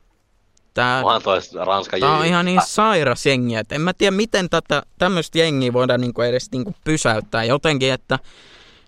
tää... 0.74 1.02
Onhan 1.04 1.22
toi 1.22 1.38
Ranska 1.66 1.98
Tää 1.98 2.16
on 2.16 2.26
ihan 2.26 2.44
niin 2.44 2.60
sairas 2.64 3.26
jengi, 3.26 3.54
että 3.54 3.74
en 3.74 3.80
mä 3.80 3.92
tiedä 3.92 4.16
miten 4.16 4.50
tätä, 4.50 4.82
tämmöistä 4.98 5.38
jengiä 5.38 5.72
voidaan 5.72 6.00
niinku 6.00 6.22
edes 6.22 6.48
niinku 6.52 6.74
pysäyttää 6.84 7.44
jotenkin, 7.44 7.92
että 7.92 8.18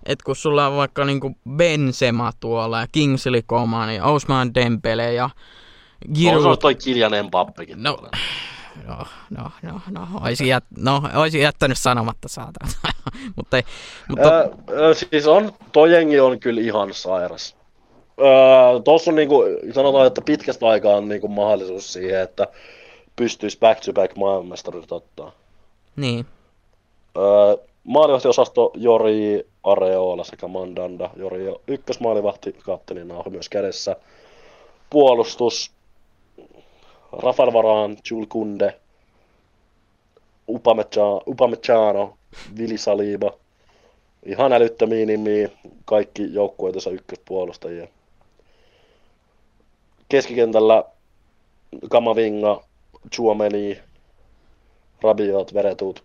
et 0.07 0.23
kun 0.23 0.37
sulla 0.37 0.67
on 0.67 0.77
vaikka 0.77 1.05
niinku 1.05 1.37
Benzema 1.51 2.33
tuolla 2.41 2.81
ja 2.81 2.87
Kingsley 2.93 3.43
Coman 3.43 3.95
ja 3.95 4.05
Osman 4.05 4.55
Dembele 4.55 5.13
ja 5.13 5.25
On 5.25 6.15
Giroud. 6.15 6.57
toi 6.57 6.75
Kiljan 6.75 7.13
Mbappekin. 7.27 7.83
No. 7.83 7.93
tuolla. 7.93 8.11
No, 8.89 8.97
no, 9.31 9.51
no, 9.63 9.81
no, 9.91 10.09
olisin, 10.21 10.49
jät, 10.49 10.65
no, 10.79 11.03
olisin 11.15 11.41
jättänyt 11.41 11.79
sanomatta 11.79 12.29
saatana. 12.29 12.73
mutta 13.37 13.57
ei, 13.57 13.63
mutta 14.09 14.31
öö, 14.71 14.95
siis 14.95 15.27
on, 15.27 15.53
toi 15.73 15.93
jengi 15.93 16.21
on 16.21 16.41
kyllä 16.41 16.61
ihan 16.61 16.95
sairas. 16.95 17.57
Öö, 18.21 18.81
Tuossa 18.85 19.11
on 19.11 19.15
niinku, 19.15 19.45
sanotaan, 19.75 20.07
että 20.07 20.21
pitkästä 20.25 20.67
aikaa 20.69 20.97
on 20.97 21.09
niinku 21.09 21.29
mahdollisuus 21.29 21.93
siihen, 21.93 22.21
että 22.21 22.47
pystyisi 23.17 23.59
back-to-back 23.59 24.17
maailmanmestaruudet 24.17 24.93
ottaa. 24.93 25.33
niin, 25.97 26.27
Öö, 27.17 27.57
maalivahtiosasto 27.85 28.71
Jori 28.75 29.47
Areola 29.65 30.25
sekä 30.25 30.49
Mandanda. 30.49 31.11
Jori 31.17 31.49
on 31.49 31.61
ykkösmaalivahti 31.69 32.53
kapteenina 32.53 33.17
on 33.17 33.33
myös 33.33 33.49
kädessä. 33.49 33.97
Puolustus 34.91 35.73
Rafael 37.13 37.53
Varaan, 37.53 37.97
Jules 38.11 38.29
Kunde, 38.29 38.75
Upamecano, 40.49 41.21
Upamecano 41.27 42.15
Vili 42.59 42.79
Saliba. 42.79 43.33
Ihan 44.27 44.53
älyttömiä 44.53 45.07
nimiä, 45.07 45.49
kaikki 45.85 46.35
joukkueitensa 46.35 46.91
ykköspuolustajia. 46.91 47.89
Keskikentällä 50.11 50.85
Kamavinga, 51.91 52.65
Chuameni, 53.15 53.79
Rabiot, 55.03 55.55
Veretut. 55.55 56.05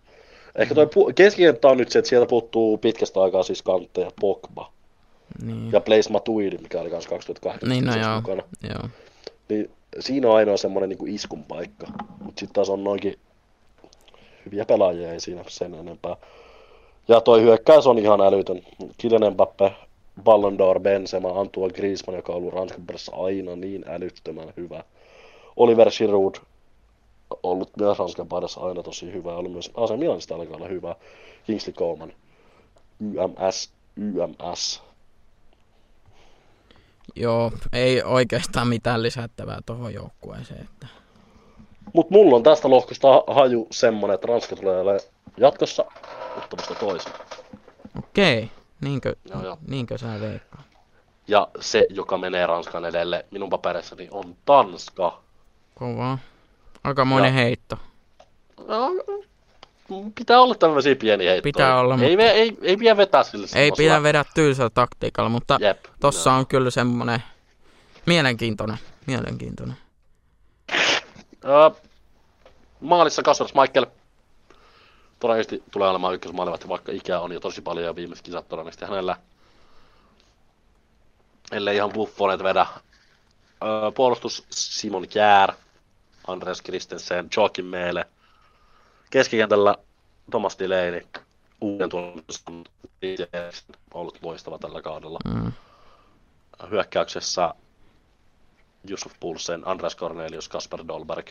Ehkä 0.54 0.74
toi 0.74 0.84
pu- 0.84 1.12
keskikenttä 1.14 1.68
on 1.68 1.76
nyt 1.76 1.90
se, 1.90 1.98
että 1.98 2.08
sieltä 2.08 2.28
puuttuu 2.28 2.78
pitkästä 2.78 3.20
aikaa 3.20 3.42
siis 3.42 3.62
kantteja 3.62 4.10
Pogba 4.20 4.72
niin, 5.42 5.72
ja 5.72 5.80
Blaise 5.80 6.12
Matuidi, 6.12 6.58
mikä 6.58 6.80
oli 6.80 6.90
kanssa 6.90 7.10
2008 7.10 7.68
niin 7.68 7.84
no 7.84 7.96
joo, 7.96 8.16
mukana. 8.16 8.42
joo. 8.62 8.88
Niin 9.48 9.70
siinä 10.00 10.28
on 10.28 10.36
ainoa 10.36 10.56
semmoinen 10.56 10.88
niin 10.88 11.14
iskun 11.14 11.44
paikka. 11.44 11.86
Mutta 12.20 12.40
sitten 12.40 12.54
taas 12.54 12.70
on 12.70 12.84
noinkin 12.84 13.18
hyviä 14.46 14.64
pelaajia, 14.64 15.12
ei 15.12 15.20
siinä 15.20 15.44
sen 15.48 15.74
enempää. 15.74 16.16
Ja 17.08 17.20
toi 17.20 17.42
hyökkäys 17.42 17.86
on 17.86 17.98
ihan 17.98 18.20
älytön. 18.20 18.62
Kylian 19.00 19.32
Mbappe, 19.32 19.72
Ballon 20.22 20.56
d'Or, 20.58 20.80
Benzema, 20.80 21.40
Antoine 21.40 21.74
Griezmann, 21.74 22.16
joka 22.16 22.32
on 22.32 22.38
ollut 22.38 22.54
Ranskan 22.54 22.86
perässä 22.86 23.12
aina 23.16 23.56
niin 23.56 23.84
älyttömän 23.88 24.52
hyvä. 24.56 24.84
Oliver 25.56 25.90
Giroud, 25.98 26.34
ollut 27.42 27.70
myös 27.76 27.98
Ranskan 27.98 28.28
paidassa 28.28 28.60
aina 28.60 28.82
tosi 28.82 29.12
hyvä. 29.12 29.36
Oli 29.36 29.48
myös 29.48 29.70
AC 29.74 29.98
Milanista 29.98 30.34
alkaa 30.34 30.56
olla 30.56 30.68
hyvä. 30.68 30.96
Kingsley 31.46 31.74
Coman, 31.74 32.12
YMS, 33.00 33.70
YMS. 33.96 34.82
Joo, 37.16 37.52
ei 37.72 38.02
oikeastaan 38.02 38.68
mitään 38.68 39.02
lisättävää 39.02 39.58
tuohon 39.66 39.94
joukkueeseen. 39.94 40.60
Että. 40.60 40.86
Mutta 41.92 42.14
mulla 42.14 42.36
on 42.36 42.42
tästä 42.42 42.70
lohkosta 42.70 43.08
haju 43.26 43.66
semmonen, 43.70 44.14
että 44.14 44.26
Ranska 44.26 44.56
tulee 44.56 44.98
jatkossa 45.36 45.84
ottamasta 46.36 46.74
toisen. 46.74 47.12
Okei, 47.98 48.50
niinkö, 48.80 49.16
Joo, 49.30 49.42
joo. 49.44 49.58
niinkö 49.68 49.98
sä 49.98 50.20
veikkaa? 50.20 50.62
Ja 51.28 51.48
se, 51.60 51.86
joka 51.90 52.18
menee 52.18 52.46
Ranskan 52.46 52.84
edelle 52.84 53.24
minun 53.30 53.50
paperissani, 53.50 54.08
on 54.10 54.36
Tanska. 54.44 55.20
Kovaa. 55.74 56.18
Aikamoinen 56.84 57.28
Ja- 57.28 57.32
heitto. 57.34 57.78
No, 58.68 58.90
pitää 60.14 60.40
olla 60.40 60.54
tämmöisiä 60.54 60.96
pieniä 60.96 61.30
heittoja. 61.30 61.52
Pitää 61.52 61.80
olla, 61.80 61.94
ei, 62.02 62.16
mutta... 62.16 62.30
ei, 62.32 62.56
ei 62.62 62.76
pidä 62.76 62.96
vetää 62.96 63.22
sille 63.22 63.46
Ei 63.54 63.72
pidä 63.76 64.02
vedä 64.02 64.24
tylsällä 64.34 64.70
taktiikalla, 64.70 65.30
mutta 65.30 65.58
Jep. 65.60 65.84
tossa 66.00 66.30
joo. 66.30 66.38
on 66.38 66.46
kyllä 66.46 66.70
semmonen 66.70 67.22
mielenkiintoinen. 68.06 68.78
Mielenkiintoinen. 69.06 69.76
Öö, 71.44 71.70
maalissa 72.80 73.22
Kasper 73.22 73.46
Michael. 73.54 73.86
Todennäköisesti 75.20 75.70
tulee 75.70 75.88
olemaan 75.88 76.14
ykkösmaalivahti, 76.14 76.68
vaikka 76.68 76.92
ikää 76.92 77.20
on 77.20 77.32
jo 77.32 77.40
tosi 77.40 77.62
paljon 77.62 77.86
ja 77.86 77.96
viimeiset 77.96 78.24
kisat 78.24 78.48
todennäköisesti 78.48 78.84
hänellä. 78.84 79.16
Ellei 81.52 81.76
ihan 81.76 81.92
buffoneet 81.92 82.42
vedä. 82.42 82.66
Öö, 83.64 83.90
puolustus 83.94 84.46
Simon 84.50 85.08
Kjär, 85.08 85.52
Andreas 86.26 86.62
Christensen, 86.62 87.28
Joakim 87.36 87.64
Meele. 87.64 88.06
Keskikentällä 89.10 89.76
Thomas 90.30 90.58
Delaney, 90.58 91.06
uuden 91.60 91.88
tunnustan 91.88 92.64
ollut 93.94 94.18
loistava 94.22 94.58
tällä 94.58 94.82
kaudella. 94.82 95.18
Mm. 95.24 95.52
Hyökkäyksessä 96.70 97.54
Yusuf 98.90 99.12
Pulsen, 99.20 99.68
Andreas 99.68 99.96
Cornelius, 99.96 100.48
Kasper 100.48 100.84
Dolberg. 100.88 101.30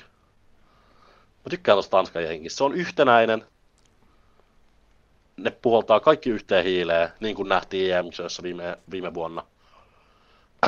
Mä 1.46 1.50
tykkään 1.50 1.76
tuosta 1.76 1.92
Tanskan 1.92 2.24
jengistä. 2.24 2.58
Se 2.58 2.64
on 2.64 2.74
yhtenäinen. 2.74 3.46
Ne 5.38 5.52
puhaltaa 5.52 6.00
kaikki 6.00 6.30
yhteen 6.30 6.64
hiileen, 6.64 7.10
niin 7.20 7.36
kuin 7.36 7.50
nähtiin 7.50 7.96
em 7.96 8.06
viime, 8.44 8.78
viime 8.92 9.14
vuonna. 9.14 9.44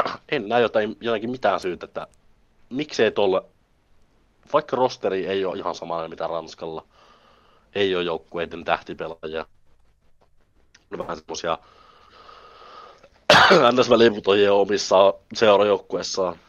en 0.31 0.49
näe 0.49 0.61
jotain, 0.61 0.97
jotenkin 1.01 1.29
mitään 1.29 1.59
syytä, 1.59 1.85
että 1.85 2.07
miksei 2.69 3.11
tolle, 3.11 3.41
vaikka 4.53 4.75
rosteri 4.75 5.27
ei 5.27 5.45
ole 5.45 5.57
ihan 5.57 5.75
samanlainen 5.75 6.09
mitä 6.09 6.27
Ranskalla, 6.27 6.85
ei 7.75 7.95
ole 7.95 8.03
joukkueiden 8.03 8.63
tähtipelaajia. 8.63 9.45
On 10.91 10.99
vähän 10.99 11.17
semmosia 11.17 11.57
ns 13.79 13.89
väliinputojia 13.89 14.53
omissa 14.53 15.13
seurajoukkueissaan. 15.33 16.39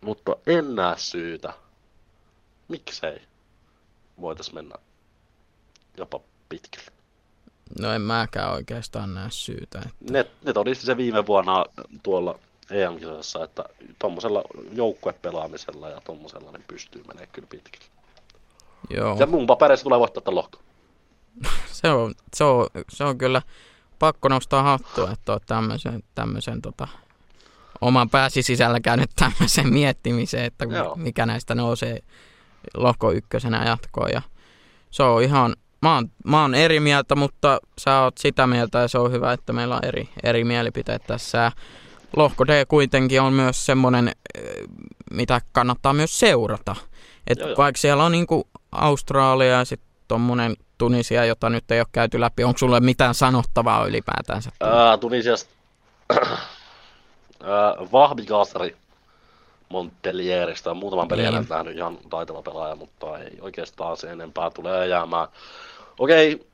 Mutta 0.00 0.36
en 0.46 0.74
näe 0.74 0.94
syytä. 0.98 1.52
Miksei 2.68 3.22
voitais 4.20 4.52
mennä 4.52 4.74
jopa 5.96 6.20
pitkälle. 6.48 6.97
No 7.80 7.92
en 7.92 8.02
mäkään 8.02 8.52
oikeastaan 8.52 9.14
näe 9.14 9.30
syytä. 9.30 9.82
Ne, 10.10 10.26
ne 10.44 10.52
todisti 10.52 10.86
se 10.86 10.96
viime 10.96 11.26
vuonna 11.26 11.64
tuolla 12.02 12.38
EM-kisoissa, 12.70 13.44
että 13.44 13.64
tuommoisella 13.98 14.42
joukkuepelaamisella 14.72 15.88
ja 15.88 16.00
tuommoisella 16.00 16.52
ne 16.52 16.58
pystyy 16.68 17.02
menemään 17.02 17.28
kyllä 17.32 17.48
pitkälle. 17.50 17.86
Joo, 18.90 19.16
Ja 19.18 19.26
mun 19.26 19.46
papereissa 19.46 19.84
tulee 19.84 19.98
voittaa 19.98 20.22
tämän 20.22 20.34
lohko. 20.34 20.58
se 21.72 21.90
on, 21.90 22.14
se, 22.34 22.44
on, 22.44 22.66
se 22.88 23.04
on 23.04 23.18
kyllä 23.18 23.42
pakko 23.98 24.28
nostaa 24.28 24.62
hattua, 24.62 25.10
että 25.10 25.32
oot 25.32 25.42
tämmöisen, 25.46 26.02
tämmöisen 26.14 26.62
tota, 26.62 26.88
oman 27.80 28.10
pääsi 28.10 28.42
sisällä 28.42 28.80
käynyt 28.80 29.10
tämmöisen 29.16 29.72
miettimiseen, 29.72 30.44
että 30.44 30.64
Joo. 30.64 30.96
mikä 30.96 31.26
näistä 31.26 31.54
nousee 31.54 31.98
lohko 32.74 33.12
ykkösenä 33.12 33.64
jatkoon. 33.64 34.10
Ja 34.12 34.22
se 34.90 35.02
on 35.02 35.22
ihan, 35.22 35.56
mä 35.82 35.94
oon, 35.94 36.10
mä 36.24 36.42
oon 36.42 36.54
eri 36.54 36.80
mieltä, 36.80 37.14
mutta 37.14 37.60
sä 37.78 38.00
oot 38.00 38.18
sitä 38.18 38.46
mieltä 38.46 38.78
ja 38.78 38.88
se 38.88 38.98
on 38.98 39.12
hyvä, 39.12 39.32
että 39.32 39.52
meillä 39.52 39.74
on 39.74 39.84
eri, 39.84 40.08
eri 40.22 40.44
mielipiteet 40.44 41.02
tässä. 41.06 41.52
Lohko 42.16 42.46
D 42.46 42.64
kuitenkin 42.68 43.20
on 43.20 43.32
myös 43.32 43.66
semmoinen, 43.66 44.12
mitä 45.10 45.40
kannattaa 45.52 45.92
myös 45.92 46.18
seurata. 46.18 46.76
Et 47.26 47.38
Joo, 47.38 47.48
joo. 47.48 47.56
vaikka 47.56 47.80
siellä 47.80 48.04
on 48.04 48.12
niinku 48.12 48.48
Australia 48.72 49.48
ja 49.48 49.64
sitten 49.64 49.88
tuommoinen 50.08 50.56
Tunisia, 50.78 51.24
jota 51.24 51.50
nyt 51.50 51.70
ei 51.70 51.80
ole 51.80 51.86
käyty 51.92 52.20
läpi. 52.20 52.44
Onko 52.44 52.58
sulle 52.58 52.80
mitään 52.80 53.14
sanottavaa 53.14 53.86
ylipäätänsä? 53.86 54.50
Ää, 54.60 54.98
Tunisiasta 54.98 55.50
Vahbi 57.92 58.26
Kassari 59.68 59.84
Montpellieristä. 59.84 60.74
Muutaman 60.74 61.08
pelin 61.08 61.32
Niin. 61.34 61.46
nähnyt 61.50 61.76
ihan 61.76 61.98
taitava 62.10 62.42
pelaaja, 62.42 62.74
mutta 62.76 63.18
ei 63.18 63.38
oikeastaan 63.40 63.96
se 63.96 64.10
enempää 64.10 64.50
tulee 64.50 64.86
jäämään. 64.88 65.28
Okei, 65.98 66.46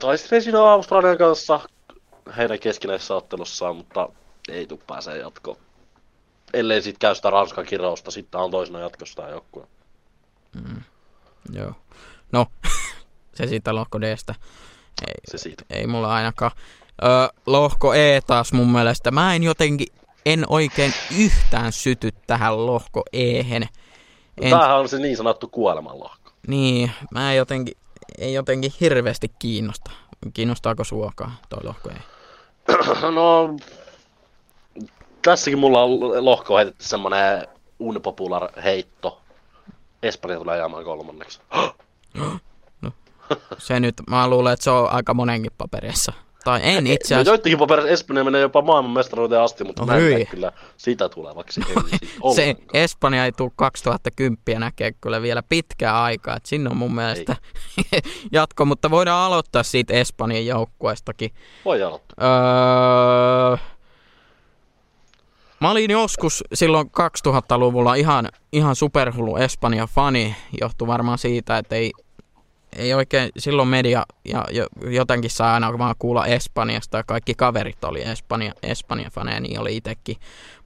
taistelin 0.00 0.42
siinä 0.42 0.60
Australian 0.62 1.18
kanssa 1.18 1.60
heidän 2.36 2.58
keskinäisessä 2.58 3.14
ottelussaan, 3.14 3.76
mutta 3.76 4.08
ei 4.48 4.66
tuu 4.66 4.82
pääsee 4.86 5.18
jatkoon. 5.18 5.56
Ellei 6.54 6.82
sit 6.82 6.98
käy 6.98 7.14
sitä 7.14 7.30
Ranskan 7.30 7.66
kirausta, 7.66 8.10
sitten 8.10 8.40
on 8.40 8.50
toisena 8.50 8.80
jatkosta 8.80 9.28
joukkue. 9.28 9.66
Joo. 11.52 11.72
No, 12.32 12.46
se 13.34 13.46
siitä 13.46 13.74
lohko 13.74 14.00
Dstä. 14.00 14.34
Ei, 15.08 15.14
Se 15.30 15.38
siitä. 15.38 15.64
ei 15.70 15.86
mulla 15.86 16.14
ainakaan. 16.14 16.50
Ö, 17.02 17.06
lohko 17.46 17.94
E 17.94 18.20
taas 18.26 18.52
mun 18.52 18.72
mielestä. 18.72 19.10
Mä 19.10 19.34
en 19.34 19.42
jotenkin, 19.42 19.86
en 20.26 20.44
oikein 20.48 20.92
yhtään 21.18 21.72
syty 21.72 22.10
tähän 22.26 22.66
lohko 22.66 23.02
Ehen. 23.12 23.68
En, 24.40 24.50
Tämähän 24.50 24.78
on 24.78 24.88
se 24.88 24.98
niin 24.98 25.16
sanottu 25.16 25.48
kuolemanlohko. 25.48 26.30
niin, 26.46 26.90
mä 27.10 27.30
en 27.32 27.36
jotenkin, 27.36 27.74
ei 28.18 28.34
jotenkin 28.34 28.72
hirveästi 28.80 29.28
kiinnosta. 29.38 29.90
Kiinnostaako 30.34 30.84
suokaa 30.84 31.36
toi 31.48 31.64
lohko 31.64 31.90
E? 31.90 31.94
No, 33.14 33.56
tässäkin 35.22 35.58
mulla 35.58 35.82
on 35.82 36.24
lohko 36.24 36.56
heitetty 36.56 36.84
semmonen 36.84 37.48
unpopular 37.78 38.60
heitto. 38.64 39.20
Espanja 40.02 40.38
tulee 40.38 40.58
jäämään 40.58 40.84
kolmanneksi. 40.84 41.40
Se 43.58 43.80
nyt, 43.80 43.94
mä 44.10 44.28
luulen, 44.28 44.52
että 44.52 44.64
se 44.64 44.70
on 44.70 44.90
aika 44.90 45.14
monenkin 45.14 45.52
paperissa. 45.58 46.12
Tai 46.44 46.60
en 46.62 46.86
itse 46.86 47.14
No, 47.14 47.20
asiassa. 47.20 47.30
joidenkin 47.30 47.58
paperissa 47.58 47.90
Espanja 47.90 48.24
menee 48.24 48.40
jopa 48.40 48.62
maailmanmestaruuteen 48.62 49.40
asti, 49.42 49.64
mutta 49.64 49.82
No 49.82 49.86
mä 49.86 49.96
en 49.98 50.26
kyllä 50.26 50.52
sitä 50.76 51.08
tulevaksi. 51.08 51.60
Sit 52.00 52.34
Se. 52.34 52.56
Espanja 52.74 53.24
ei 53.24 53.32
tule 53.32 53.50
2010 53.56 54.60
näkee 54.60 54.92
kyllä 55.00 55.22
vielä 55.22 55.42
pitkää 55.42 56.02
aikaa, 56.02 56.36
että 56.36 56.48
sinne 56.48 56.70
on 56.70 56.76
mun 56.76 56.94
mielestä 56.94 57.36
jatko, 58.32 58.64
mutta 58.64 58.90
voidaan 58.90 59.26
aloittaa 59.26 59.62
siitä 59.62 59.94
Espanjan 59.94 60.46
joukkueestakin. 60.46 61.30
Voi 61.64 61.82
aloittaa. 61.82 62.16
Öö, 63.50 63.56
mä 65.60 65.70
olin 65.70 65.90
joskus 65.90 66.44
silloin 66.54 66.86
2000-luvulla 67.28 67.94
ihan, 67.94 68.28
ihan 68.52 68.76
superhullu 68.76 69.36
Espanjan 69.36 69.88
fani, 69.88 70.36
johtui 70.60 70.86
varmaan 70.88 71.18
siitä, 71.18 71.58
että 71.58 71.76
ei, 71.76 71.92
ei 72.76 72.94
oikein 72.94 73.30
silloin 73.38 73.68
media 73.68 74.06
ja 74.24 74.44
jo, 74.50 74.66
jotenkin 74.90 75.30
saa 75.30 75.54
aina 75.54 75.78
vaan 75.78 75.94
kuulla 75.98 76.26
Espanjasta 76.26 76.96
ja 76.96 77.04
kaikki 77.04 77.34
kaverit 77.34 77.84
oli 77.84 78.02
Espanja, 78.02 78.52
Espanjan 78.62 79.10
faneja, 79.10 79.40
niin 79.40 79.60
oli 79.60 79.76
itsekin. 79.76 80.16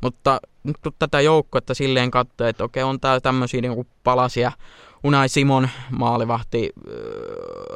Mutta 0.00 0.40
nyt 0.62 0.76
kun 0.82 0.92
tätä 0.98 1.20
joukkuetta 1.20 1.74
silleen 1.74 2.10
katsoo, 2.10 2.46
että 2.46 2.64
okei 2.64 2.82
on 2.82 3.00
tää 3.00 3.20
tämmöisiä 3.20 3.60
niinku 3.60 3.86
palasia, 4.04 4.52
Unai 5.04 5.28
Simon, 5.28 5.68
maalivahti, 5.90 6.70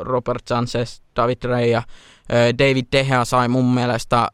Robert 0.00 0.48
Sanchez, 0.48 1.00
David 1.16 1.38
öö, 1.44 2.52
David 2.58 2.86
De 2.92 3.04
Gea 3.04 3.24
sai 3.24 3.48
mun 3.48 3.74
mielestä, 3.74 4.28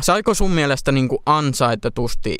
saiko 0.00 0.34
sun 0.34 0.50
mielestä 0.50 0.92
niinku 0.92 1.22
ansaitetusti 1.26 2.36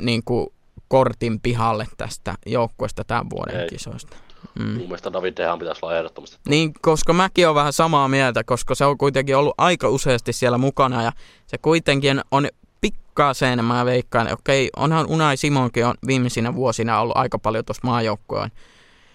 niinku 0.00 0.54
kortin 0.88 1.40
pihalle 1.40 1.86
tästä 1.96 2.34
joukkueesta 2.46 3.04
tämän 3.04 3.30
vuoden 3.30 3.60
Ei. 3.60 3.68
kisoista? 3.68 4.16
Mm. 4.58 4.64
Mun 4.64 4.76
mielestä 4.76 5.12
David 5.12 5.36
Dehan 5.36 5.58
pitäisi 5.58 5.80
olla 5.82 5.98
ehdottomasti. 5.98 6.38
Niin, 6.48 6.72
koska 6.80 7.12
mäkin 7.12 7.48
on 7.48 7.54
vähän 7.54 7.72
samaa 7.72 8.08
mieltä, 8.08 8.44
koska 8.44 8.74
se 8.74 8.84
on 8.84 8.98
kuitenkin 8.98 9.36
ollut 9.36 9.54
aika 9.58 9.88
useasti 9.88 10.32
siellä 10.32 10.58
mukana 10.58 11.02
ja 11.02 11.12
se 11.46 11.58
kuitenkin 11.58 12.20
on 12.30 12.48
pikkaaseen, 12.80 13.64
mä 13.64 13.84
veikkaan, 13.84 14.32
okei, 14.32 14.70
onhan 14.76 15.06
Unai 15.06 15.36
Simonkin 15.36 15.86
on 15.86 15.94
viimeisinä 16.06 16.54
vuosina 16.54 17.00
ollut 17.00 17.16
aika 17.16 17.38
paljon 17.38 17.64
tuossa 17.64 17.86
maajoukkojen 17.86 18.50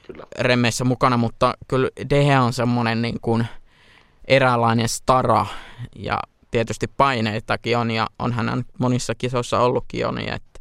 Kyllä. 0.07 0.23
remmeissä 0.39 0.83
mukana, 0.83 1.17
mutta 1.17 1.53
kyllä 1.67 1.89
Dehe 2.09 2.39
on 2.39 2.53
semmoinen 2.53 3.01
niin 3.01 3.19
kuin 3.21 3.45
eräänlainen 4.27 4.89
stara 4.89 5.45
ja 5.95 6.19
tietysti 6.51 6.87
paineitakin 6.87 7.77
on 7.77 7.91
ja 7.91 8.07
onhan 8.19 8.49
hän 8.49 8.63
monissa 8.77 9.15
kisoissa 9.15 9.59
ollutkin 9.59 9.99
jo, 9.99 10.11
niin 10.11 10.33
että 10.33 10.59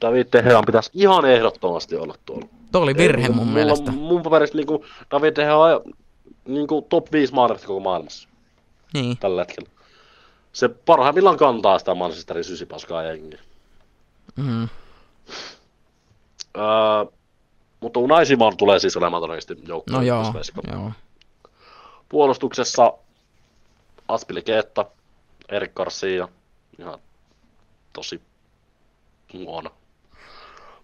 David 0.00 0.26
Dehan 0.32 0.64
pitäisi 0.66 0.90
ihan 0.94 1.24
ehdottomasti 1.24 1.96
olla 1.96 2.14
tuolla. 2.26 2.57
Tuo 2.72 2.80
oli 2.80 2.96
virhe 2.96 3.22
Ei, 3.26 3.28
mun 3.32 3.36
mulla- 3.46 3.52
mielestä. 3.54 3.90
Mun 3.92 4.22
paperissa 4.22 4.56
niinku 4.56 4.84
David 5.10 5.36
Dehan 5.36 5.56
on 5.58 5.82
niinku 6.46 6.82
top 6.88 7.12
5 7.12 7.32
maalivahti 7.34 7.66
koko 7.66 7.80
maailmassa 7.80 8.28
Niin, 8.94 9.18
tällä 9.18 9.40
hetkellä. 9.40 9.70
Se 10.52 10.68
parhaimmillaan 10.68 11.36
kantaa 11.36 11.78
sitä 11.78 11.94
Manchesterin 11.94 12.44
sysipaskaa 12.44 13.02
jengiä. 13.02 13.40
mm, 14.36 14.68
Öö, 16.56 16.64
mutta 17.80 18.00
Unai 18.00 18.26
Simon 18.26 18.56
tulee 18.56 18.78
siis 18.78 18.96
olemaan 18.96 19.22
todennäköisesti 19.22 19.54
no 19.54 19.60
joukkueen 19.68 20.06
joo, 20.06 20.24
joo. 20.72 20.92
Puolustuksessa 22.08 22.92
Aspili 24.08 24.42
Keetta, 24.42 24.84
Erik 25.48 25.74
Garcia, 25.74 26.28
ihan 26.78 26.98
tosi 27.92 28.20
huono. 29.32 29.70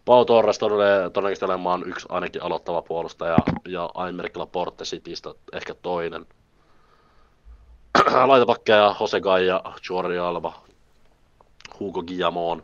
Pau 0.05 0.25
Torres 0.25 0.59
tulee 0.59 1.11
todennäköisesti 1.11 1.45
olemaan 1.45 1.89
yksi 1.89 2.07
ainakin 2.09 2.43
aloittava 2.43 2.83
puolustaja 2.83 3.39
ja 3.69 3.91
Aimerk 3.95 4.37
Laporte 4.37 4.85
Citystä 4.85 5.35
ehkä 5.53 5.75
toinen. 5.75 6.27
Laitapakkeja 8.27 8.95
Jose 9.01 9.21
Gaia, 9.21 9.63
Jordi 9.91 10.19
Alba, 10.19 10.63
Hugo 11.81 12.03
Guillamon. 12.03 12.63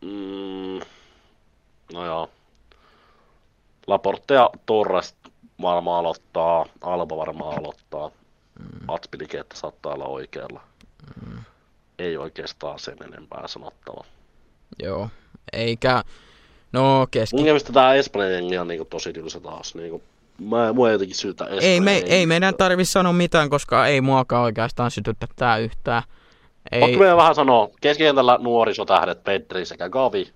Mm, 0.00 0.80
no 1.92 2.06
joo. 2.06 2.30
Laporte 3.86 4.34
ja 4.34 4.50
Torres 4.66 5.16
varmaan 5.62 5.98
aloittaa, 5.98 6.66
Alba 6.80 7.16
varmaan 7.16 7.58
aloittaa. 7.58 8.10
Mm. 8.58 8.88
Atspilikeettä 8.88 9.56
saattaa 9.56 9.94
olla 9.94 10.04
oikealla. 10.04 10.60
Mm. 11.26 11.38
Ei 11.98 12.16
oikeastaan 12.16 12.78
sen 12.78 12.96
enempää 13.04 13.48
sanottava. 13.48 14.04
Joo, 14.82 15.08
eikä, 15.52 16.02
no 16.72 17.06
keski... 17.10 17.36
Mun 17.36 17.44
mielestä 17.44 17.72
tää 17.72 17.94
Espanjan 17.94 18.32
jengi 18.32 18.58
on 18.58 18.68
niinku 18.68 18.84
tosi 18.84 19.12
tylsä 19.12 19.40
taas. 19.40 19.74
Niinku, 19.74 20.02
mä, 20.38 20.72
mua 20.72 20.88
ei 20.88 20.94
jotenkin 20.94 21.16
syytä 21.16 21.44
Espanjan 21.44 21.64
Ei, 21.64 21.80
me, 21.80 21.94
jengiä. 21.94 22.14
ei 22.14 22.26
meidän 22.26 22.54
tarvi 22.54 22.84
sanoa 22.84 23.12
mitään, 23.12 23.50
koska 23.50 23.86
ei 23.86 24.00
muakaan 24.00 24.42
oikeastaan 24.42 24.90
sytytä 24.90 25.26
tää 25.36 25.58
yhtään. 25.58 26.02
Ei, 26.72 26.96
meidän 26.96 27.16
vähän 27.16 27.34
sanoa, 27.34 27.70
keskikentällä 27.80 28.38
nuorisotähdet 28.42 29.24
Pedri 29.24 29.66
sekä 29.66 29.88
Gavi 29.88 30.32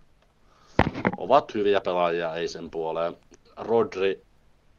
ovat 1.17 1.55
hyviä 1.55 1.81
pelaajia, 1.81 2.35
ei 2.35 2.49
sen 2.49 2.71
puoleen. 2.71 3.17
Rodri, 3.57 4.23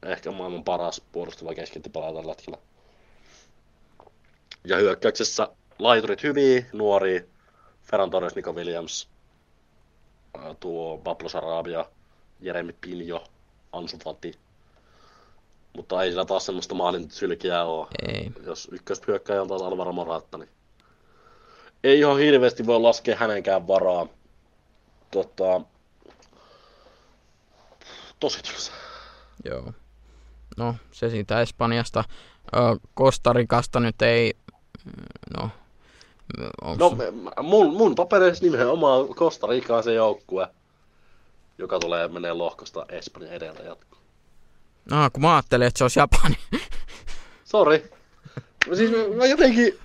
ehkä 0.06 0.32
maailman 0.32 0.64
paras 0.64 1.02
puolustava 1.12 1.54
keskikenttäpelaaja 1.54 2.14
tällä 2.14 2.32
hetkellä. 2.32 2.58
Ja 4.66 4.78
hyökkäyksessä 4.78 5.48
laiturit 5.80 6.24
hyviä, 6.24 6.66
nuoria, 6.74 7.22
Ferran 7.84 8.10
Torres, 8.10 8.36
Nico 8.36 8.54
Williams, 8.54 9.10
tuo 10.60 10.98
Pablo 10.98 11.30
Sarabia, 11.30 11.86
Jeremy 12.42 12.76
Pinjo, 12.82 13.24
Ansu 13.72 13.98
Fati. 14.04 14.32
Mutta 15.76 16.04
ei 16.04 16.10
sillä 16.10 16.26
taas 16.26 16.46
semmoista 16.46 16.76
maalin 16.76 17.12
sylkiä 17.12 17.64
ole. 17.64 17.88
ei. 18.08 18.32
Jos 18.46 18.68
ykköshyökkäjä 18.72 19.42
on 19.42 19.48
taas 19.48 19.62
Alvaro 19.62 19.92
Morata, 19.92 20.38
niin 20.38 20.50
ei 21.84 22.00
ihan 22.00 22.18
hirveästi 22.20 22.66
voi 22.66 22.80
laskea 22.80 23.16
hänenkään 23.16 23.68
varaa. 23.68 24.08
Tota, 25.12 25.62
tosi 28.20 28.44
tylsä. 28.44 28.72
Joo. 29.46 29.74
No, 30.58 30.76
se 30.92 31.10
siitä 31.10 31.42
Espanjasta. 31.42 32.04
Kostarikasta 32.94 33.80
nyt 33.80 34.02
ei, 34.02 34.34
no, 35.38 35.50
onks, 36.62 36.80
No 36.80 36.96
mun, 37.44 37.74
mun 37.76 37.96
papereissa 37.96 38.46
nimenomaan 38.46 39.08
Costa 39.08 39.48
Rica 39.48 39.78
on 39.78 39.84
se 39.84 39.94
joukkue, 39.94 40.48
joka 41.58 41.80
tulee 41.80 42.08
menee 42.08 42.34
lohkosta 42.34 42.86
Espanjan 42.90 43.34
edellä 43.34 43.60
jatkoon. 43.60 44.02
no, 44.92 45.10
kun 45.14 45.22
mä 45.22 45.36
ajattelin, 45.36 45.68
että 45.68 45.78
se 45.78 45.84
olisi 45.84 46.00
Japani. 46.00 46.36
Sori. 47.46 47.90
Siis 48.76 48.92
mä- 49.18 49.26
jotenkin... 49.26 49.80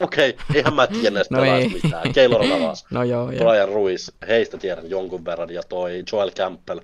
Okei, 0.00 0.30
okay, 0.30 0.56
eihän 0.56 0.74
mä 0.74 0.86
tiedä 0.86 1.10
näistä 1.10 1.36
No 1.36 1.44
ei. 1.44 1.68
mitään. 1.68 2.12
Keylor 2.12 2.46
Navas, 2.48 2.86
no 2.90 3.02
joo, 3.02 3.30
joo. 3.30 3.44
Brian 3.50 3.68
Ruiz, 3.68 4.10
heistä 4.28 4.58
tiedän 4.58 4.90
jonkun 4.90 5.24
verran, 5.24 5.50
ja 5.50 5.62
toi 5.62 6.02
Joel 6.12 6.30
Campbell, 6.30 6.80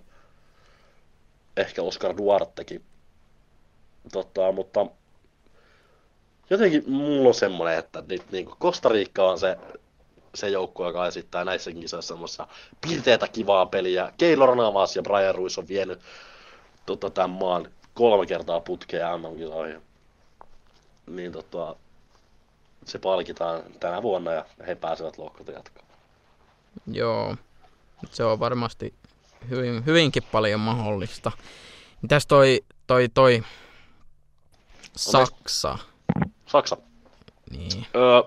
ehkä 1.56 1.82
Oscar 1.82 2.16
Duartekin. 2.16 2.84
Tota, 4.12 4.52
mutta 4.52 4.86
jotenkin 6.50 6.90
mulla 6.90 7.28
on 7.28 7.34
semmonen, 7.34 7.78
että 7.78 8.02
nyt 8.08 8.22
Costa 8.60 8.88
Rica 8.88 9.24
on 9.24 9.38
se 9.38 9.58
se 10.34 10.48
joukkue, 10.48 10.86
joka 10.86 11.06
esittää 11.06 11.44
näissä 11.44 11.72
kisoissa 11.72 12.08
semmoista 12.14 12.46
pirteätä 12.80 13.28
kivaa 13.28 13.66
peliä. 13.66 14.12
Keylor 14.18 14.56
Navas 14.56 14.96
ja 14.96 15.02
Brian 15.02 15.34
Ruiz 15.34 15.58
on 15.58 15.68
vienyt 15.68 16.00
tota, 16.86 17.10
tämän 17.10 17.30
maan 17.30 17.68
kolme 17.94 18.26
kertaa 18.26 18.60
putkea 18.60 19.18
MM-kisoihin. 19.18 19.82
Niin 21.06 21.32
tota, 21.32 21.76
se 22.84 22.98
palkitaan 22.98 23.62
tänä 23.80 24.02
vuonna 24.02 24.32
ja 24.32 24.44
he 24.66 24.74
pääsevät 24.74 25.18
lohkota 25.18 25.52
jatkaa. 25.52 25.84
Joo, 26.86 27.36
se 28.10 28.24
on 28.24 28.40
varmasti 28.40 28.94
hyvin, 29.50 29.86
hyvinkin 29.86 30.22
paljon 30.32 30.60
mahdollista. 30.60 31.32
Mitäs 32.02 32.26
toi, 32.26 32.64
toi, 32.86 33.08
toi 33.08 33.42
Saksa? 34.96 35.78
Saksa. 36.46 36.76
Niin. 37.50 37.86
Öö, 37.96 38.22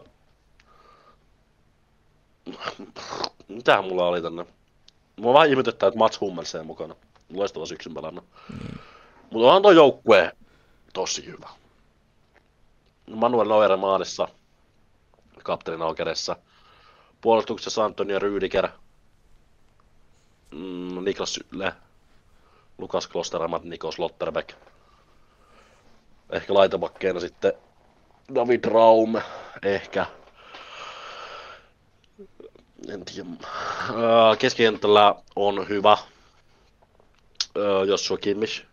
mitähän 3.48 3.84
mulla 3.84 4.08
oli 4.08 4.22
tänne? 4.22 4.46
Mua 5.16 5.34
vähän 5.34 5.50
ihmetyttää, 5.50 5.88
että 5.88 5.98
Mats 5.98 6.22
Hummelseen 6.22 6.66
mukana. 6.66 6.96
Loistava 7.34 7.66
syksyn 7.66 7.94
pelannut. 7.94 8.26
Mm. 8.50 8.78
Mutta 9.32 9.48
onhan 9.48 9.62
tuo 9.62 9.72
joukkue 9.72 10.32
tosi 10.94 11.26
hyvä. 11.26 11.50
Manuel 13.16 13.48
Neuer 13.48 13.78
maanissa, 13.78 14.28
kapteenina 15.44 15.86
Okeressa. 15.86 16.36
Puolustuksessa 17.22 17.86
Antonio 17.86 18.20
Rüdiger, 18.20 18.68
mm, 20.52 21.04
Niklas 21.04 21.34
Sylle, 21.34 21.74
Lukas 22.78 23.08
Klostermat, 23.08 23.64
Nikos 23.64 24.00
Lotterbeck. 24.00 24.52
Ehkä 26.30 26.54
laitapakkeena 26.54 27.20
sitten 27.20 27.54
David 28.36 28.66
Raum, 28.66 29.16
ehkä. 29.64 30.06
En 32.90 33.06
tiedä. 33.06 33.30
Keskikentällä 34.40 35.16
on 35.36 35.70
hyvä. 35.70 35.98
Joshua 37.88 38.18
Kimmich. 38.18 38.66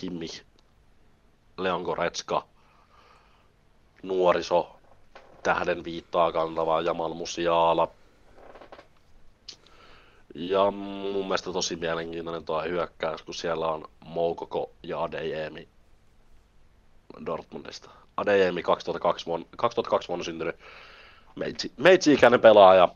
Kimmich. 0.00 0.42
Leon 1.58 1.82
Goretska. 1.82 2.44
Nuoriso. 4.02 4.76
Tähden 5.42 5.84
viittaa 5.84 6.32
kantavaa 6.32 6.80
Jamal 6.80 7.14
Musiala. 7.14 7.88
Ja 10.34 10.70
mun 10.70 11.24
mielestä 11.24 11.52
tosi 11.52 11.76
mielenkiintoinen 11.76 12.44
tuo 12.44 12.62
hyökkäys, 12.62 13.22
kun 13.22 13.34
siellä 13.34 13.66
on 13.66 13.84
Moukoko 14.04 14.70
ja 14.82 15.02
Adeyemi 15.02 15.68
Dortmundista. 17.26 17.90
Adeyemi 18.16 18.62
2002 18.62 19.26
vuonna, 19.26 19.46
2002 19.56 20.08
vuonna 20.08 20.24
syntynyt 20.24 20.56
meitsi, 21.36 21.72
meitsi-ikäinen 21.76 22.40
pelaaja, 22.40 22.88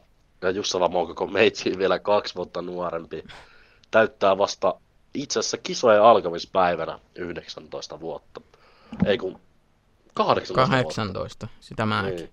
ja 0.42 0.50
Jussala 0.50 0.88
Moukoko 0.88 1.26
meitsi 1.26 1.78
vielä 1.78 1.98
kaksi 1.98 2.34
vuotta 2.34 2.62
nuorempi. 2.62 3.24
Täyttää 3.90 4.38
vasta 4.38 4.74
itse 5.14 5.38
asiassa 5.38 5.58
kisojen 5.58 6.02
alkamispäivänä 6.02 6.98
19 7.14 8.00
vuotta. 8.00 8.40
Ei 9.06 9.18
kun 9.18 9.40
18 10.14 10.54
18, 10.54 11.18
vuotta. 11.18 11.48
sitä 11.60 11.86
mäkin. 11.86 12.16
Niin. 12.16 12.32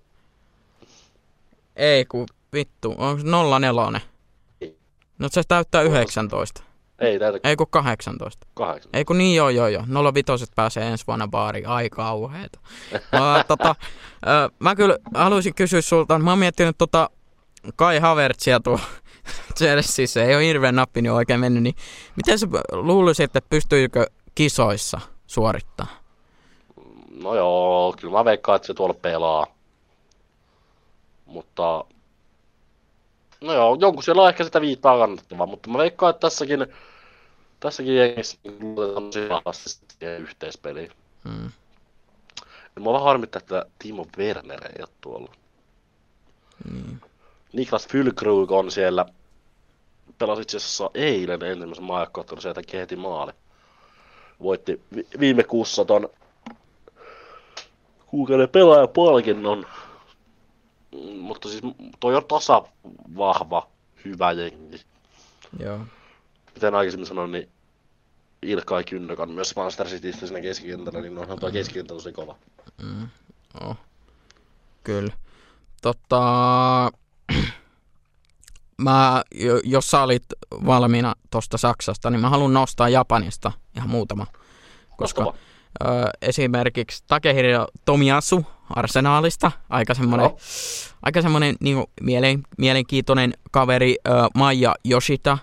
Ei 1.76 2.04
kun 2.04 2.26
vittu, 2.52 2.94
onko 2.98 3.22
04? 3.58 4.00
Ei. 4.60 4.78
No 5.18 5.28
se 5.30 5.42
täyttää 5.48 5.82
19. 5.82 6.62
Ei 6.98 7.18
täytä 7.18 7.48
Ei 7.48 7.56
kun 7.56 7.66
18. 7.70 8.46
kahdeksan. 8.54 8.90
Ei 8.92 9.04
kun 9.04 9.18
niin 9.18 9.36
joo 9.36 9.48
joo 9.48 9.68
joo. 9.68 9.84
05 10.14 10.46
pääsee 10.56 10.88
ensi 10.88 11.06
vuonna 11.06 11.28
baariin. 11.28 11.68
Ai 11.68 11.90
kauheeta. 11.90 12.58
Mä, 13.12 13.44
tota, 13.48 13.74
ö, 14.26 14.50
mä 14.58 14.74
kyllä 14.74 14.98
haluaisin 15.14 15.54
kysyä 15.54 15.80
sulta, 15.80 16.18
mä 16.18 16.30
oon 16.30 16.38
miettinyt 16.38 16.78
tota 16.78 17.10
Kai 17.76 17.98
Havertzia 17.98 18.60
tuo 18.60 18.80
Chelseassa, 19.58 20.22
ei 20.22 20.34
ole 20.34 20.44
hirveän 20.46 20.74
nappi 20.74 21.02
niin 21.02 21.12
oikein 21.12 21.40
mennyt, 21.40 21.62
niin 21.62 21.74
miten 22.16 22.38
sä 22.38 22.46
luulisit, 22.72 23.24
että 23.24 23.40
pystyykö 23.50 24.06
kisoissa 24.34 25.00
suorittaa? 25.26 25.86
No 27.22 27.34
joo, 27.34 27.94
kyllä 28.00 28.18
mä 28.18 28.24
veikkaan, 28.24 28.56
että 28.56 28.66
se 28.66 28.74
tuolla 28.74 28.94
pelaa. 28.94 29.46
Mutta... 31.26 31.84
No 33.44 33.52
joo, 33.52 33.76
jonkun 33.80 34.02
siellä 34.02 34.22
on 34.22 34.28
ehkä 34.28 34.44
sitä 34.44 34.60
viittaa 34.60 34.98
kannattavaa, 34.98 35.46
mutta 35.46 35.70
mä 35.70 35.78
veikkaan, 35.78 36.10
että 36.10 36.20
tässäkin, 36.20 36.66
tässäkin 37.60 37.96
jengissä 37.96 38.38
luotetaan 38.60 39.04
tosi 39.04 39.28
vahvasti 39.28 39.86
siihen 39.98 40.22
yhteispeliin. 40.22 40.90
Ja 42.76 42.80
mua 42.80 42.92
vähän 42.92 43.04
harmittaa, 43.04 43.38
että 43.38 43.66
Timo 43.78 44.06
Werner 44.18 44.64
ei 44.64 44.80
ole 44.82 44.88
tuolla. 45.00 45.32
Niin. 46.72 47.00
Niklas 47.52 47.88
Fylkrug 47.88 48.52
on 48.52 48.70
siellä. 48.70 49.06
Pelasi 50.18 50.42
itse 50.42 50.56
asiassa 50.56 50.90
eilen 50.94 51.42
ensimmäisen 51.42 51.84
maajoukkueottelun 51.84 52.42
sieltä 52.42 52.62
heti 52.72 52.96
maali. 52.96 53.32
Voitti 54.42 54.80
vi- 54.96 55.06
viime 55.20 55.44
kuussa 55.44 55.84
ton 55.84 56.08
kuukauden 58.06 58.48
pelaajapalkinnon. 58.48 59.58
Mm, 59.58 59.64
Mutta 61.20 61.48
siis 61.48 61.62
toi 62.00 62.16
on 62.16 62.24
tasa 62.24 62.62
vahva, 63.16 63.68
hyvä 64.04 64.32
jengi. 64.32 64.80
Joo. 65.58 65.78
Kuten 66.54 66.74
aikaisemmin 66.74 67.06
sanoin, 67.06 67.32
niin 67.32 67.48
Ilkay 68.42 68.84
Kynnökan 68.84 69.30
myös 69.30 69.56
Manchester 69.56 69.86
Citystä 69.86 70.26
siinä 70.26 70.40
keskikentällä, 70.40 71.00
niin 71.00 71.18
onhan 71.18 71.38
tuo 71.38 71.50
keskikenttä 71.50 71.94
tosi 71.94 72.12
kova. 72.12 72.36
Mm. 72.82 73.08
Oh. 73.60 73.76
Kyllä. 74.84 75.12
Tota, 75.82 76.22
mä, 78.82 79.22
jo- 79.34 79.60
jos 79.64 79.86
sä 79.86 80.02
olit 80.02 80.24
valmiina 80.66 81.14
tuosta 81.30 81.58
Saksasta, 81.58 82.10
niin 82.10 82.20
mä 82.20 82.30
haluan 82.30 82.52
nostaa 82.54 82.88
Japanista 82.88 83.52
ihan 83.76 83.90
muutama. 83.90 84.26
Koska 84.96 85.24
Koska... 85.24 85.38
esimerkiksi 86.22 87.04
Takehiro 87.06 87.66
Tomiyasu 87.84 88.46
Arsenaalista, 88.70 89.52
aika 89.68 89.94
semmoinen, 89.94 90.30
aika 91.02 91.22
semmoinen 91.22 91.56
niin 91.60 91.84
mielen, 92.00 92.42
mielenkiintoinen 92.58 93.34
kaveri, 93.50 93.96
ö, 94.08 94.10
Maija 94.34 94.74
Yoshita 94.90 95.38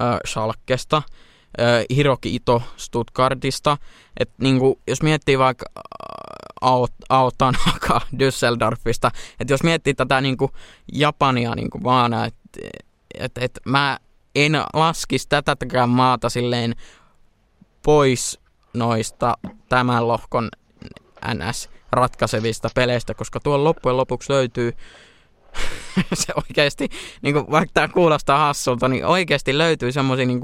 ö, 0.00 0.04
Schalkesta, 0.26 1.02
ö, 1.60 1.84
Hiroki 1.94 2.34
Ito 2.34 2.62
Stuttgartista. 2.76 3.76
Et, 4.20 4.30
niin 4.38 4.58
kuin, 4.58 4.74
jos 4.86 5.02
miettii 5.02 5.38
vaikka 5.38 5.66
Ao- 6.60 6.88
Ao 7.08 7.30
Tanaka 7.38 8.00
Düsseldorfista, 8.18 9.10
että 9.40 9.52
jos 9.52 9.62
miettii 9.62 9.94
tätä 9.94 10.20
niin 10.20 10.36
kuin 10.36 10.52
Japania 10.92 11.54
niin 11.54 11.70
kuin 11.70 11.82
maana, 11.82 12.24
että 12.26 12.40
et, 13.14 13.38
et 13.38 13.58
mä 13.64 13.98
en 14.34 14.52
laskisi 14.74 15.28
tätäkään 15.28 15.88
maata 15.88 16.28
silleen 16.28 16.74
pois 17.82 18.39
noista 18.74 19.34
tämän 19.68 20.08
lohkon 20.08 20.48
NS 21.34 21.70
ratkaisevista 21.92 22.68
peleistä, 22.74 23.14
koska 23.14 23.40
tuolla 23.40 23.64
loppujen 23.64 23.96
lopuksi 23.96 24.32
löytyy 24.32 24.72
se 26.14 26.32
oikeasti, 26.36 26.88
niin 27.22 27.34
kuin, 27.34 27.50
vaikka 27.50 27.70
tämä 27.74 27.88
kuulostaa 27.88 28.38
hassulta, 28.38 28.88
niin 28.88 29.06
oikeasti 29.06 29.58
löytyy 29.58 29.92
semmoisia 29.92 30.26
niin 30.26 30.40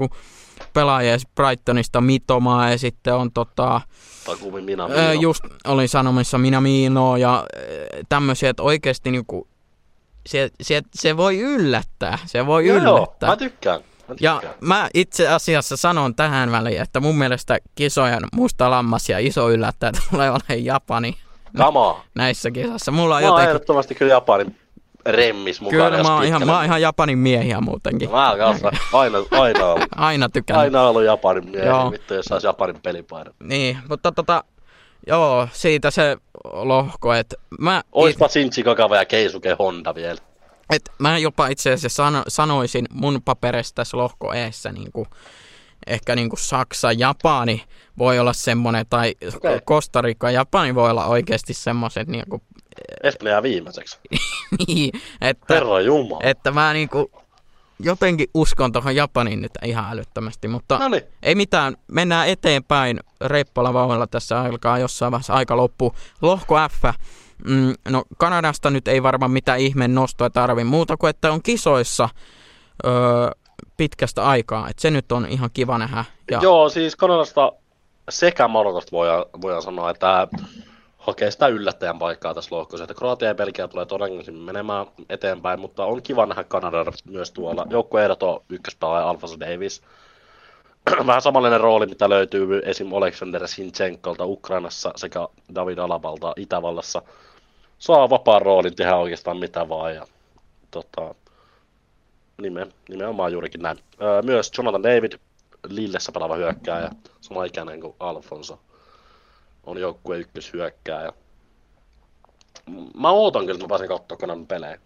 pelaajia 0.73 1.17
Brightonista 1.35 2.01
Mitomaa 2.01 2.69
ja 2.69 2.77
sitten 2.77 3.15
on 3.15 3.31
tota, 3.31 3.81
Takumi 4.25 4.61
just 5.19 5.43
olin 5.67 5.89
sanomassa 5.89 6.37
Minamino 6.37 7.17
ja 7.17 7.45
tämmöisiä, 8.09 8.49
että 8.49 8.63
oikeasti 8.63 9.11
niinku, 9.11 9.47
se, 10.25 10.49
se, 10.61 10.81
se 10.95 11.17
voi 11.17 11.39
yllättää, 11.39 12.17
se 12.25 12.45
voi 12.45 12.67
Joo, 12.67 12.77
joo, 12.77 12.97
yllättää. 12.97 13.29
mä 13.29 13.37
tykkään. 13.37 13.81
Ja 14.19 14.41
mä 14.61 14.89
itse 14.93 15.27
asiassa 15.27 15.77
sanon 15.77 16.15
tähän 16.15 16.51
väliin, 16.51 16.81
että 16.81 16.99
mun 16.99 17.17
mielestä 17.17 17.57
kisojen 17.75 18.23
musta 18.35 18.69
lammas 18.71 19.09
ja 19.09 19.19
iso 19.19 19.49
yllättäjä 19.49 19.91
tulee 20.11 20.29
olemaan 20.31 20.65
Japani 20.65 21.17
Kamaa. 21.57 22.03
näissä 22.15 22.51
kisassa. 22.51 22.91
Mulla 22.91 23.15
on 23.15 23.21
Mä 23.21 23.27
jotenkin, 23.27 23.49
ehdottomasti 23.49 23.95
kyllä 23.95 24.13
Japanin 24.13 24.55
remmis 25.05 25.61
mukana. 25.61 25.89
kyllä 25.89 26.03
mä 26.03 26.15
oon, 26.15 26.23
ihan, 26.23 26.45
mä 26.45 26.55
oon 26.55 26.65
ihan 26.65 26.81
Japanin 26.81 27.17
miehiä 27.17 27.61
muutenkin. 27.61 28.11
Mä 28.11 28.29
oon 28.29 28.37
kanssa 28.39 28.71
aina, 28.93 29.17
aina 29.31 29.65
ollut. 29.65 29.87
Aina 29.95 30.29
tykännyt. 30.29 30.63
Aina 30.63 30.87
ollut 30.87 31.03
Japanin 31.03 31.49
miehiä. 31.49 31.69
Joo. 31.69 31.91
Vittu, 31.91 32.13
jos 32.13 32.25
sais 32.25 32.43
Japanin 32.43 32.81
pelipaidan. 32.83 33.33
Niin, 33.43 33.77
mutta 33.89 34.11
tota, 34.11 34.43
joo, 35.07 35.47
siitä 35.53 35.91
se 35.91 36.17
lohko, 36.43 37.13
että 37.13 37.35
mä... 37.59 37.83
Oispa 37.91 38.27
Shinji 38.27 38.63
Kagawa 38.63 38.97
ja 38.97 39.05
Keisuke 39.05 39.55
Honda 39.59 39.95
vielä. 39.95 40.17
Et 40.69 40.91
mä 40.99 41.17
jopa 41.17 41.47
itse 41.47 41.73
asiassa 41.73 42.03
sano, 42.03 42.23
sanoisin 42.27 42.85
mun 42.91 43.21
paperissa 43.25 43.75
tässä 43.75 43.97
lohko 43.97 44.33
eessä 44.33 44.71
niin 44.71 44.91
kuin, 44.91 45.07
ehkä 45.87 46.15
niin 46.15 46.29
kuin 46.29 46.39
Saksa, 46.39 46.91
Japani 46.91 47.63
voi 47.97 48.19
olla 48.19 48.33
semmoinen, 48.33 48.85
tai 48.89 49.15
okay. 49.35 49.59
Costa 49.59 50.01
Rica, 50.01 50.31
Japani 50.31 50.75
voi 50.75 50.89
olla 50.89 51.05
oikeasti 51.05 51.53
semmoiset, 51.53 52.07
niin 52.07 52.23
kuin, 52.29 52.41
Espanja 53.03 53.43
viimeiseksi. 53.43 53.99
niin, 54.67 54.91
että, 55.21 55.53
Herra 55.53 55.81
Jumala. 55.81 56.21
että 56.23 56.51
mä 56.51 56.73
niin 56.73 56.89
kuin, 56.89 57.07
jotenkin 57.79 58.27
uskon 58.33 58.71
tuohon 58.71 58.95
Japaniin 58.95 59.41
nyt 59.41 59.51
ihan 59.65 59.91
älyttömästi, 59.91 60.47
mutta 60.47 60.77
No 60.77 60.87
niin. 60.89 61.03
ei 61.23 61.35
mitään, 61.35 61.77
mennään 61.87 62.27
eteenpäin. 62.27 62.99
Reippola 63.21 63.73
vauhdilla 63.73 64.07
tässä 64.07 64.41
alkaa 64.41 64.79
jossain 64.79 65.11
vaiheessa 65.11 65.33
aika 65.33 65.57
loppu. 65.57 65.95
Lohko 66.21 66.55
F, 66.69 66.83
mm, 67.45 67.73
no 67.89 68.03
Kanadasta 68.17 68.69
nyt 68.69 68.87
ei 68.87 69.03
varmaan 69.03 69.31
mitään 69.31 69.59
ihmeen 69.59 69.95
nostoa 69.95 70.29
tarvi 70.29 70.63
muuta 70.63 70.97
kuin, 70.97 71.09
että 71.09 71.31
on 71.31 71.43
kisoissa 71.43 72.09
öö, 72.85 72.91
pitkästä 73.77 74.25
aikaa. 74.25 74.69
Et 74.69 74.79
se 74.79 74.91
nyt 74.91 75.11
on 75.11 75.25
ihan 75.25 75.49
kiva 75.53 75.77
nähdä. 75.77 76.05
Ja... 76.31 76.39
Joo, 76.41 76.69
siis 76.69 76.95
Kanadasta 76.95 77.51
sekä 78.09 78.47
Marokosta 78.47 78.91
voidaan, 78.91 79.25
voidaan 79.41 79.61
sanoa, 79.61 79.89
että 79.89 80.27
hakee 80.97 81.31
sitä 81.31 81.47
yllättäjän 81.47 81.99
paikkaa 81.99 82.33
tässä 82.33 82.55
lohkossa. 82.55 82.83
Että 82.83 82.93
Kroatia 82.93 83.27
ja 83.27 83.35
Belgia 83.35 83.67
tulee 83.67 83.85
todennäköisesti 83.85 84.31
menemään 84.31 84.85
eteenpäin, 85.09 85.59
mutta 85.59 85.85
on 85.85 86.03
kiva 86.03 86.25
nähdä 86.25 86.43
Kanada 86.43 86.85
myös 87.05 87.31
tuolla. 87.31 87.67
Joukkueehdot 87.69 88.23
on 88.23 88.43
ykköspelaaja 88.49 89.09
Alphonso 89.09 89.39
Davis. 89.39 89.81
Vähän 91.07 91.21
samanlainen 91.21 91.61
rooli, 91.61 91.85
mitä 91.85 92.09
löytyy 92.09 92.61
esim. 92.65 92.93
Alexander 92.93 93.47
Sinchenkolta 93.47 94.25
Ukrainassa 94.25 94.93
sekä 94.95 95.27
David 95.55 95.77
Alabalta 95.77 96.33
Itävallassa. 96.35 97.01
Saa 97.79 98.09
vapaan 98.09 98.41
roolin 98.41 98.75
tehdä 98.75 98.95
oikeastaan 98.95 99.37
mitä 99.37 99.69
vaan. 99.69 99.95
Ja, 99.95 100.07
tota, 100.71 101.15
nime, 102.41 102.67
nimenomaan 102.89 103.31
juurikin 103.31 103.61
näin. 103.61 103.77
Öö, 104.01 104.21
myös 104.21 104.51
Jonathan 104.57 104.83
David, 104.83 105.11
Lillessä 105.67 106.11
pelaava 106.11 106.35
hyökkääjä, 106.35 106.89
sama 107.21 107.45
ikäinen 107.45 107.81
kuin 107.81 107.95
Alfonso 107.99 108.59
on 109.67 109.77
joukkueen 109.77 110.21
ykköshyökkääjä. 110.21 111.13
Mä 112.95 113.09
ootan 113.09 113.41
kyllä, 113.41 113.55
että 113.55 113.65
mä 113.65 113.69
pääsen 113.69 113.87
katsoa 113.87 114.17
Kanadan 114.17 114.47
pelejä. 114.47 114.79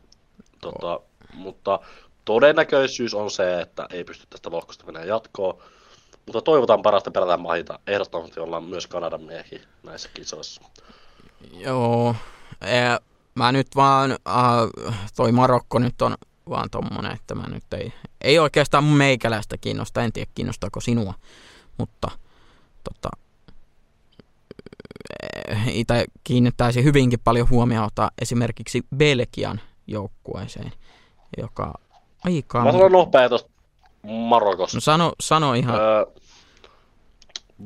Tota, 0.62 0.96
oh. 0.96 1.04
Mutta 1.34 1.80
todennäköisyys 2.26 3.14
on 3.14 3.32
se, 3.32 3.62
että 3.62 3.88
ei 3.90 4.04
pysty 4.04 4.28
tästä 4.30 4.52
lohkosta 4.52 4.86
menemään 4.86 5.08
jatkoon. 5.08 5.58
Mutta 6.26 6.42
toivotaan 6.42 6.82
parasta 6.82 7.12
perätä 7.12 7.38
mahita. 7.38 7.80
Ehdottomasti 7.88 8.40
ollaan 8.40 8.64
myös 8.64 8.88
Kanadan 8.88 9.24
miehiä 9.24 9.62
näissä 9.84 10.10
kisoissa. 10.14 10.62
Joo. 11.52 12.16
Mä 13.36 13.52
nyt 13.52 13.68
vaan, 13.76 14.12
äh, 14.12 15.08
toi 15.16 15.32
Marokko 15.32 15.80
nyt 15.80 16.02
on 16.02 16.16
vaan 16.50 16.70
tommonen, 16.70 17.12
että 17.12 17.36
mä 17.36 17.44
nyt 17.48 17.74
ei, 17.74 17.94
ei 18.22 18.40
oikeastaan 18.40 18.84
meikäläistä 18.84 19.58
kiinnosta, 19.58 20.04
en 20.04 20.14
tiedä 20.14 20.32
kiinnostaako 20.36 20.80
sinua, 20.80 21.14
mutta 21.78 22.12
tota, 22.84 23.10
itse 25.68 26.06
kiinnittäisi 26.24 26.84
hyvinkin 26.84 27.20
paljon 27.24 27.50
huomiota 27.50 28.12
esimerkiksi 28.22 28.86
Belgian 28.96 29.62
joukkueeseen, 29.88 30.72
joka 31.38 31.74
aika... 32.24 32.64
Mä 32.64 32.72
sanon 32.72 32.92
nopea 32.92 33.30
tuosta 33.30 33.52
Marokosta. 34.04 34.78
No 34.78 34.82
sano, 34.82 35.14
sano 35.20 35.54
ihan... 35.54 35.76
Öö, 35.76 36.06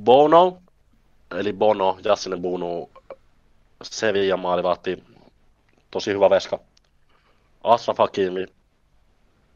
Bono, 0.03 0.57
eli 1.31 1.53
Bono, 1.53 1.97
Jassinen 2.03 2.41
Bono, 2.41 2.89
Sevilla 3.91 4.37
maalivahti, 4.37 5.03
tosi 5.91 6.11
hyvä 6.11 6.29
veska. 6.29 6.59
Asraf 7.63 7.97
Hakimi, 7.97 8.45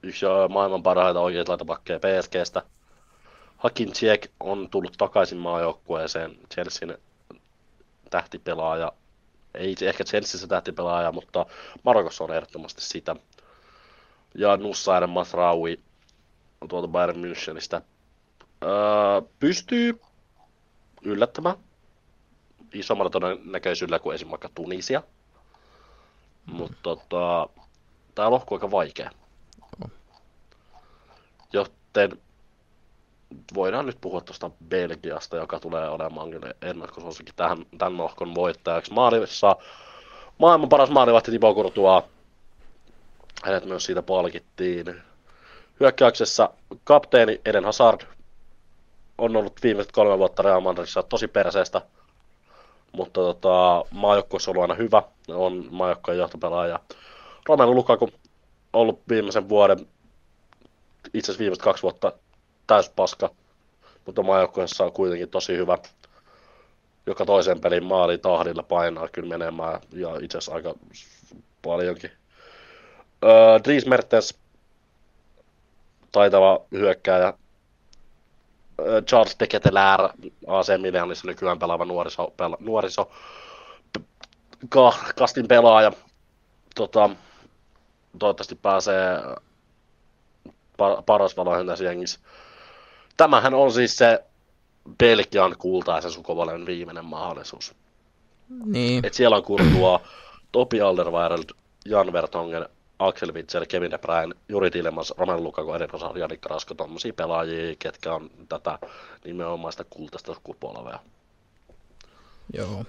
yksi 0.03 0.25
maailman 0.49 0.84
parhaita 0.84 1.19
oikeita 1.19 1.51
laitapakkeja 1.51 1.99
PSGstä. 1.99 2.63
Hakin 3.57 3.95
Ziyech 3.95 4.30
on 4.39 4.69
tullut 4.69 4.93
takaisin 4.97 5.38
maajoukkueeseen 5.38 6.38
Chelsean 6.53 6.97
tähtipelaaja. 8.09 8.91
Ei 9.53 9.75
ehkä 9.82 10.03
Chelseassa 10.03 10.47
tähtipelaaja, 10.47 11.11
mutta 11.11 11.45
Marokossa 11.84 12.23
on 12.23 12.34
ehdottomasti 12.34 12.82
sitä. 12.82 13.15
Ja 14.36 14.57
Nussaire 14.57 15.07
Masraui 15.07 15.80
tuolta 16.69 16.88
Bayern 16.88 17.17
Münchenistä. 17.17 17.82
Öö, 18.63 18.69
pystyy 19.39 20.01
yllättämään 21.01 21.55
isommalla 22.74 23.09
todennäköisyydellä 23.09 23.99
kuin 23.99 24.15
esimerkiksi 24.15 24.51
Tunisia. 24.55 25.03
Mm. 26.47 26.55
Mutta 26.55 26.78
tota, 26.84 27.49
tämä 28.15 28.32
lohko 28.32 28.55
on 28.55 28.59
aika 28.59 28.72
vaikea. 28.72 29.11
Oh. 29.84 29.91
Joten 31.53 32.17
voidaan 33.53 33.86
nyt 33.86 33.97
puhua 34.01 34.22
tuosta 34.22 34.51
Belgiasta, 34.70 35.38
joka 35.38 35.59
tulee 35.59 35.89
olemaan 35.89 36.32
kyllä 36.32 36.53
ennakkosuosikin 36.61 37.36
tähän, 37.36 37.65
tämän 37.78 37.97
lohkon 37.97 38.36
voittajaksi. 38.36 38.93
Maalissa 38.93 39.55
maailman 40.38 40.70
paras 40.70 40.89
maalivahti 40.89 41.32
Thibaut 41.32 41.55
Courtois. 41.55 42.03
Hänet 43.43 43.65
myös 43.65 43.86
siitä 43.86 44.01
palkittiin. 44.01 45.01
Hyökkäyksessä 45.80 46.49
kapteeni 46.84 47.41
Eden 47.45 47.65
Hazard 47.65 48.01
on 49.17 49.36
ollut 49.36 49.59
viimeiset 49.63 49.91
kolme 49.91 50.17
vuotta 50.17 50.43
Real 50.43 50.61
Madridissa 50.61 51.03
tosi 51.03 51.28
perseestä, 51.28 51.82
mutta 52.92 53.22
tota, 53.22 53.86
maajoukkueessa 53.92 54.52
on 54.52 54.58
ollut 54.58 54.70
aina 54.72 54.84
hyvä, 54.84 55.04
on 55.28 55.66
maajoukkueen 55.72 56.18
johtopelaaja. 56.18 56.80
Romelu 57.46 57.76
Lukaku 57.76 58.10
ollut 58.74 59.02
viimeisen 59.10 59.50
vuoden, 59.50 59.80
itse 61.14 61.32
asiassa 61.32 61.40
viimeiset 61.40 61.64
kaksi 61.64 61.84
vuotta 61.84 62.14
täys 62.68 62.90
paska, 62.90 63.30
mutta 64.06 64.24
maajoukkueessa 64.24 64.86
on 64.86 64.92
kuitenkin 64.92 65.30
tosi 65.30 65.58
hyvä. 65.58 65.78
Joka 67.06 67.26
toisen 67.26 67.62
pelin 67.62 67.84
maali 67.84 68.18
tahdilla 68.18 68.64
painaa 68.64 69.08
kyllä 69.08 69.30
menemään 69.30 69.82
ja 69.94 70.10
itse 70.22 70.38
asiassa 70.38 70.56
aika 70.56 70.74
paljonkin. 71.62 72.12
Öö, 73.24 73.60
Dries 73.64 73.86
Mertens, 73.86 74.38
taitava 76.12 76.60
hyökkääjä. 76.72 77.34
Charles 79.05 79.36
de 79.39 79.47
Ketelär, 79.47 80.09
AC 80.47 80.67
Milanissa 80.82 81.27
nykyään 81.27 81.59
pelaava 81.59 81.86
nuoriso, 81.86 82.34
pela, 82.38 82.57
nuoriso 82.59 83.11
ka, 84.69 84.93
kastin 85.17 85.47
pelaaja. 85.47 85.91
Tota, 86.75 87.09
toivottavasti 88.19 88.55
pääsee 88.55 89.19
paras 91.05 91.38
valoihin 91.38 91.67
tässä 91.67 91.84
jengissä 91.84 92.19
tämähän 93.19 93.53
on 93.53 93.71
siis 93.71 93.97
se 93.97 94.23
Belgian 94.99 95.55
kultaisen 95.57 96.11
sukupolven 96.11 96.65
viimeinen 96.65 97.05
mahdollisuus. 97.05 97.75
Niin. 98.65 99.05
Et 99.05 99.13
siellä 99.13 99.36
on 99.38 99.43
kurtua 99.43 100.01
Topi 100.51 100.82
Alderweireld, 100.82 101.49
Jan 101.86 102.13
Vertongen, 102.13 102.69
Axel 103.00 103.34
Witzel, 103.34 103.66
Kevin 103.66 103.91
De 103.91 103.97
Bruyne, 103.97 104.36
Juri 104.50 104.72
Tillemans, 104.72 105.14
Roman 105.18 105.43
Lukaku, 105.43 105.74
Eden 105.74 105.89
Rosar, 105.89 106.18
Janik 106.18 106.45
Rasko, 106.45 106.74
tommosia 106.74 107.14
pelaajia, 107.14 107.76
ketkä 107.80 108.14
on 108.14 108.32
tätä 108.50 108.80
nimenomaista 109.26 109.84
kultaista 109.89 110.34
sukupolvea. 110.34 111.00
Joo. 112.54 112.86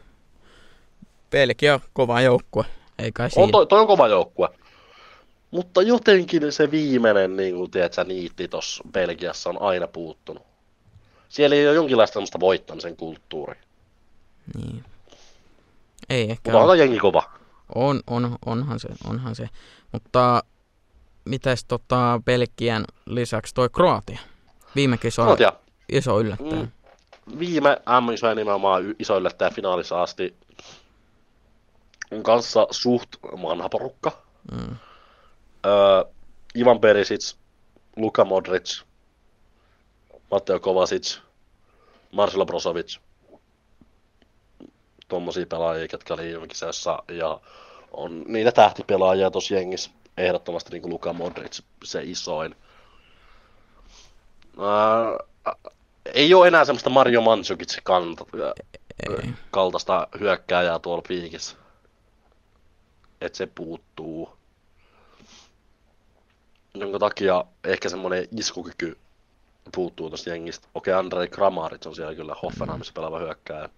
Belgia 1.30 1.80
kova 1.92 2.20
joukkue, 2.20 2.64
ei 2.98 3.12
kai 3.12 3.30
siinä. 3.30 3.44
On 3.44 3.50
toi, 3.50 3.66
toi 3.66 3.80
on 3.80 3.86
kova 3.86 4.08
joukkue. 4.08 4.48
Mutta 5.50 5.82
jotenkin 5.82 6.52
se 6.52 6.70
viimeinen 6.70 7.36
niin 7.36 7.54
kuin, 7.54 7.70
tiedätkö, 7.70 8.04
niitti 8.04 8.48
tuossa 8.48 8.84
Belgiassa 8.92 9.50
on 9.50 9.62
aina 9.62 9.86
puuttunut. 9.86 10.42
Siellä 11.28 11.56
ei 11.56 11.66
ole 11.66 11.74
jonkinlaista 11.74 12.12
sellaista 12.12 12.40
voittamisen 12.40 12.96
kulttuuria. 12.96 13.62
Niin. 14.54 14.84
Ei 16.10 16.30
ehkä 16.30 16.52
Mutta 16.52 16.64
on 16.64 16.78
jengi 16.78 16.98
kova. 16.98 17.39
On, 17.74 18.00
on, 18.06 18.36
onhan 18.46 18.80
se, 18.80 18.88
onhan 19.08 19.34
se. 19.34 19.48
Mutta 19.92 20.42
mitäs 21.24 21.64
tota 21.64 22.20
Belgian 22.24 22.84
lisäksi 23.06 23.54
toi 23.54 23.68
Kroatia? 23.68 24.18
Viime 24.76 24.98
kisoa 24.98 25.24
Kroatia. 25.24 25.52
iso 25.92 26.20
yllättäjä. 26.20 26.62
Mm, 26.62 26.68
viime 27.38 27.76
M-isoja 28.00 28.34
nimenomaan 28.34 28.82
iso 28.98 29.18
yllättäjä 29.18 29.50
finaalissa 29.50 30.02
asti. 30.02 30.36
On 32.10 32.22
kanssa 32.22 32.66
suht 32.70 33.08
vanha 33.22 33.68
porukka. 33.68 34.12
Mm 34.52 34.76
uh, 35.64 36.14
Ivan 36.54 36.80
Perisic, 36.80 37.34
Luka 37.96 38.24
Modric, 38.24 38.82
Matteo 40.30 40.60
Kovacic, 40.60 41.18
Marcelo 42.12 42.46
Brozovic, 42.46 42.98
tuommoisia 45.10 45.46
pelaajia, 45.46 45.88
jotka 45.92 46.14
oli 46.14 46.22
viime 46.22 47.18
ja 47.18 47.40
on 47.90 48.24
niitä 48.26 48.52
tähtipelaajia 48.52 49.30
tuossa 49.30 49.54
jengissä, 49.54 49.90
ehdottomasti 50.16 50.70
niin 50.70 50.82
kuin 50.82 50.92
Luka 50.92 51.12
Modric, 51.12 51.60
se 51.84 52.02
isoin. 52.02 52.56
Uh, 54.56 55.28
ei 56.14 56.34
ole 56.34 56.48
enää 56.48 56.64
semmoista 56.64 56.90
Mario 56.90 57.20
Mandzukic 57.20 57.78
kaltaista 59.50 60.08
hyökkääjää 60.20 60.78
tuolla 60.78 61.02
piikissä. 61.08 61.56
että 63.20 63.38
se 63.38 63.46
puuttuu 63.46 64.40
jonka 66.74 66.98
takia 66.98 67.44
ehkä 67.64 67.88
semmoinen 67.88 68.28
iskukyky 68.36 68.98
puuttuu 69.74 70.08
tuosta 70.08 70.30
jengistä. 70.30 70.68
Okei, 70.74 70.94
Andrei 70.94 71.28
Kramaric 71.28 71.86
on 71.86 71.94
siellä 71.94 72.14
kyllä 72.14 72.36
Hoffenheimissa 72.42 72.92
pelaava 72.92 73.18
hyökkääjä. 73.18 73.68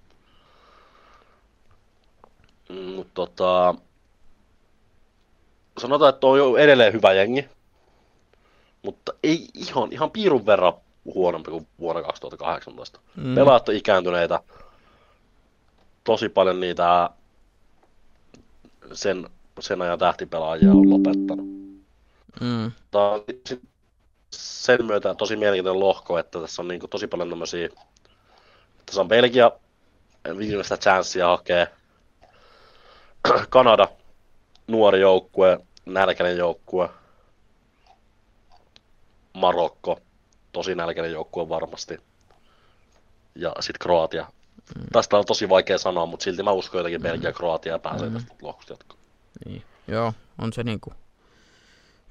Mm, 2.73 2.79
mutta 2.79 3.13
tota, 3.15 3.75
sanotaan, 5.79 6.15
että 6.15 6.27
on 6.27 6.61
edelleen 6.61 6.93
hyvä 6.93 7.13
jengi, 7.13 7.49
mutta 8.83 9.13
ei 9.23 9.49
ihan, 9.55 9.93
ihan 9.93 10.11
piirun 10.11 10.47
verran 10.47 10.73
huonompi 11.05 11.51
kuin 11.51 11.67
vuonna 11.79 12.03
2018. 12.03 13.01
Mm. 13.17 13.35
Pelaajat 13.35 13.69
on 13.69 13.75
ikääntyneitä, 13.75 14.41
tosi 16.05 16.29
paljon 16.29 16.61
niitä 16.61 17.11
sen, 18.93 19.31
sen 19.61 19.83
ajan 19.83 19.99
tähtipelaajia 19.99 20.71
on 20.71 20.91
lopettanut. 20.91 21.47
Mm. 22.41 22.73
Tämä 22.91 23.11
on 23.11 23.25
sen 24.31 24.85
myötä 24.87 25.15
tosi 25.15 25.37
mielenkiintoinen 25.37 25.81
lohko, 25.81 26.19
että 26.19 26.41
tässä 26.41 26.63
on 26.63 26.69
niin 26.69 26.81
tosi 26.91 27.07
paljon 27.07 27.29
tämmöisiä, 27.29 27.69
tässä 28.87 29.01
on 29.01 29.09
Belgia 29.09 29.53
viimeistä 30.39 30.77
chanssia 30.77 31.29
hakee, 31.29 31.69
Kanada, 33.51 33.89
nuori 34.67 35.01
joukkue, 35.01 35.59
nälkäinen 35.87 36.37
joukkue, 36.37 36.89
Marokko, 39.35 40.01
tosi 40.53 40.75
nälkäinen 40.75 41.13
joukkue 41.13 41.49
varmasti, 41.49 41.99
ja 43.35 43.55
sitten 43.61 43.79
Kroatia. 43.81 44.27
Mm. 44.77 44.85
Tästä 44.93 45.17
on 45.17 45.25
tosi 45.25 45.49
vaikea 45.49 45.79
sanoa, 45.79 46.07
mutta 46.07 46.25
silti 46.25 46.43
mä 46.43 46.53
uskon 46.53 46.79
jotenkin 46.79 47.03
Belgia 47.03 47.29
ja 47.29 47.33
Kroatia 47.33 47.79
pääsee 47.79 48.09
mm. 48.09 48.15
tästä 48.15 48.35
lohkosta 48.43 48.73
jatkoon. 48.73 49.01
Niin. 49.47 49.63
Joo, 49.89 50.15
on 50.39 50.53
se 50.53 50.63
niinku 50.63 50.93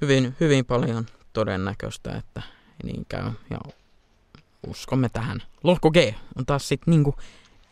hyvin, 0.01 0.35
hyvin 0.39 0.65
paljon 0.65 1.05
todennäköistä, 1.33 2.11
että 2.17 2.41
niin 2.83 3.05
käy. 3.09 3.31
Ja 3.49 3.59
uskomme 4.67 5.09
tähän. 5.09 5.43
Lohko 5.63 5.91
G 5.91 5.97
on 6.37 6.45
taas 6.45 6.67
sitten 6.67 6.91
niinku 6.91 7.15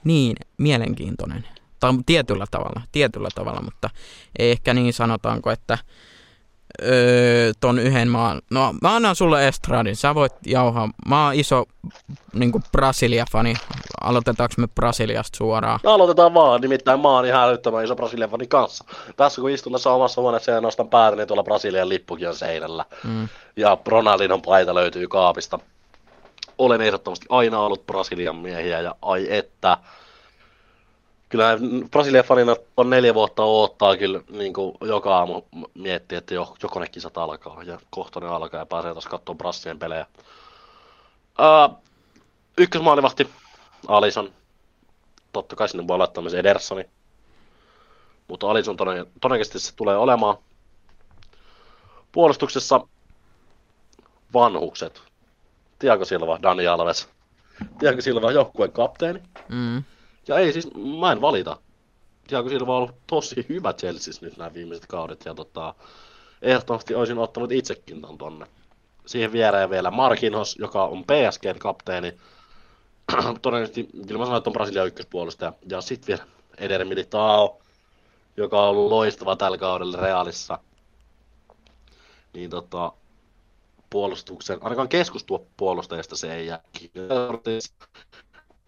niin 0.04 0.36
mielenkiintoinen. 0.58 1.48
Tai 1.80 1.94
tietyllä 2.06 2.46
tavalla, 2.52 2.82
tietyllä 2.92 3.30
tavalla, 3.36 3.62
mutta 3.62 3.90
ei 4.40 4.52
ehkä 4.52 4.74
niin 4.74 4.94
sanotaanko, 4.94 5.52
että 5.52 5.78
öö, 6.84 7.52
ton 7.60 7.80
yhden 7.80 8.08
maan. 8.08 8.42
No 8.52 8.74
mä 8.82 8.96
annan 8.96 9.16
sulle 9.16 9.48
Estradin, 9.48 9.96
sä 9.96 10.16
voit 10.16 10.34
jauhaa. 10.46 10.90
Mä 11.08 11.26
oon 11.26 11.36
iso 11.36 11.66
niin 12.34 12.52
Brasilia-fani. 12.72 13.54
Aloitetaanko 14.02 14.54
me 14.58 14.68
Brasiliasta 14.68 15.38
suoraan? 15.38 15.80
No, 15.84 15.92
aloitetaan 15.92 16.34
vaan, 16.34 16.62
nimittäin 16.62 17.00
mä 17.00 17.10
oon 17.10 17.26
ihan 17.26 17.50
älyttömän 17.50 17.84
iso 17.84 17.96
Brasilian 17.96 18.30
fani 18.30 18.48
kanssa. 18.48 18.86
Tässä 19.18 19.42
kun 19.42 19.50
istun 19.50 19.74
tässä 19.74 19.92
omassa 19.92 20.22
huoneessa 20.22 20.52
ja 20.52 20.62
nostan 20.62 20.90
päätä, 20.90 21.16
niin 21.16 21.28
tuolla 21.28 21.44
Brasilian 21.44 21.90
lippukin 21.90 22.28
on 22.28 22.36
seinällä. 22.36 22.86
Mm. 23.04 23.28
Ja 23.56 23.78
Ronaldinhon 23.86 24.42
paita 24.42 24.76
löytyy 24.76 25.08
kaapista. 25.08 25.60
Olen 26.58 26.82
ehdottomasti 26.82 27.26
aina 27.30 27.60
ollut 27.60 27.86
Brasilian 27.86 28.36
miehiä 28.36 28.82
ja 28.82 28.96
ai 29.02 29.28
että 29.30 29.78
kyllä 31.30 31.58
Brasilian 31.92 32.26
fanina 32.26 32.56
on 32.78 32.90
neljä 32.90 33.14
vuotta 33.14 33.44
odottaa 33.44 33.98
kyllä 33.98 34.22
niin 34.30 34.54
kuin 34.54 34.78
joka 34.82 35.18
aamu 35.18 35.42
miettii, 35.74 36.18
että 36.18 36.34
jo, 36.34 36.56
joko 36.64 36.80
ne 36.80 36.88
kisat 36.88 37.18
alkaa 37.18 37.64
ja 37.64 37.80
kohta 37.90 38.20
ne 38.20 38.28
alkaa 38.28 38.60
ja 38.60 38.66
pääsee 38.66 38.92
taas 38.94 39.08
katsoa 39.08 39.36
Brassien 39.36 39.80
pelejä. 39.80 40.06
Uh, 41.40 41.78
ykkösmaalivahti 42.58 43.30
Alison. 43.88 44.34
Totta 45.34 45.56
kai 45.56 45.70
sinne 45.70 45.88
voi 45.88 45.98
laittaa 45.98 46.22
myös 46.22 46.34
Edersoni. 46.34 46.84
Mutta 48.28 48.50
Alison 48.50 48.78
todennäköisesti 48.78 49.60
se 49.60 49.76
tulee 49.76 49.98
olemaan. 49.98 50.38
Puolustuksessa 52.12 52.88
vanhukset. 54.34 55.02
Tiago 55.80 56.06
Silva, 56.06 56.40
Dani 56.42 56.68
Alves. 56.68 57.10
Tiago 57.80 58.02
Silva, 58.02 58.32
joukkueen 58.32 58.72
kapteeni. 58.72 59.20
Mm. 59.50 59.84
Ja 60.28 60.40
ei 60.40 60.54
siis, 60.54 60.70
mä 61.00 61.12
en 61.12 61.22
valita. 61.22 61.58
Tiago 62.28 62.50
Silva 62.50 62.72
on 62.72 62.78
ollut 62.78 62.96
tosi 63.08 63.46
hyvä 63.50 63.74
Chelsea 63.74 64.14
nyt 64.22 64.38
nämä 64.38 64.54
viimeiset 64.54 64.86
kaudet. 64.88 65.26
Ja 65.26 65.34
tota, 65.34 65.76
ehdottomasti 66.42 66.96
olisin 66.96 67.18
ottanut 67.18 67.52
itsekin 67.52 68.02
ton 68.02 68.18
tonne. 68.18 68.46
Siihen 69.06 69.32
viereen 69.32 69.70
vielä 69.70 69.92
Markinhos, 69.92 70.56
joka 70.60 70.84
on 70.84 71.04
PSGn 71.04 71.60
kapteeni. 71.60 72.14
Todennäköisesti, 73.42 73.90
kyllä 74.08 74.20
mä 74.20 74.26
sanoin, 74.26 74.38
että 74.38 74.50
on 74.50 74.54
Brasilia 74.54 74.84
ykköspuolustaja. 74.84 75.54
Ja 75.70 75.82
sitten 75.82 76.08
vielä 76.08 76.32
Eder 76.58 76.86
Militao, 76.86 77.62
joka 78.38 78.62
on 78.62 78.70
ollut 78.70 78.92
loistava 78.92 79.36
tällä 79.36 79.58
kaudella 79.58 79.98
Realissa. 79.98 80.60
Niin 82.34 82.50
tota, 82.50 82.92
puolustuksen, 83.90 84.58
ainakaan 84.62 84.90
keskustua 84.90 85.42
puolustajasta 85.58 86.16
se 86.16 86.36
ei 86.36 86.48
jää 86.48 86.62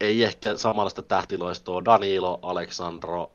ei 0.02 0.24
ehkä 0.24 0.58
samanlaista 0.58 1.02
tähtiloistoa. 1.02 1.86
Danilo, 1.86 2.40
Aleksandro, 2.42 3.32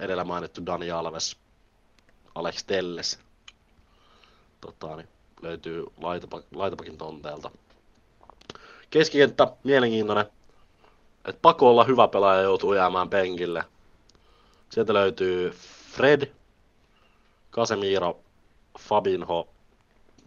edellä 0.00 0.24
mainittu 0.24 0.66
Dani 0.66 0.90
Alves, 0.90 1.36
Alex 2.34 2.64
Telles. 2.64 3.18
Tota, 4.60 4.96
niin 4.96 5.08
löytyy 5.42 5.84
laitapa, 6.02 6.42
laitapakin 6.54 6.98
tonteelta. 6.98 7.50
Keskikenttä, 8.90 9.46
mielenkiintoinen. 9.64 10.26
Et 11.24 11.42
pakko 11.42 11.70
olla 11.70 11.84
hyvä 11.84 12.08
pelaaja 12.08 12.42
joutuu 12.42 12.74
jäämään 12.74 13.08
penkille. 13.08 13.64
Sieltä 14.70 14.94
löytyy 14.94 15.50
Fred, 15.90 16.32
Casemiro, 17.52 18.20
Fabinho, 18.78 19.48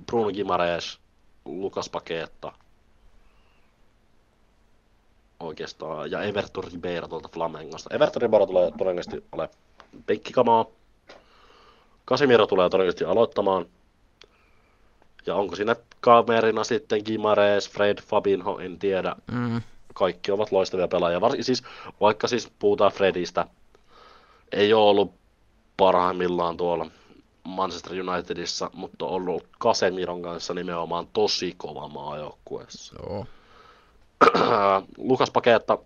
Bruno 0.05 0.31
Gimares, 0.31 0.99
Lukas 1.45 1.89
Paketta– 1.89 2.51
oikeastaan, 5.39 6.11
ja 6.11 6.21
Everton 6.21 6.63
Ribeiro 6.63 7.07
tuolta 7.07 7.29
Flamengosta. 7.33 7.95
Everton 7.95 8.21
Ribeiro 8.21 8.45
tulee 8.45 8.71
todennäköisesti 8.77 9.23
ole 9.31 9.49
penkkikamaa. 10.05 10.65
Casemiro 12.07 12.47
tulee 12.47 12.69
todennäköisesti 12.69 13.05
aloittamaan. 13.05 13.65
Ja 15.25 15.35
onko 15.35 15.55
siinä 15.55 15.75
kamerina 16.01 16.63
sitten 16.63 17.01
Gimares, 17.05 17.69
Fred, 17.69 17.97
Fabinho, 18.01 18.59
en 18.59 18.79
tiedä. 18.79 19.15
Mm. 19.31 19.61
Kaikki 19.93 20.31
ovat 20.31 20.51
loistavia 20.51 20.87
pelaajia. 20.87 21.21
Var- 21.21 21.43
siis, 21.43 21.63
vaikka 22.01 22.27
siis 22.27 22.51
puhutaan 22.59 22.91
Fredistä, 22.91 23.47
ei 24.51 24.73
ole 24.73 24.89
ollut 24.89 25.13
parhaimmillaan 25.77 26.57
tuolla 26.57 26.85
Manchester 27.43 27.93
Unitedissa, 28.09 28.69
mutta 28.73 29.05
on 29.05 29.11
ollut 29.11 29.47
Casemiron 29.59 30.21
kanssa 30.21 30.53
nimenomaan 30.53 31.07
tosi 31.13 31.53
kova 31.57 31.87
maajoukkueessa. 31.87 32.95
Joo. 32.99 33.25
Lukas 34.97 35.31
Paketta 35.31 35.77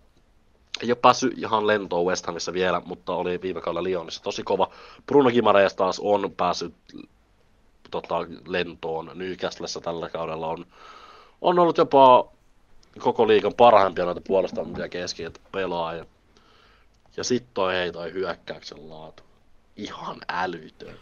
ei 0.82 0.90
ole 0.90 0.98
päässyt 1.02 1.38
ihan 1.38 1.66
lentoon 1.66 2.06
West 2.06 2.26
Hamissa 2.26 2.52
vielä, 2.52 2.82
mutta 2.84 3.14
oli 3.14 3.42
viime 3.42 3.60
kaudella 3.60 3.82
Lyonissa 3.82 4.22
tosi 4.22 4.42
kova. 4.42 4.70
Bruno 5.06 5.30
Gimareas 5.30 5.74
taas 5.74 6.00
on 6.00 6.32
päässyt 6.36 6.74
tota, 7.90 8.14
lentoon 8.46 9.10
Newcastlessa 9.14 9.80
tällä 9.80 10.08
kaudella. 10.08 10.46
On, 10.46 10.66
on 11.40 11.58
ollut 11.58 11.78
jopa 11.78 12.28
koko 12.98 13.28
liikan 13.28 13.54
parhaimpia 13.54 14.04
noita 14.04 14.20
puolustampia 14.26 14.88
keskiöitä 14.88 15.40
pelaajia. 15.52 16.06
Ja 17.16 17.24
sitten 17.24 17.54
toi 17.54 17.74
hei 17.74 17.92
toi 17.92 18.12
hyökkäyksen 18.12 18.90
laatu. 18.90 19.22
Ihan 19.76 20.16
älytön. 20.28 20.96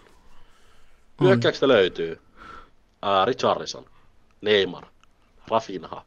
Hyökkäyksestä 1.20 1.68
löytyy 1.68 2.20
ää, 3.02 3.24
Richarlison, 3.24 3.84
Neymar, 4.40 4.86
Rafinha, 5.50 6.04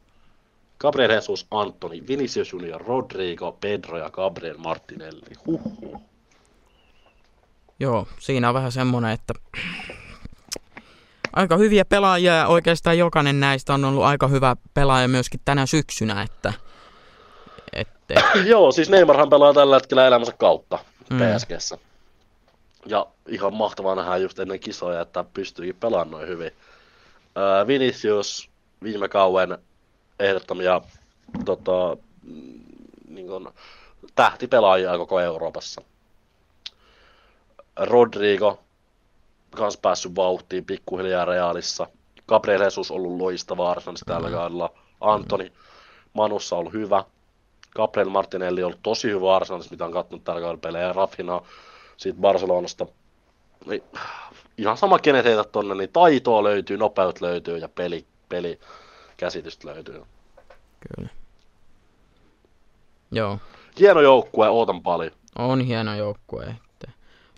Gabriel 0.81 1.11
Jesus, 1.11 1.47
Antoni, 1.51 2.03
Vinicius 2.07 2.53
Junior, 2.53 2.81
Rodrigo, 2.81 3.51
Pedro 3.51 3.97
ja 3.97 4.09
Gabriel 4.09 4.57
Martinelli. 4.57 5.35
Huhhuh. 5.45 6.01
Joo, 7.79 8.07
siinä 8.19 8.47
on 8.47 8.53
vähän 8.53 8.71
semmoinen, 8.71 9.11
että 9.11 9.33
aika 11.33 11.57
hyviä 11.57 11.85
pelaajia 11.85 12.33
ja 12.33 12.47
oikeastaan 12.47 12.97
jokainen 12.97 13.39
näistä 13.39 13.73
on 13.73 13.85
ollut 13.85 14.03
aika 14.03 14.27
hyvä 14.27 14.55
pelaaja 14.73 15.07
myöskin 15.07 15.39
tänä 15.45 15.65
syksynä, 15.65 16.21
että... 16.21 16.53
ette... 17.73 18.15
Joo, 18.51 18.71
siis 18.71 18.89
Neymarhan 18.89 19.29
pelaa 19.29 19.53
tällä 19.53 19.75
hetkellä 19.75 20.07
elämänsä 20.07 20.33
kautta 20.37 20.79
mm. 21.09 21.17
PSGssä. 21.17 21.77
Ja 22.85 23.07
ihan 23.27 23.53
mahtavaa 23.53 23.95
nähdä 23.95 24.17
just 24.17 24.39
ennen 24.39 24.59
kisoja, 24.59 25.01
että 25.01 25.25
pystyykin 25.33 25.75
pelaamaan 25.75 26.11
noin 26.11 26.27
hyvin. 26.27 26.51
Äh, 27.37 27.67
Vinicius 27.67 28.49
viime 28.83 29.09
kauden 29.09 29.57
ehdottomia 30.19 30.81
tota, 31.45 31.97
niin 33.07 33.27
kuin, 33.27 33.47
tähtipelaajia 34.15 34.97
koko 34.97 35.19
Euroopassa. 35.19 35.81
Rodrigo, 37.79 38.59
kans 39.55 39.77
päässyt 39.77 40.15
vauhtiin 40.15 40.65
pikkuhiljaa 40.65 41.25
Realissa. 41.25 41.87
Gabriel 42.27 42.61
Jesus 42.61 42.91
ollut 42.91 43.17
loistava 43.17 43.71
Arsenalissa 43.71 44.05
tällä 44.05 44.21
mm-hmm. 44.21 44.37
kaudella. 44.37 44.73
Antoni 45.01 45.53
Manussa 46.13 46.55
ollut 46.55 46.73
hyvä. 46.73 47.03
Gabriel 47.75 48.09
Martinelli 48.09 48.63
on 48.63 48.67
ollut 48.67 48.83
tosi 48.83 49.09
hyvä 49.09 49.35
Arsenalissa, 49.35 49.71
mitä 49.71 49.85
on 49.85 49.91
katsonut 49.91 50.23
tällä 50.23 50.41
kaudella 50.41 50.61
pelejä. 50.61 50.93
Rafina 50.93 51.41
siitä 51.97 52.19
Barcelonasta. 52.21 52.85
Niin, 53.65 53.83
ihan 54.57 54.77
sama 54.77 54.99
kenet 54.99 55.25
heität 55.25 55.51
tonne, 55.51 55.75
niin 55.75 55.89
taitoa 55.93 56.43
löytyy, 56.43 56.77
nopeut 56.77 57.21
löytyy 57.21 57.57
ja 57.57 57.69
peli, 57.69 58.05
peli 58.29 58.59
käsitystä 59.21 59.67
löytyy. 59.67 60.03
Kyllä. 60.79 61.09
Joo. 63.11 63.39
Hieno 63.79 64.01
joukkue, 64.01 64.49
ootan 64.49 64.81
paljon. 64.81 65.11
On 65.37 65.61
hieno 65.61 65.95
joukkue. 65.95 66.43
Että 66.43 66.91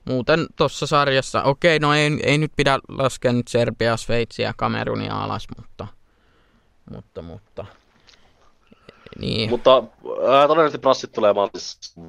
muuten 0.06 0.46
tuossa 0.56 0.88
sarjassa, 0.88 1.44
okei, 1.44 1.80
no 1.80 1.94
ei, 1.94 2.20
ei 2.24 2.38
nyt 2.38 2.52
pidä 2.56 2.80
laskea 2.88 3.34
nyt 3.34 3.48
Serbia, 3.48 3.98
Sveitsiä 3.98 4.48
ja 4.48 4.54
Kamerunia 4.58 5.24
alas, 5.24 5.48
mutta, 5.58 5.88
mutta, 6.94 7.22
mutta 7.22 7.66
niin. 9.20 9.50
Mutta 9.50 9.84
ää, 10.28 10.48
todennäköisesti 10.48 10.82
prassit 10.82 11.12
tulee 11.12 11.34
Maltissa 11.34 12.02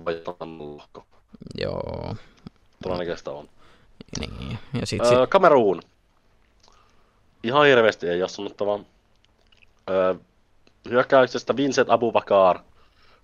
Joo. 1.59 2.17
Todennäköistä 2.83 3.31
on. 3.31 3.49
Niin. 4.21 4.59
Ja 4.81 4.87
sit, 4.87 5.05
sit, 5.05 5.19
Öö, 5.19 5.27
Kameruun. 5.27 5.83
Ihan 7.43 7.67
hirveästi 7.67 8.09
ei 8.09 8.23
ole 8.23 8.29
sanottavaa. 8.29 8.79
Öö, 9.91 10.15
hyökkäyksestä 10.91 11.57
Vincent 11.57 11.91
Abubakar 11.91 12.59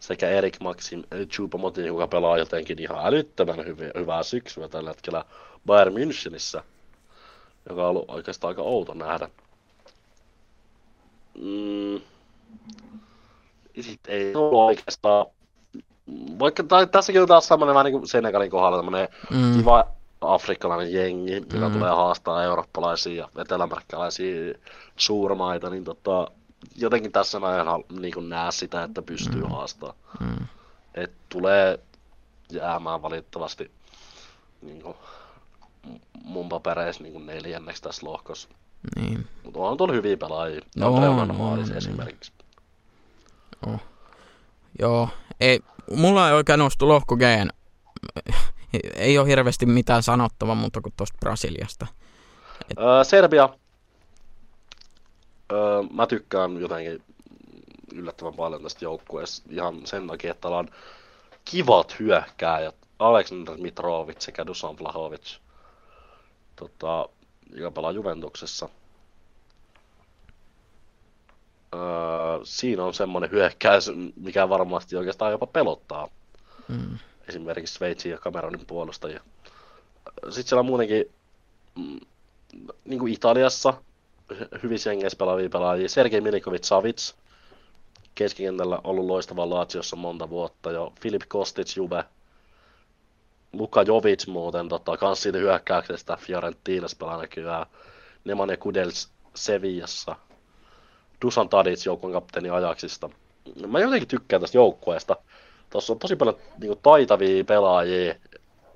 sekä 0.00 0.28
Erik 0.28 0.60
Maxim 0.60 1.02
Choupo-Moting, 1.14 1.86
joka 1.86 2.06
pelaa 2.06 2.38
jotenkin 2.38 2.78
ihan 2.78 3.06
älyttömän 3.06 3.66
hyviä, 3.66 3.90
hyvää 3.98 4.22
syksyä 4.22 4.68
tällä 4.68 4.90
hetkellä 4.90 5.24
Bayern 5.66 5.94
Münchenissä, 5.94 6.62
joka 7.68 7.82
on 7.82 7.88
ollut 7.90 8.10
oikeastaan 8.10 8.48
aika 8.48 8.62
outo 8.62 8.94
nähdä. 8.94 9.28
Mm. 11.34 12.00
Sitten 13.80 14.14
ei 14.14 14.34
ole 14.34 14.64
oikeastaan, 14.64 15.26
vaikka 16.38 16.62
tai, 16.62 16.86
tässäkin 16.86 17.22
on 17.22 17.28
taas 17.28 17.48
semmoinen 17.48 17.74
vähän 17.74 17.84
niin 17.84 17.98
kuin 17.98 18.08
Senegalin 18.08 18.50
kohdalla 18.50 18.76
tämmöinen 18.78 19.08
mm, 19.30 19.56
kiva 19.58 19.86
afrikkalainen 20.20 20.92
jengi, 20.92 21.34
joka 21.34 21.68
Mm. 21.68 21.72
tulee 21.72 21.90
haastaa 21.90 22.44
eurooppalaisia 22.44 23.14
ja 23.34 23.42
etelämerkkalaisia 23.42 24.54
suurmaita, 24.96 25.70
niin 25.70 25.84
tota, 25.84 26.30
jotenkin 26.76 27.12
tässä 27.12 27.40
mä 27.40 27.60
en 27.60 27.66
hal- 27.66 28.00
niin 28.00 28.14
kuin 28.14 28.28
näe 28.28 28.52
sitä, 28.52 28.82
että 28.82 29.02
pystyy 29.02 29.42
Mm. 29.42 29.50
haastamaan. 29.50 29.96
mm, 30.20 30.46
Et 30.94 31.12
tulee 31.28 31.78
jäämään 32.52 33.02
valitettavasti 33.02 33.70
niin 34.62 34.82
kuin, 34.82 34.96
mun 36.24 36.48
papereissa 36.48 37.02
niin 37.02 37.26
neljänneksi 37.26 37.82
tässä 37.82 38.06
lohkossa. 38.06 38.48
niin. 38.96 39.26
Mutta 39.44 39.58
on 39.58 39.76
tuolla 39.76 39.94
hyviä 39.94 40.16
pelaajia. 40.16 40.60
No, 40.76 40.94
on, 40.94 41.04
on, 41.04 41.30
on. 41.40 41.76
esimerkiksi. 41.76 42.32
Joo, 44.78 45.08
ei, 45.40 45.60
mulla 45.96 46.28
ei 46.28 46.34
oikein 46.34 46.58
nostu 46.58 46.88
lohko 46.88 47.16
Gn. 47.16 47.48
Ei 48.96 49.18
ole 49.18 49.28
hirveästi 49.28 49.66
mitään 49.66 50.02
sanottavaa 50.02 50.54
muuta 50.54 50.80
kuin 50.80 50.92
tuosta 50.96 51.16
Brasiliasta. 51.20 51.86
Öö, 52.78 53.04
Serbia. 53.04 53.48
Öö, 55.52 55.82
mä 55.92 56.06
tykkään 56.06 56.60
jotenkin 56.60 57.02
yllättävän 57.94 58.34
paljon 58.34 58.62
tästä 58.62 58.84
joukkueesta 58.84 59.48
ihan 59.50 59.86
sen 59.86 60.06
takia, 60.06 60.30
että 60.30 60.48
on 60.48 60.68
kivat 61.44 61.98
hyökkääjät. 61.98 62.74
Aleksandr 62.98 63.56
Mitrovic 63.56 64.20
sekä 64.20 64.46
Dusan 64.46 64.78
Vlahovic, 64.78 65.36
tota, 66.56 67.08
joka 67.54 67.70
pelaa 67.70 67.92
Juventuksessa. 67.92 68.68
Öö, 71.74 71.80
siinä 72.44 72.84
on 72.84 72.94
semmoinen 72.94 73.30
hyökkäys, 73.30 73.90
mikä 74.16 74.48
varmasti 74.48 74.96
oikeastaan 74.96 75.32
jopa 75.32 75.46
pelottaa 75.46 76.08
Mm. 76.68 76.98
esimerkiksi 77.28 77.74
Sveitsin 77.74 78.12
ja 78.12 78.18
Cameronin 78.18 78.66
puolustajia. 78.66 79.20
Sitten 80.22 80.44
siellä 80.44 80.60
on 80.60 80.66
muutenkin 80.66 81.04
mm, 81.78 82.00
niin 82.84 82.98
kuin 82.98 83.12
Italiassa 83.12 83.74
hyvissä 84.62 84.90
jengeissä 84.90 85.18
pelaavia 85.18 85.48
pelaajia. 85.48 85.88
Sergei 85.88 86.20
Milikovic 86.20 86.64
Savic, 86.64 87.12
keskikentällä 88.14 88.78
ollut 88.84 89.06
loistava 89.06 89.50
Laatsiossa 89.50 89.96
monta 89.96 90.30
vuotta 90.30 90.70
jo. 90.70 90.92
Filip 91.00 91.22
Kostic 91.28 91.76
Juve. 91.76 92.04
Luka 93.52 93.82
Jovic 93.82 94.26
muuten, 94.26 94.68
tota, 94.68 94.96
kans 94.96 95.22
siitä 95.22 95.38
hyökkäyksestä 95.38 96.16
Fiorentinassa 96.16 96.96
pelaa 96.96 97.20
näkyään. 97.20 97.66
Nemanja 98.24 98.56
Kudels 98.56 99.08
Sevillassa. 99.34 100.16
Dusan 101.24 101.48
Tadic 101.48 101.86
joukkueen 101.86 102.12
kapteeni 102.12 102.50
Ajaxista. 102.50 103.10
Mä 103.66 103.80
jotenkin 103.80 104.08
tykkään 104.08 104.40
tästä 104.40 104.58
joukkueesta. 104.58 105.16
Tuossa 105.70 105.92
on 105.92 105.98
tosi 105.98 106.16
paljon 106.16 106.36
niin 106.58 106.78
taitavia 106.82 107.44
pelaajia 107.44 108.14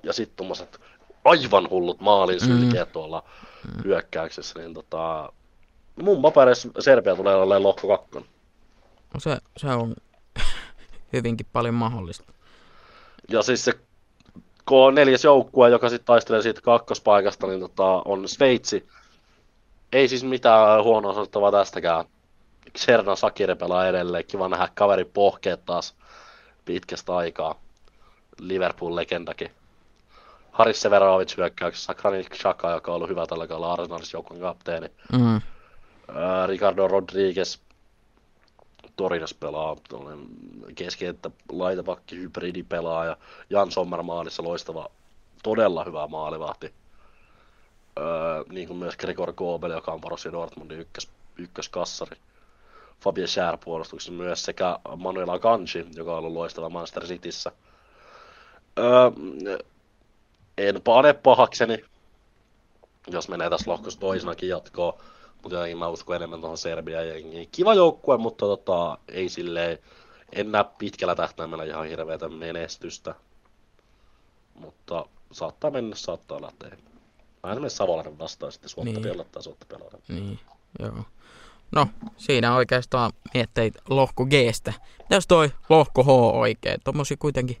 ja 0.03 0.13
sitten 0.13 0.37
tuommoiset 0.37 0.79
aivan 1.25 1.69
hullut 1.69 2.01
maalin 2.01 2.39
sylkeet 2.39 2.91
tuolla 2.91 3.23
hyökkäyksessä. 3.83 4.59
Niin 4.59 4.73
tota, 4.73 5.33
mun 6.01 6.21
papereissa 6.21 6.69
Serbia 6.79 7.15
tulee 7.15 7.35
olemaan 7.35 7.63
lohko 7.63 7.87
kakkonen. 7.87 8.29
No 9.13 9.19
se, 9.19 9.37
se 9.57 9.67
on 9.67 9.95
hyvinkin 11.13 11.47
paljon 11.53 11.73
mahdollista. 11.73 12.33
Ja 13.29 13.41
siis 13.41 13.65
se 13.65 13.71
K4 14.71 15.23
joukkue, 15.23 15.69
joka 15.69 15.89
sitten 15.89 16.05
taistelee 16.05 16.41
siitä 16.41 16.61
kakkospaikasta, 16.61 17.47
niin 17.47 17.59
tota, 17.59 17.85
on 18.05 18.27
Sveitsi. 18.27 18.89
Ei 19.91 20.07
siis 20.07 20.23
mitään 20.23 20.83
huonoa 20.83 21.13
sanottavaa 21.13 21.51
tästäkään. 21.51 22.05
Serna 22.75 23.15
Sakire 23.15 23.55
pelaa 23.55 23.87
edelleen. 23.87 24.25
Kiva 24.25 24.49
nähdä 24.49 24.69
kaveri 24.75 25.05
pohkeet 25.05 25.65
taas 25.65 25.95
pitkästä 26.65 27.15
aikaa. 27.15 27.59
Liverpool-legendakin. 28.39 29.51
Haris 30.51 30.81
Severovic 30.81 31.37
hyökkäyksessä, 31.37 31.93
Granit 31.93 32.29
Xhaka, 32.29 32.71
joka 32.71 32.91
on 32.91 32.95
ollut 32.95 33.09
hyvä 33.09 33.27
tällä 33.27 33.47
kaudella 33.47 33.73
Arsenalissa 33.73 34.17
joukkueen 34.17 34.41
kapteeni. 34.41 34.87
Mm. 35.11 35.41
Ricardo 36.47 36.87
Rodriguez 36.87 37.57
Torinos 38.95 39.33
pelaa 39.33 39.75
keskenttä 40.75 41.31
laitapakki 41.51 42.15
hybridipelaaja. 42.15 43.17
Jan 43.49 43.71
Sommer 43.71 44.03
maalissa 44.03 44.43
loistava, 44.43 44.89
todella 45.43 45.83
hyvä 45.83 46.07
maalivahti. 46.07 46.73
Öö, 47.99 48.43
niin 48.49 48.67
kuin 48.67 48.77
myös 48.77 48.97
Gregor 48.97 49.33
Kobel, 49.33 49.71
joka 49.71 49.91
on 49.91 50.01
Borussia 50.01 50.31
Dortmundin 50.31 50.79
ykkös, 50.79 51.09
ykköskassari. 51.37 52.17
Fabien 53.01 53.27
Schär 53.27 53.57
puolustuksessa 53.57 54.11
myös 54.11 54.45
sekä 54.45 54.79
Manuel 54.95 55.29
Akanji, 55.29 55.85
joka 55.95 56.11
on 56.11 56.17
ollut 56.17 56.33
loistava 56.33 56.69
Manchester 56.69 57.05
Cityssä. 57.05 57.51
Öö, 58.79 59.11
en 60.57 60.81
pane 60.81 61.13
pahakseni, 61.13 61.85
jos 63.07 63.29
menee 63.29 63.49
tässä 63.49 63.71
lohkossa 63.71 63.99
toisenakin 63.99 64.49
jatkoon. 64.49 64.93
Mutta 65.45 65.55
jotenkin 65.55 65.77
mä 65.77 65.87
uskon 65.87 66.15
enemmän 66.15 66.39
tuohon 66.39 66.57
Serbian 66.57 67.07
jengiin. 67.07 67.49
Kiva 67.51 67.73
joukkue, 67.73 68.17
mutta 68.17 68.45
tota, 68.45 68.97
ei 69.07 69.29
silleen, 69.29 69.79
en 70.33 70.51
näe 70.51 70.65
pitkällä 70.77 71.15
tähtäimellä 71.15 71.63
ihan 71.63 71.87
hirveätä 71.87 72.29
menestystä. 72.29 73.15
Mutta 74.53 75.05
saattaa 75.31 75.71
mennä, 75.71 75.95
saattaa 75.95 76.41
lähteä. 76.41 76.77
Mä 77.43 77.51
esimerkiksi 77.51 77.77
Savolainen 77.77 78.19
vastaan 78.19 78.51
sitten 78.51 78.69
suotta 78.69 78.99
Niin. 78.99 79.25
tai 79.31 79.43
suotta 79.43 79.65
pelata. 79.69 79.97
Niin, 80.07 80.39
joo. 80.79 81.03
No, 81.75 81.87
siinä 82.17 82.55
oikeastaan 82.55 83.11
mietteit 83.33 83.73
lohko 83.89 84.25
Gstä. 84.25 84.73
Mitäs 84.99 85.27
toi 85.27 85.51
lohko 85.69 86.03
H 86.03 86.09
oikein? 86.35 86.81
Tommosia 86.83 87.17
kuitenkin 87.19 87.57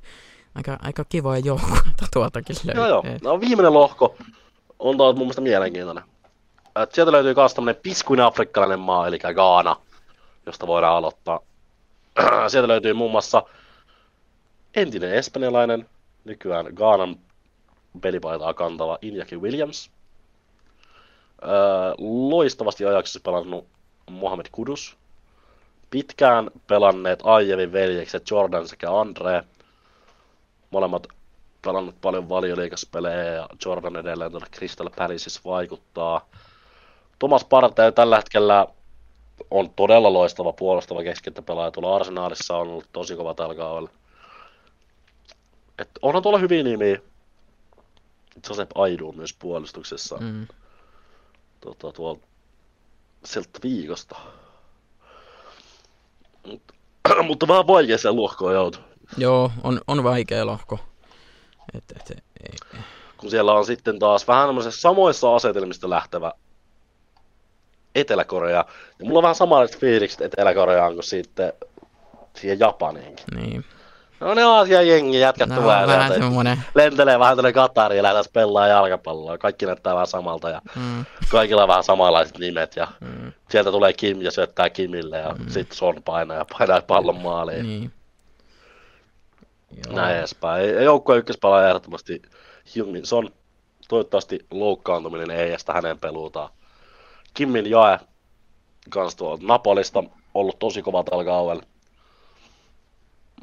aika, 0.55 0.77
aika 0.81 1.05
kivoja 1.09 1.39
joukkueita 1.39 2.07
tuoltakin 2.13 2.55
löytyy. 2.63 2.83
Joo, 2.83 3.03
joo. 3.05 3.17
No 3.23 3.39
viimeinen 3.39 3.73
lohko 3.73 4.15
on 4.79 4.97
taas 4.97 5.15
mun 5.15 5.23
mielestä 5.23 5.41
mielenkiintoinen. 5.41 6.03
Et 6.83 6.91
sieltä 6.91 7.11
löytyy 7.11 7.33
myös 7.37 7.53
tämmönen 7.53 7.81
piskuinen 7.83 8.25
afrikkalainen 8.25 8.79
maa, 8.79 9.07
eli 9.07 9.19
Gaana, 9.19 9.75
josta 10.45 10.67
voidaan 10.67 10.95
aloittaa. 10.95 11.39
sieltä 12.47 12.67
löytyy 12.67 12.93
muun 12.93 13.11
muassa 13.11 13.43
entinen 14.75 15.13
espanjalainen, 15.13 15.89
nykyään 16.25 16.65
Gaanan 16.73 17.15
pelipaitaa 18.01 18.53
kantava 18.53 18.97
Iñaki 19.05 19.41
Williams. 19.41 19.91
Öö, 21.43 21.49
loistavasti 22.29 22.85
ajaksessa 22.85 23.19
pelannut 23.23 23.67
Mohamed 24.09 24.45
Kudus. 24.51 24.97
Pitkään 25.89 26.51
pelanneet 26.67 27.19
Aijevin 27.23 27.73
veljekset 27.73 28.31
Jordan 28.31 28.67
sekä 28.67 28.91
Andre. 28.91 29.43
Molemmat 30.71 31.07
pelannut 31.61 32.01
paljon 32.01 32.29
valioliikaspelejä 32.29 33.23
ja 33.23 33.49
Jordan 33.65 33.95
edelleen 33.95 34.31
tuolla 34.31 34.47
Crystal 34.55 34.89
Palaceissa 34.95 35.41
vaikuttaa. 35.45 36.27
Thomas 37.19 37.45
Partey 37.45 37.91
tällä 37.91 38.15
hetkellä 38.15 38.67
on 39.51 39.69
todella 39.69 40.13
loistava 40.13 40.53
puolustava 40.53 41.03
keskenttäpelaaja. 41.03 41.71
Tuolla 41.71 41.95
Arsenaalissa 41.95 42.57
on 42.57 42.67
ollut 42.67 42.89
tosi 42.93 43.15
kova 43.15 43.33
tällä 43.33 43.55
kaudella. 43.55 43.89
Et 45.79 45.89
onhan 46.01 46.23
tuolla 46.23 46.39
hyviä 46.39 46.63
nimiä. 46.63 46.99
Josep 48.49 48.71
Aidu 48.75 49.11
myös 49.11 49.33
puolustuksessa. 49.39 50.17
Mm. 50.17 50.47
Tota, 51.61 51.91
tuolla 51.91 52.19
sieltä 53.25 53.59
viikosta. 53.63 54.15
Mut, 56.47 56.61
mutta 57.27 57.47
vähän 57.47 57.67
vaikea 57.67 57.97
se 57.97 58.09
lohkoon 58.11 58.53
joutua. 58.53 58.81
Joo, 59.17 59.51
on, 59.63 59.81
on 59.87 60.03
vaikea 60.03 60.45
lohko. 60.45 60.79
Et, 61.73 61.83
et, 61.95 62.23
ei. 62.43 62.79
kun 63.17 63.29
siellä 63.29 63.53
on 63.53 63.65
sitten 63.65 63.99
taas 63.99 64.27
vähän 64.27 64.49
samoissa 64.69 65.35
asetelmista 65.35 65.89
lähtevä 65.89 66.31
Etelä-Korea. 67.95 68.65
Ja 68.99 69.05
mulla 69.05 69.19
on 69.19 69.23
vähän 69.23 69.35
samanlaiset 69.35 69.79
fiilikset 69.79 70.21
Etelä-Koreaan 70.21 70.93
kuin 70.93 71.03
sitten 71.03 71.53
siihen 72.35 72.59
Japaniinkin. 72.59 73.25
Niin. 73.35 73.65
No 74.19 74.33
ne 74.33 74.43
Aasian 74.43 74.87
jengi 74.87 75.19
jätkät 75.19 75.49
No, 75.49 75.55
tulee 75.55 75.87
vähän 75.87 76.13
semmonen. 76.13 76.57
lentelee 76.75 77.19
vähän 77.19 77.35
tänne 77.35 77.53
Katariin 77.53 77.97
ja 77.97 78.03
lähdetään 78.03 78.25
pelaa 78.33 78.67
jalkapalloa. 78.67 79.37
Kaikki 79.37 79.65
näyttää 79.65 79.93
vähän 79.93 80.07
samalta 80.07 80.49
ja 80.49 80.61
Mm, 80.75 81.05
kaikilla 81.31 81.61
on 81.61 81.67
vähän 81.67 81.83
samanlaiset 81.83 82.37
nimet 82.37 82.75
ja 82.75 82.87
mm, 83.01 83.31
sieltä 83.49 83.71
tulee 83.71 83.93
Kim 83.93 84.21
ja 84.21 84.31
syöttää 84.31 84.69
Kimille 84.69 85.17
ja 85.17 85.29
mm. 85.39 85.49
sitten 85.49 85.77
Son 85.77 86.03
painaa 86.03 86.37
ja 86.37 86.45
painaa 86.57 86.81
pallon 86.81 87.21
maaliin. 87.21 87.63
niin. 87.65 87.91
Joo. 89.85 89.95
näin 89.95 90.17
edespäin. 90.17 90.83
Joukkueen 90.83 91.19
ykköspelaaja 91.19 91.67
ehdottomasti 91.67 92.21
Hyungmin 92.75 93.05
Son. 93.05 93.29
Toivottavasti 93.87 94.39
loukkaantuminen 94.51 95.31
ei 95.31 95.53
estä 95.53 95.73
hänen 95.73 95.99
peluutaan. 95.99 96.49
Kimmin 97.35 97.69
Jae 97.69 97.99
kans 98.89 99.15
tuolta 99.15 99.43
Napolista 99.47 100.03
ollut 100.33 100.59
tosi 100.59 100.81
kova 100.81 101.03
tällä 101.03 101.23
kaudella. 101.25 101.63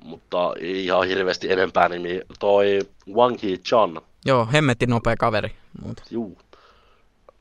Mutta 0.05 0.53
ei 0.61 0.85
ihan 0.85 1.07
hirveästi 1.07 1.53
enempää 1.53 1.89
nimi. 1.89 2.21
Toi 2.41 2.79
Wang 3.15 3.37
Hee 3.43 3.57
Chan. 3.57 4.01
Joo, 4.25 4.49
hemmetin 4.53 4.91
nopea 4.91 5.17
kaveri. 5.17 5.57
Mutta. 5.83 6.03
Juu. 6.11 6.39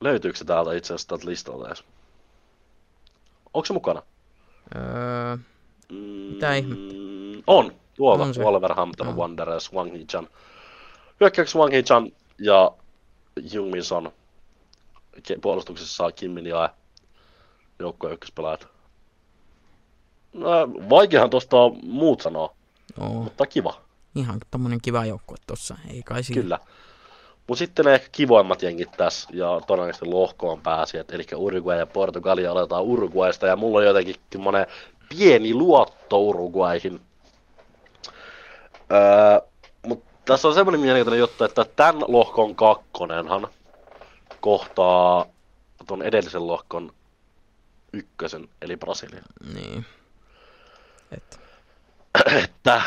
Löytyykö 0.01 0.37
se 0.37 0.45
täältä 0.45 0.73
itse 0.73 0.93
asiassa 0.93 1.07
tältä 1.07 1.25
listalta 1.29 1.67
edes? 1.67 1.83
Onko 3.53 3.65
se 3.65 3.73
mukana? 3.73 4.01
Öö, 4.75 5.37
Mm, 5.89 5.97
Mitä 6.33 6.55
ihmettä? 6.55 6.93
On. 7.47 7.71
Tuolta. 7.95 8.23
On 8.23 8.33
se. 8.33 8.41
Wolverhampton 8.43 9.07
Joo. 9.07 9.15
Wanderers, 9.15 9.73
Wang 9.73 9.93
Hee 9.93 10.05
Chan. 10.05 10.27
Hyökkäyksessä 11.19 11.59
Wang 11.59 11.71
Hee 11.71 11.83
Chan 11.83 12.11
ja 12.39 12.71
Jung 13.53 13.71
Min 13.71 13.83
Son. 13.83 14.11
Puolustuksessa 15.41 15.95
saa 15.95 16.11
Kim 16.11 16.31
Min 16.31 16.47
Jae. 16.47 16.69
Joukkueen 17.79 18.13
ykköspelaajat. 18.13 18.67
No, 20.33 20.49
vaikeahan 20.89 21.29
tuosta 21.29 21.57
muut 21.83 22.21
sanoa, 22.21 22.55
joo, 22.97 23.09
mutta 23.09 23.45
kiva. 23.45 23.81
ihan 24.15 24.39
tommonen 24.51 24.81
kiva 24.81 25.05
joukkue 25.05 25.37
tossa. 25.47 25.77
Ei 25.89 26.03
kai 26.03 26.23
siinä. 26.23 26.41
Kyllä. 26.41 26.59
Mutta 27.47 27.59
sitten 27.59 27.85
ne 27.85 27.93
ehkä 27.93 28.07
kivoimmat 28.11 28.61
jengit 28.61 28.91
tässä, 28.91 29.29
ja 29.33 29.61
todennäköisesti 29.67 30.05
lohkoon 30.05 30.61
pääsijät, 30.61 31.11
eli 31.11 31.25
Uruguay 31.35 31.77
ja 31.77 31.87
Portugali 31.87 32.47
aloitetaan 32.47 32.83
Uruguaysta, 32.83 33.47
ja 33.47 33.55
mulla 33.55 33.79
on 33.79 33.85
jotenkin 33.85 34.15
semmonen 34.31 34.67
pieni 35.09 35.53
luotto 35.53 36.19
Uruguayhin. 36.19 37.01
Öö, 38.91 39.47
mutta 39.85 40.11
tässä 40.25 40.47
on 40.47 40.53
semmoinen 40.53 40.81
mielenkiintoinen 40.81 41.19
juttu, 41.19 41.43
että 41.43 41.65
tämän 41.75 42.03
lohkon 42.07 42.55
kakkonenhan 42.55 43.47
kohtaa 44.41 45.25
ton 45.87 46.01
edellisen 46.03 46.47
lohkon 46.47 46.93
ykkösen, 47.93 48.49
eli 48.61 48.77
Brasilia. 48.77 49.21
Niin. 49.53 49.85
Et. 51.11 51.39
että, 52.43 52.81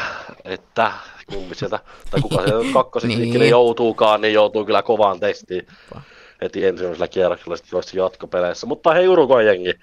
että 0.45 0.93
kumpi 1.27 1.55
sieltä, 1.55 1.79
tai 2.11 2.21
kuka 2.21 2.43
sieltä 2.47 2.73
kakkoseksi 2.79 3.17
Niin. 3.17 3.49
joutuukaan, 3.51 4.21
niin 4.21 4.35
joutuu 4.35 4.65
kyllä 4.65 4.83
kovaan 4.83 5.21
testiin 5.21 5.67
Pa. 5.95 6.01
heti 6.43 6.67
ensimmäisellä 6.67 7.09
kierroksella 7.09 7.57
sitten 7.57 7.77
joissa 7.77 7.97
jatkopeleissä. 7.97 8.67
Mutta 8.67 8.93
hei 8.95 9.09
Uruguay 9.09 9.45
jengi, 9.47 9.75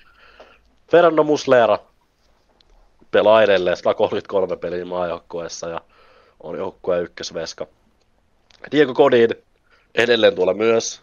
Fernando 0.92 1.24
Muslera 1.24 1.80
pelaa 3.12 3.44
edelleen 3.44 3.78
133 3.78 4.56
peliä 4.58 4.86
maajoukkueessa 4.86 5.70
ja 5.70 5.82
on 6.44 6.58
joukkueen 6.58 7.04
ykkösveska. 7.04 7.68
Diego 8.72 8.94
Godin 8.94 9.30
edelleen 9.96 10.36
tuolla 10.36 10.54
myös. 10.54 11.02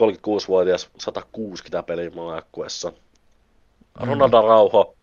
36-vuotias, 0.00 0.90
160 0.98 1.82
peliä 1.82 2.10
maajoukkueessa. 2.10 2.92
Ronaldo 3.94 4.42
Rauho 4.42 4.94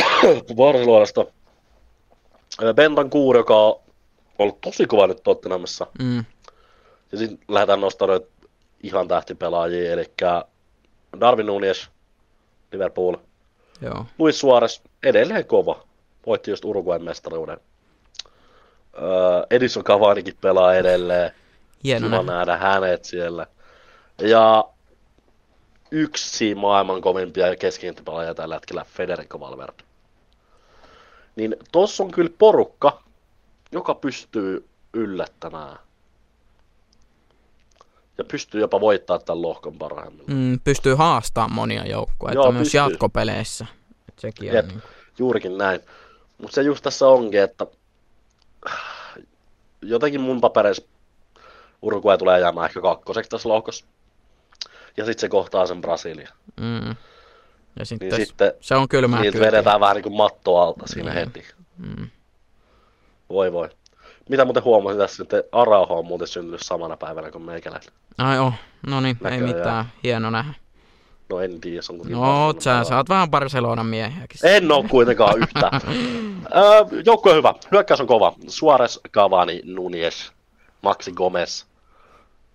Barcelonasta. 0.56 1.24
Bentan 2.74 3.10
Kuur, 3.10 3.36
joka 3.36 3.56
on 3.56 3.80
ollut 4.38 4.60
tosi 4.60 4.86
kova 4.86 5.06
nyt 5.06 5.22
Tottenhamissa. 5.22 5.86
Mm. 6.02 6.24
Ja 7.12 7.18
sitten 7.18 7.38
lähdetään 7.48 7.80
nostamaan 7.80 8.20
ihan 8.82 9.08
tähtipelaajia, 9.08 9.92
eli 9.92 10.04
Darwin 11.20 11.46
Nunes, 11.46 11.88
Liverpool, 12.72 13.16
Joo. 13.80 14.06
Luis 14.18 14.40
Suarez, 14.40 14.80
edelleen 15.02 15.46
kova. 15.46 15.82
Voitti 16.26 16.50
just 16.50 16.64
Uruguayn 16.64 17.04
mestaruuden. 17.04 17.60
Öö, 18.94 19.46
Edison 19.50 19.84
Cavanikin 19.84 20.36
pelaa 20.40 20.74
edelleen. 20.74 21.30
Hieno 21.84 22.06
Kiva 22.06 22.16
nähdä. 22.22 22.32
nähdä 22.32 22.56
hänet 22.56 23.04
siellä. 23.04 23.46
Ja 24.18 24.64
yksi 25.90 26.54
maailman 26.54 27.00
kovimpia 27.00 27.56
keskikenttäpelaajia 27.56 28.34
tällä 28.34 28.54
hetkellä, 28.54 28.84
Federico 28.88 29.40
Valverde. 29.40 29.82
Niin 31.36 31.56
tossa 31.72 32.02
on 32.02 32.10
kyllä 32.10 32.30
porukka, 32.38 33.02
joka 33.72 33.94
pystyy 33.94 34.68
yllättämään. 34.94 35.78
Ja 38.18 38.24
pystyy 38.24 38.60
jopa 38.60 38.80
voittaa 38.80 39.18
tämän 39.18 39.42
lohkon 39.42 39.78
parhaimmillaan. 39.78 40.36
Mm, 40.38 40.60
pystyy 40.64 40.94
haastamaan 40.94 41.52
monia 41.52 41.86
joukkueita 41.86 42.34
Joo, 42.40 42.52
myös 42.52 42.62
pystyy. 42.62 42.80
jatkopeleissä. 42.80 43.66
Et 44.08 44.18
sekin 44.18 44.48
on 44.50 44.56
Jep. 44.56 44.66
niin. 44.66 44.82
Juurikin 45.18 45.58
näin. 45.58 45.80
Mutta 46.38 46.54
se 46.54 46.62
just 46.62 46.82
tässä 46.82 47.08
onkin, 47.08 47.40
että 47.40 47.66
jotenkin 49.82 50.20
mun 50.20 50.40
papereissa 50.40 50.82
Uruguay 51.82 52.18
tulee 52.18 52.40
jäämään 52.40 52.66
ehkä 52.66 52.80
kakkoseksi 52.80 53.30
tässä 53.30 53.48
lohkossa. 53.48 53.84
Ja 54.96 55.04
sitten 55.04 55.20
se 55.20 55.28
kohtaa 55.28 55.66
sen 55.66 55.80
Brasilia. 55.80 56.28
Mm. 56.60 56.96
Ja 57.78 57.84
sitten, 57.84 58.08
Niin 58.08 58.26
sitten 58.26 58.52
se 58.60 58.74
on 58.74 58.88
kylmää 58.88 59.20
niitä 59.20 59.32
kyytiä. 59.32 59.52
vedetään 59.52 59.80
vähän 59.80 59.96
niin 59.96 60.02
kuin 60.02 60.16
matto 60.16 60.56
alta 60.56 60.86
siinä 60.86 61.14
Niin. 61.14 61.26
heti. 61.26 61.44
Mm. 61.78 62.08
Voi 63.28 63.52
voi. 63.52 63.68
Mitä 64.28 64.44
muuten 64.44 64.64
huomasin 64.64 64.98
tässä, 64.98 65.22
että 65.22 65.42
Arauho 65.52 65.98
on 65.98 66.06
muuten 66.06 66.28
syntynyt 66.28 66.60
samana 66.62 66.96
päivänä 66.96 67.30
kuin 67.30 67.44
meikäläinen. 67.44 67.88
Ai 68.18 68.38
oh, 68.38 68.52
no 68.86 69.00
niin, 69.00 69.18
ei 69.30 69.40
mitään. 69.40 69.84
Hieno 70.04 70.30
nähdä. 70.30 70.54
No 71.30 71.40
en 71.40 71.60
tiedä, 71.60 71.80
onko 71.90 72.04
niin 72.04 72.12
No, 72.12 72.20
Barcelonan 72.20 72.84
sä, 72.84 72.88
sä 72.88 72.96
oot 72.96 73.08
vähän 73.08 73.30
Barcelonan 73.30 73.86
miehiäkin. 73.86 74.40
En 74.42 74.72
oo 74.72 74.84
kuitenkaan 74.90 75.38
yhtään. 75.38 75.80
öö, 76.56 77.02
joukko 77.06 77.30
on 77.30 77.36
hyvä. 77.36 77.54
Hyökkäys 77.72 78.00
on 78.00 78.06
kova. 78.06 78.32
Suarez, 78.48 78.98
Cavani, 79.12 79.60
Nunes, 79.64 80.32
Maxi 80.82 81.12
Gomez. 81.12 81.64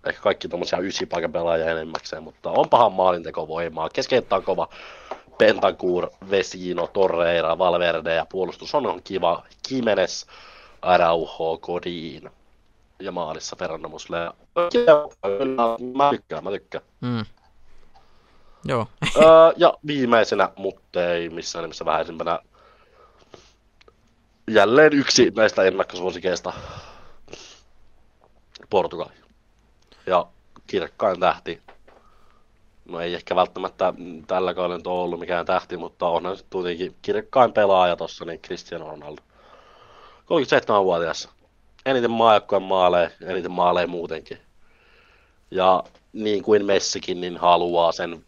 Ehkä 0.06 0.20
kaikki 0.20 0.48
tommosia 0.48 0.78
ysipaikan 0.78 1.32
pelaajia 1.32 1.70
enemmäkseen, 1.70 2.22
mutta 2.22 2.50
on 2.50 2.68
pahan 2.68 2.92
maalinteko 2.92 3.48
voimaa. 3.48 3.88
Keskenttä 3.88 4.36
on 4.36 4.42
kova. 4.42 4.68
Pentancur, 5.38 6.10
Vesino, 6.30 6.86
Torreira, 6.86 7.58
Valverde 7.58 8.14
ja 8.14 8.26
puolustus 8.26 8.74
on, 8.74 8.86
on 8.86 9.02
kiva. 9.02 9.42
Kimenes, 9.68 10.26
Araujo, 10.82 11.58
Godin. 11.58 12.30
Ja 13.00 13.12
maalissa 13.12 13.56
Fernando 13.56 13.88
Muslera. 13.88 14.32
Kyllä, 14.72 15.94
Mä 15.96 16.10
tykkään, 16.10 16.44
mä 16.44 16.50
tykkään. 16.50 16.84
Mm. 17.00 17.24
Joo. 18.64 18.86
öö, 19.16 19.52
ja 19.56 19.74
viimeisenä, 19.86 20.48
mutta 20.56 21.12
ei 21.12 21.30
missään 21.30 21.62
nimessä 21.62 21.84
vähäisimpänä, 21.84 22.38
jälleen 24.50 24.92
yksi 24.92 25.32
näistä 25.36 25.62
ennakkosuosikeista, 25.62 26.52
Portugali. 28.70 29.25
Ja 30.06 30.26
kirkkain 30.66 31.20
tähti. 31.20 31.62
No 32.84 33.00
ei 33.00 33.14
ehkä 33.14 33.36
välttämättä 33.36 33.94
tällä 34.26 34.54
kaudella 34.54 34.92
ole 34.92 35.02
ollut 35.02 35.20
mikään 35.20 35.46
tähti, 35.46 35.76
mutta 35.76 36.08
onhan 36.08 36.36
se 36.36 36.44
kuitenkin 36.52 36.96
kirkkain 37.02 37.52
pelaaja 37.52 37.96
tossa, 37.96 38.24
niin 38.24 38.40
Cristiano 38.40 38.90
Ronaldo. 38.90 39.22
37-vuotias. 40.24 41.28
Eniten 41.86 42.10
maajoukkojen 42.10 42.62
maaleja, 42.62 43.10
eniten 43.22 43.52
maaleja 43.52 43.86
muutenkin. 43.86 44.38
Ja 45.50 45.84
niin 46.12 46.42
kuin 46.42 46.66
Messikin, 46.66 47.20
niin 47.20 47.36
haluaa 47.36 47.92
sen 47.92 48.24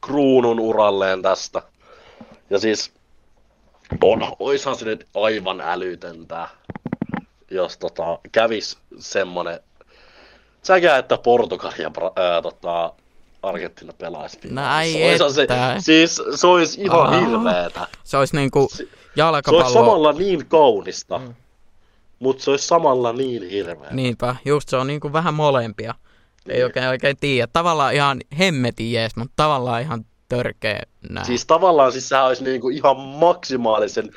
kruunun 0.00 0.60
uralleen 0.60 1.22
tästä. 1.22 1.62
Ja 2.50 2.58
siis 2.58 2.92
on, 4.02 4.36
oishan 4.38 4.76
se 4.76 4.84
nyt 4.84 5.06
aivan 5.14 5.60
älytöntä, 5.60 6.48
jos 7.50 7.78
tota, 7.78 8.18
kävis 8.32 8.78
semmonen 8.98 9.60
säkä, 10.62 10.96
että 10.98 11.18
Portugali 11.18 11.74
ja 11.82 11.88
Bra- 11.98 12.20
ää, 12.22 12.42
tota, 12.42 12.92
Argentiina 13.42 13.92
pelaisi 13.92 14.38
Näin 14.50 14.92
se, 15.32 15.42
että. 15.42 15.74
siis 15.78 16.22
se 16.34 16.46
olisi 16.46 16.80
ihan 16.82 17.00
Aa. 17.14 17.20
hirveetä. 17.20 17.86
Se 18.04 18.16
olisi 18.16 18.36
niinku 18.36 18.68
Se, 18.70 18.76
se 18.76 18.82
olisi 18.84 18.98
jalkapallo. 19.16 19.70
samalla 19.70 20.12
niin 20.12 20.46
kaunista, 20.46 21.18
Mm. 21.18 21.34
mutta 22.18 22.44
se 22.44 22.50
olisi 22.50 22.66
samalla 22.66 23.12
niin 23.12 23.48
hirveä. 23.50 23.90
Niinpä, 23.90 24.36
just 24.44 24.68
se 24.68 24.76
on 24.76 24.86
niinku 24.86 25.12
vähän 25.12 25.34
molempia. 25.34 25.94
Ei 26.48 26.54
Niin. 26.54 26.64
oikein 26.64 26.88
oikein 26.88 27.16
tiedä. 27.20 27.48
Tavallaan 27.52 27.94
ihan 27.94 28.20
hemmetin 28.38 28.92
jees, 28.92 29.16
mutta 29.16 29.32
tavallaan 29.36 29.82
ihan 29.82 30.04
törkeä 30.28 30.82
näin. 31.10 31.26
Siis 31.26 31.46
tavallaan 31.46 31.92
siis 31.92 32.08
sehän 32.08 32.26
olisi 32.26 32.44
niinku 32.44 32.68
ihan 32.68 32.96
maksimaalisen 33.00 34.10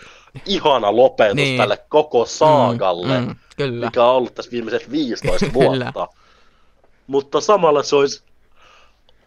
ihana 0.45 0.95
lopetus 0.95 1.35
Niin. 1.35 1.45
niin. 1.47 1.57
tälle 1.57 1.77
koko 1.89 2.25
saagalle, 2.25 3.19
Mm, 3.19 3.27
mm, 3.27 3.35
kyllä. 3.57 3.85
mikä 3.85 4.03
on 4.03 4.15
ollut 4.15 4.35
tässä 4.35 4.51
viimeiset 4.51 4.91
15 4.91 5.45
Kyllä. 5.59 5.91
vuotta. 5.93 6.07
Mutta 7.07 7.41
samalla 7.41 7.83
se 7.83 7.95
olisi 7.95 8.23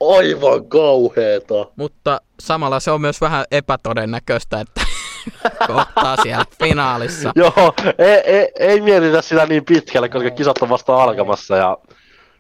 aivan 0.00 0.68
kauheeta. 0.68 1.66
Mutta 1.76 2.20
samalla 2.40 2.80
se 2.80 2.90
on 2.90 3.00
myös 3.00 3.20
vähän 3.20 3.44
epätodennäköistä, 3.50 4.60
että 4.60 4.80
kohtaa 5.66 6.16
siellä 6.22 6.44
finaalissa. 6.58 7.32
Joo, 7.34 7.74
ei, 7.98 8.20
ei, 8.24 8.52
ei 8.58 8.80
mietitä 8.80 9.22
sitä 9.22 9.46
niin 9.46 9.64
pitkälle, 9.64 10.08
koska 10.08 10.30
kisat 10.30 10.58
on 10.62 10.68
vasta 10.68 11.02
alkamassa 11.02 11.56
ja 11.56 11.78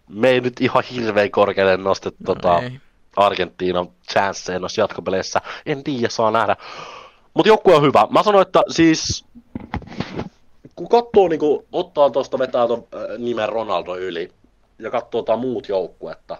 me 0.08 0.28
ei 0.28 0.40
nyt 0.40 0.60
ihan 0.60 0.84
hirveän 0.92 1.30
korkealle 1.30 1.76
nostettu 1.76 2.24
tota, 2.24 2.58
Ei. 2.58 2.80
Argentiinan 3.16 3.88
chanceja 4.12 4.58
noissa 4.58 4.80
jatkopeleissä. 4.80 5.40
En 5.66 5.84
tiedä, 5.84 6.08
saa 6.08 6.30
nähdä. 6.30 6.56
Mutta 7.34 7.48
joukkue 7.48 7.74
on 7.74 7.82
hyvä. 7.82 8.06
Mä 8.10 8.22
sanoin, 8.22 8.46
että 8.46 8.62
siis 8.68 9.24
kun 10.76 10.88
katsoo, 10.88 11.28
niin 11.28 11.40
kun 11.40 11.64
ottaa 11.72 12.10
tuosta 12.10 12.38
vetää 12.38 12.66
ton 12.66 12.84
äh, 12.94 13.18
nimen 13.18 13.48
Ronaldo 13.48 13.96
yli 13.96 14.30
ja 14.78 14.90
katsoo 14.90 15.36
muut 15.36 15.68
joukkuetta. 15.68 16.38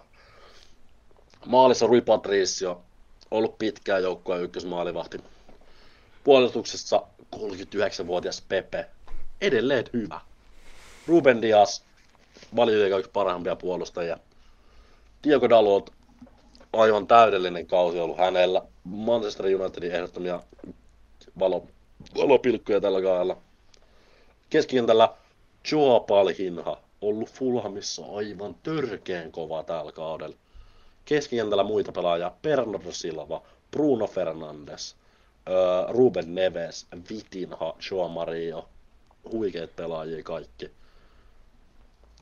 Maalissa 1.47 1.87
Rui 1.87 2.01
Patricio, 2.01 2.83
ollut 3.31 3.59
pitkään 3.59 4.03
joukkueen 4.03 4.43
ykkösmaalivahti. 4.43 5.21
Puolustuksessa 6.25 7.03
39-vuotias 7.37 8.43
Pepe, 8.49 8.87
edelleen 9.41 9.85
hyvä. 9.93 10.21
Ruben 11.07 11.43
Dias, 11.43 11.85
valioikaan 12.57 13.01
yksi 13.01 13.13
parhaimpia 13.13 13.57
puolustajia. 13.57 14.19
Diego 15.25 15.49
Dalot, 15.49 15.93
aivan 16.73 17.07
täydellinen 17.07 17.67
kausi 17.67 17.99
ollut 17.99 18.19
hänellä. 18.19 18.63
Manchester 18.85 19.47
Unitedin 19.47 19.93
ehdottomia 19.93 20.41
valo, 21.39 21.67
valopilkkuja 22.17 22.81
tällä 22.81 23.03
kaudella. 23.03 23.37
Keskikentällä 24.51 25.09
Joa 25.73 26.01
Palhinha, 26.01 26.77
ollut 27.01 27.31
Fulhamissa 27.31 28.03
aivan 28.15 28.55
törkeen 28.63 29.33
kova 29.33 29.63
tällä 29.63 29.93
kaudella. 29.93 30.37
Keskikentällä 31.05 31.65
muita 31.65 31.93
pelaajia, 31.93 32.33
Bernardo 32.43 32.93
Silva, 32.93 33.43
Bruno 33.71 34.07
Fernandes, 34.07 34.97
Ruben 35.89 36.35
Neves, 36.35 36.87
Vitinha, 37.11 37.77
Joa 37.91 38.09
Mario, 38.09 38.69
huikeat 39.33 39.77
pelaajia 39.77 40.23
kaikki. 40.23 40.71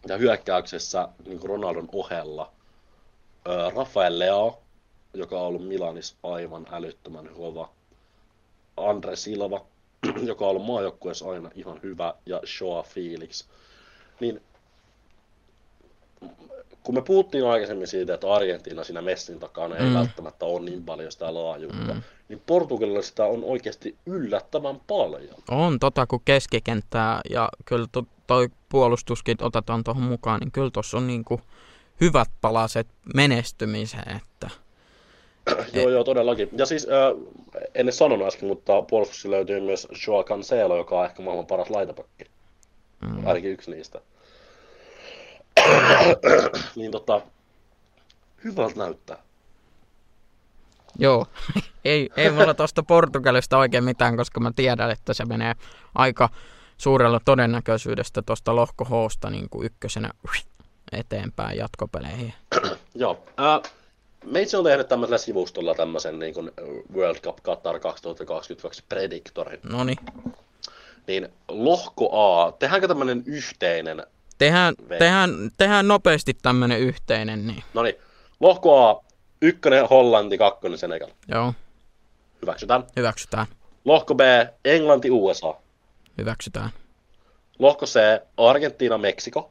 Ja 0.09 0.17
hyökkäyksessä 0.17 1.09
niin 1.27 1.43
Ronaldon 1.43 1.89
ohella 1.93 2.53
Rafael 3.75 4.19
Leo, 4.19 4.63
joka 5.15 5.41
on 5.41 5.47
ollut 5.47 5.69
Milanissa 5.69 6.17
aivan 6.23 6.67
älyttömän 6.73 7.29
kova. 7.29 7.71
Andre 8.77 9.17
Silva, 9.17 9.67
joka 10.27 10.45
on 10.45 10.51
ollut 10.51 10.67
maajoukkueessa 10.67 11.31
aina 11.31 11.51
ihan 11.55 11.81
hyvä, 11.83 12.15
ja 12.27 12.41
Shoa 12.47 12.83
Felix. 12.83 13.45
Niin 14.21 14.41
kun 16.83 16.95
me 16.95 17.03
puhuttiin 17.03 17.47
aikaisemmin 17.47 17.87
siitä, 17.87 18.15
että 18.15 18.33
Argentiina 18.33 18.85
siinä 18.85 19.03
Messin 19.03 19.41
takana 19.41 19.77
ei 19.77 19.87
mm. 19.87 19.95
välttämättä 19.95 20.47
ole 20.47 20.61
niin 20.61 20.85
paljon 20.85 21.13
sitä 21.13 21.35
laajuutta, 21.35 21.95
mm. 21.95 22.03
niin 22.29 22.43
Portugalilla 22.47 23.03
sitä 23.03 23.25
on 23.25 23.45
oikeasti 23.45 23.97
yllättävän 24.07 24.81
paljon. 24.87 25.35
On 25.51 25.79
tota, 25.79 26.07
kun 26.07 26.21
keskikenttää 26.25 27.21
ja 27.31 27.49
kyllä 27.65 27.87
to, 27.93 28.07
toi 28.27 28.49
puolustuskin 28.69 29.37
otetaan 29.41 29.85
tuohon 29.85 30.03
mukaan, 30.03 30.41
niin 30.41 30.53
kyllä 30.53 30.71
tuossa 30.71 30.97
on 30.97 31.07
niinku 31.07 31.41
hyvät 32.01 32.29
palaset 32.41 32.87
menestymiseen. 33.15 34.17
Että... 34.17 34.51
joo, 35.79 35.91
joo, 35.91 36.05
todellakin. 36.05 36.49
Ja 36.57 36.67
siis, 36.67 36.89
äh, 36.89 37.63
en 37.75 37.93
sanonut 37.93 38.27
äsken, 38.27 38.49
mutta 38.49 38.83
puolustuksessa 38.83 39.31
löytyy 39.31 39.61
myös 39.61 39.89
Joao 40.07 40.25
Cancelo, 40.25 40.77
joka 40.77 40.99
on 40.99 41.05
ehkä 41.05 41.23
maailman 41.23 41.47
paras 41.47 41.71
laitapakki. 41.71 42.25
Mm. 43.01 43.27
Ainakin 43.27 43.51
yksi 43.51 43.71
niistä. 43.71 44.01
niin 46.77 46.91
tota, 46.91 47.21
hyvältä 48.45 48.79
näyttää. 48.79 49.17
Joo, 50.99 51.27
ei, 51.85 52.11
ei 52.17 52.31
mulla 52.31 52.55
tuosta 52.55 52.83
Portugalista 52.83 53.59
oikein 53.59 53.85
mitään, 53.85 54.17
koska 54.17 54.41
mä 54.41 54.53
tiedän, 54.57 54.91
että 54.91 55.15
se 55.15 55.25
menee 55.25 55.55
aika 55.95 56.29
suurella 56.79 57.21
todennäköisyydestä 57.25 58.23
tuosta 58.23 58.57
lohko 58.57 59.09
Hsta 59.09 59.31
niin 59.31 59.49
kuin 59.51 59.67
ykkösenä 59.67 60.11
eteenpäin 60.93 61.59
jatkopeleihin. 61.59 62.35
Joo. 62.95 63.25
Äh, 63.41 63.73
Meitsi 64.25 64.57
on 64.57 64.65
tehnyt 64.65 64.89
tämmöisellä 64.89 65.19
sivustolla 65.19 65.75
tämmöisen 65.75 66.19
niin 66.19 66.35
kuin 66.35 66.51
World 66.95 67.21
Cup 67.21 67.39
Qatar 67.39 67.81
2022 67.81 68.85
prediktorin. 68.89 69.61
No 69.63 69.85
Niin 71.07 71.29
lohko 71.49 72.11
A, 72.13 72.53
tehdäänkö 72.53 72.89
tämmöinen 72.89 73.23
yhteinen 73.27 74.07
Tehdään, 74.39 74.75
tehdään, 74.99 75.31
tehdään 75.57 75.89
nopeasti 75.89 76.35
tämmöinen 76.43 76.81
yhteinen. 76.81 77.47
Niin. 77.47 77.65
No 77.75 77.83
niin, 77.83 77.95
lohko 78.41 78.89
A, 78.89 79.05
ykkönen 79.43 79.89
Hollanti, 79.89 80.39
kakkonen 80.39 80.79
Senegal. 80.79 81.09
Joo. 81.29 81.55
Hyväksytään. 82.43 82.85
Hyväksytään. 82.97 83.47
Lohko 83.85 84.15
B, 84.15 84.21
Englanti, 84.65 85.11
USA. 85.11 85.55
Hyväksytään. 86.19 86.71
Lohko 87.59 87.87
C, 87.87 87.99
Argentiina, 88.37 88.99
Meksiko. 88.99 89.51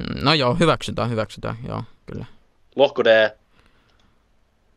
Mm, 0.00 0.24
no 0.24 0.34
joo, 0.34 0.54
hyväksytään, 0.54 1.10
hyväksytään, 1.10 1.56
joo, 1.68 1.82
kyllä. 2.06 2.26
Lohko 2.76 3.04
D, 3.04 3.30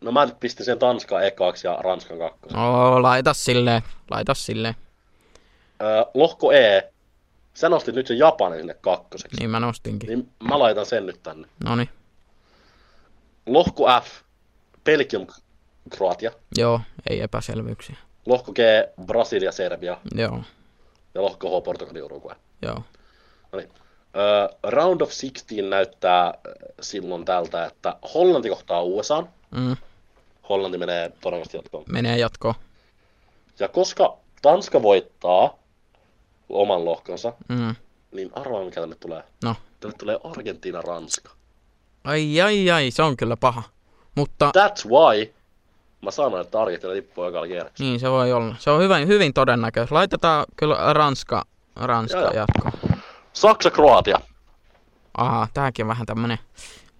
no 0.01 0.11
mä 0.11 0.25
nyt 0.25 0.39
pistin 0.39 0.65
sen 0.65 0.79
Tanskan 0.79 1.25
ekaaksi 1.25 1.67
ja 1.67 1.77
Ranskan 1.81 2.17
kakkosen. 2.17 2.59
Oo, 2.59 3.01
laita 3.01 3.33
silleen, 3.33 3.81
laita 4.11 4.33
silleen. 4.33 4.75
Öö, 5.81 6.05
lohko 6.13 6.51
E, 6.51 6.92
Sä 7.53 7.69
nostit 7.69 7.95
nyt 7.95 8.07
sen 8.07 8.17
Japanin 8.17 8.59
sinne 8.59 8.73
kakkoseksi. 8.81 9.37
Niin 9.37 9.49
mä 9.49 9.59
nostinkin. 9.59 10.07
Niin 10.07 10.29
mä 10.43 10.59
laitan 10.59 10.85
sen 10.85 11.05
nyt 11.05 11.23
tänne. 11.23 11.47
Noni. 11.63 11.89
Lohko 13.45 13.87
F, 14.01 14.21
Belgium, 14.83 15.27
Kroatia. 15.89 16.31
Joo, 16.57 16.81
ei 17.09 17.21
epäselvyyksiä. 17.21 17.95
Lohko 18.25 18.53
G, 18.53 18.57
Brasilia, 19.05 19.51
Serbia. 19.51 19.97
Joo. 20.15 20.43
Ja 21.13 21.21
lohko 21.21 21.59
H, 21.59 21.63
Portugali, 21.63 22.01
Uruguay. 22.01 22.35
Joo. 22.61 22.83
No 23.51 23.59
niin. 23.59 23.69
Uh, 23.69 24.71
round 24.71 25.01
of 25.01 25.09
16 25.21 25.69
näyttää 25.69 26.33
silloin 26.81 27.25
tältä, 27.25 27.65
että 27.65 27.95
Hollanti 28.13 28.49
kohtaa 28.49 28.81
USA. 28.81 29.23
Mm. 29.51 29.75
Hollanti 30.49 30.77
menee 30.77 31.11
todennäköisesti 31.21 31.57
jatkoon. 31.57 31.83
Menee 31.89 32.17
jatkoon. 32.17 32.55
Ja 33.59 33.67
koska 33.67 34.17
Tanska 34.41 34.81
voittaa, 34.81 35.59
oman 36.61 36.85
lohkonsa, 36.85 37.33
mm. 37.49 37.75
niin 38.11 38.31
arvaa 38.35 38.65
mikä 38.65 38.81
tänne 38.81 38.95
tulee. 38.95 39.23
No. 39.43 39.55
Tänne 39.79 39.97
tulee 39.97 40.19
Argentiina, 40.23 40.81
Ranska. 40.81 41.31
Ai 42.03 42.41
ai 42.41 42.71
ai, 42.71 42.91
se 42.91 43.03
on 43.03 43.17
kyllä 43.17 43.37
paha. 43.37 43.63
Mutta... 44.15 44.51
That's 44.57 44.89
why 44.89 45.33
mä 46.01 46.11
sanoin, 46.11 46.45
että 46.45 46.61
Argentiina 46.61 46.95
tippuu 46.95 47.23
ekalla 47.23 47.47
kierroksella. 47.47 47.89
Niin, 47.89 47.99
se 47.99 48.11
voi 48.11 48.33
olla. 48.33 48.55
Se 48.59 48.69
on 48.69 48.81
hyvin, 48.81 49.07
hyvin 49.07 49.33
todennäköistä. 49.33 49.95
Laitetaan 49.95 50.45
kyllä 50.55 50.93
Ranska, 50.93 51.45
Ranska 51.75 52.19
jatkoon. 52.19 52.99
Saksa, 53.33 53.71
Kroatia. 53.71 54.19
Aha, 55.17 55.47
tääkin 55.53 55.83
on 55.83 55.87
vähän 55.87 56.05
tämmönen, 56.05 56.37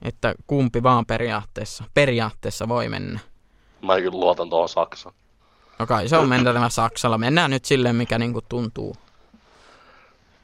että 0.01 0.35
kumpi 0.47 0.83
vaan 0.83 1.05
periaatteessa, 1.05 1.83
periaatteessa 1.93 2.67
voi 2.67 2.89
mennä. 2.89 3.19
Mä 3.81 3.95
kyllä 3.95 4.19
luotan 4.19 4.49
tuohon 4.49 4.69
Saksaan. 4.69 5.15
No 5.79 5.85
kai 5.85 6.07
se 6.07 6.17
on 6.17 6.29
mentävä 6.29 6.69
Saksalla. 6.69 7.17
Mennään 7.17 7.51
nyt 7.51 7.65
silleen, 7.65 7.95
mikä 7.95 8.19
niinku 8.19 8.41
tuntuu. 8.49 8.95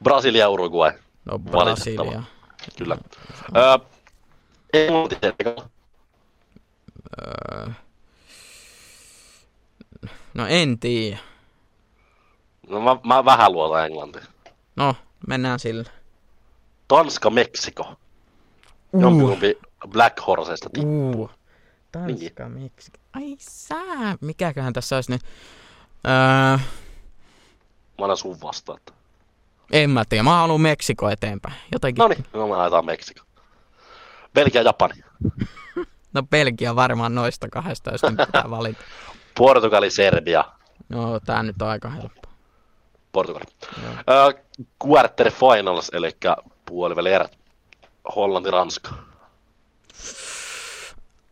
Brasilia, 0.03 0.49
Uruguay. 0.49 0.91
No 1.25 1.39
Brasilia. 1.39 2.23
Kyllä. 2.77 2.97
Öö, 3.55 3.77
Englanti, 4.73 5.17
öö, 7.21 7.67
No 10.33 10.47
en 10.47 10.79
tiedä. 10.79 11.17
No 12.69 12.79
mä, 12.81 12.97
mä 13.03 13.25
vähän 13.25 13.51
luotan 13.51 13.85
Englanti. 13.85 14.19
No, 14.75 14.95
mennään 15.27 15.59
sillä. 15.59 15.83
Tanska, 16.87 17.29
Meksiko. 17.29 17.95
Uh. 18.93 19.01
Jompikumpi 19.01 19.57
Black 19.87 20.27
Horsesta 20.27 20.69
tippuu. 20.73 21.23
Uh. 21.23 21.31
Tanska, 21.91 22.49
niin. 22.49 22.63
Meksiko. 22.63 22.97
Ai 23.13 23.35
sää, 23.39 24.17
mikäköhän 24.21 24.73
tässä 24.73 24.95
olisi 24.95 25.11
nyt? 25.11 25.21
Öö... 26.07 26.57
Mä 27.97 28.05
annan 28.05 28.17
sun 28.17 28.41
vastaan. 28.41 28.79
En 29.71 29.89
mä 29.89 30.05
tiedä, 30.05 30.23
mä 30.23 30.35
haluan 30.37 30.61
Meksiko 30.61 31.09
eteenpäin. 31.09 31.55
Jotenkin. 31.71 32.01
No 32.01 32.07
niin, 32.07 32.25
no 32.33 32.47
me 32.47 32.55
haetaan 32.55 32.85
Meksiko. 32.85 33.21
Belgia, 34.33 34.61
Japani. 34.61 35.03
no 36.13 36.23
Belgia 36.23 36.75
varmaan 36.75 37.15
noista 37.15 37.47
kahdesta, 37.49 37.91
jos 37.91 38.01
pitää 38.01 38.49
valita. 38.57 38.81
Portugali, 39.37 39.89
Serbia. 39.89 40.43
No, 40.89 41.19
tää 41.19 41.43
nyt 41.43 41.61
on 41.61 41.67
aika 41.67 41.89
helppo. 41.89 42.29
Portugali. 43.11 43.45
Uh, 43.83 44.43
quarter 44.87 45.31
finals, 45.31 45.89
eli 45.93 46.11
puoliväli 46.65 47.13
erät. 47.13 47.37
Hollanti, 48.15 48.51
Ranska. 48.51 48.91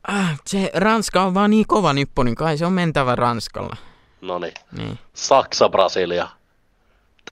Ah, 0.07 0.41
se 0.45 0.71
Ranska 0.73 1.23
on 1.23 1.33
vaan 1.33 1.49
niin 1.49 1.67
kova 1.67 1.93
nippu, 1.93 2.23
niin 2.23 2.35
kai 2.35 2.57
se 2.57 2.65
on 2.65 2.73
mentävä 2.73 3.15
Ranskalla. 3.15 3.75
No 4.21 4.39
niin. 4.39 4.99
Saksa, 5.13 5.69
Brasilia 5.69 6.27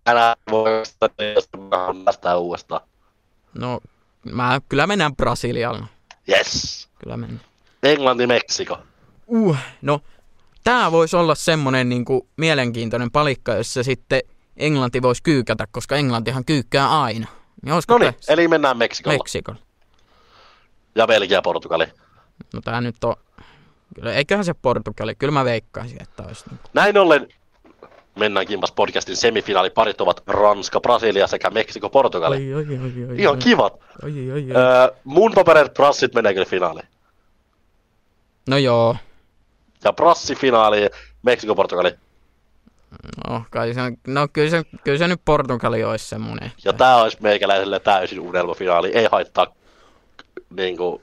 tänään 0.06 0.36
voi 0.52 0.84
päästä 2.06 2.38
uudestaan. 2.38 2.82
No, 3.53 3.80
mä 4.23 4.61
kyllä 4.69 4.88
mennään 4.88 5.15
Brasilialle. 5.15 5.86
Yes. 6.30 6.88
Kyllä 7.03 7.18
mennään. 7.18 7.45
Englanti, 7.84 8.27
Meksiko. 8.27 8.77
Uh, 9.27 9.57
no, 9.82 10.02
tää 10.64 10.91
voisi 10.91 11.15
olla 11.15 11.36
semmonen 11.36 11.90
niinku 11.90 12.27
mielenkiintoinen 12.38 13.11
palikka, 13.11 13.53
jossa 13.53 13.84
sitten 13.84 14.22
Englanti 14.57 15.02
voisi 15.02 15.23
kyykätä, 15.23 15.68
koska 15.72 15.95
Englantihan 15.95 16.45
kyykkää 16.45 17.02
aina. 17.02 17.27
Niin 17.61 17.76
no 17.88 17.98
niin, 17.98 18.14
eli 18.27 18.48
mennään 18.48 18.77
Meksikolla. 18.77 19.18
Meksikolla. 19.18 19.60
Ja 20.95 21.07
Belgia, 21.07 21.41
Portugali. 21.41 21.86
No 22.53 22.61
tää 22.61 22.82
nyt 22.82 23.03
on... 23.03 23.15
Kyllä, 23.95 24.14
eiköhän 24.14 24.45
se 24.45 24.53
Portugali. 24.53 25.15
Kyllä 25.15 25.32
mä 25.32 25.45
veikkaisin, 25.45 26.02
että 26.02 26.23
olisi... 26.23 26.44
Niin. 26.49 26.60
Näin 26.73 26.98
ollen 26.98 27.27
Mennään 28.16 28.48
Kimpas 28.48 28.72
podcastin 28.72 29.16
semifinaaliparit 29.18 30.02
ovat 30.02 30.24
Ranska, 30.28 30.80
Brasilia 30.80 31.28
sekä 31.28 31.50
Meksiko, 31.50 31.90
Portugali. 31.90 32.54
Oi, 32.54 32.54
oi, 32.54 32.80
oi, 32.80 33.10
oi, 33.10 33.16
Ihan 33.22 33.36
oi. 33.36 33.42
kivat. 33.42 33.74
Oi, 34.04 34.32
oi, 34.32 34.52
oi. 34.52 34.56
Öö, 34.56 34.96
mun 35.04 35.32
papereet 35.36 35.74
Brassit 35.74 36.14
menee 36.14 36.34
kyllä 36.34 36.46
finaaliin. 36.46 36.88
No 38.50 38.58
joo, 38.58 38.96
Ja 39.84 39.94
Brassi 39.94 40.36
finaaliin, 40.36 40.90
Meksiko, 41.24 41.56
Portugali. 41.56 41.92
no, 43.30 43.44
kai 43.50 43.74
se, 43.74 43.82
on- 43.82 43.98
no 44.08 44.28
kyllä, 44.34 44.50
se, 44.50 44.64
kyllä 44.84 44.98
se 44.98 45.08
nyt 45.08 45.22
Portugali 45.26 45.84
olisi 45.84 46.06
semmoinen. 46.08 46.52
Ja 46.66 46.74
tää 46.74 46.96
olisi 46.98 47.18
meikäläiselle 47.22 47.80
täysin 47.80 48.20
unelmafinaali. 48.20 48.92
Ei 48.94 49.08
haittaa 49.12 49.48
niinku, 50.50 51.00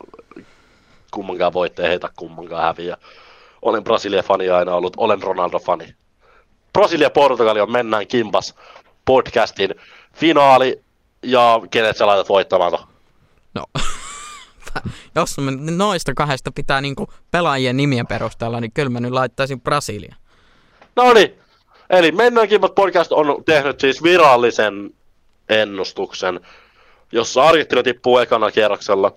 kummankaan 1.10 1.52
voitte, 1.52 1.82
ei 1.82 1.88
heitä 1.88 2.08
kummankaan 2.16 2.62
häviä. 2.62 2.96
Olen 3.62 3.84
Brasilia-fani 3.84 4.50
aina 4.50 4.74
ollut, 4.74 4.92
olen 4.96 5.22
Ronaldo-fani. 5.22 5.94
Brasilia-Portugali 6.72 7.60
on 7.60 7.72
Mennään 7.72 8.06
Kimpas 8.06 8.54
podcastin 9.04 9.74
finaali. 10.14 10.82
Ja 11.22 11.60
kenet 11.70 11.96
sä 11.96 12.06
laitat 12.06 12.28
voittamaan? 12.28 12.72
No, 13.54 13.64
jos 15.16 15.38
me 15.38 15.50
noista 15.70 16.14
kahdesta 16.14 16.52
pitää 16.52 16.80
niinku 16.80 17.08
pelaajien 17.30 17.76
nimien 17.76 18.06
perusteella, 18.06 18.60
niin 18.60 18.72
kyllä 18.72 18.90
mä 18.90 19.00
nyt 19.00 19.12
laittaisin 19.12 19.60
Brasilia. 19.60 20.14
No 20.96 21.12
niin, 21.12 21.34
eli 21.90 22.12
Mennään 22.12 22.48
Kimpas 22.48 22.70
podcast 22.70 23.12
on 23.12 23.44
tehnyt 23.44 23.80
siis 23.80 24.02
virallisen 24.02 24.90
ennustuksen, 25.48 26.40
jossa 27.12 27.42
Argentiina 27.44 27.82
tippuu 27.82 28.18
ekana 28.18 28.50
kierroksella. 28.50 29.12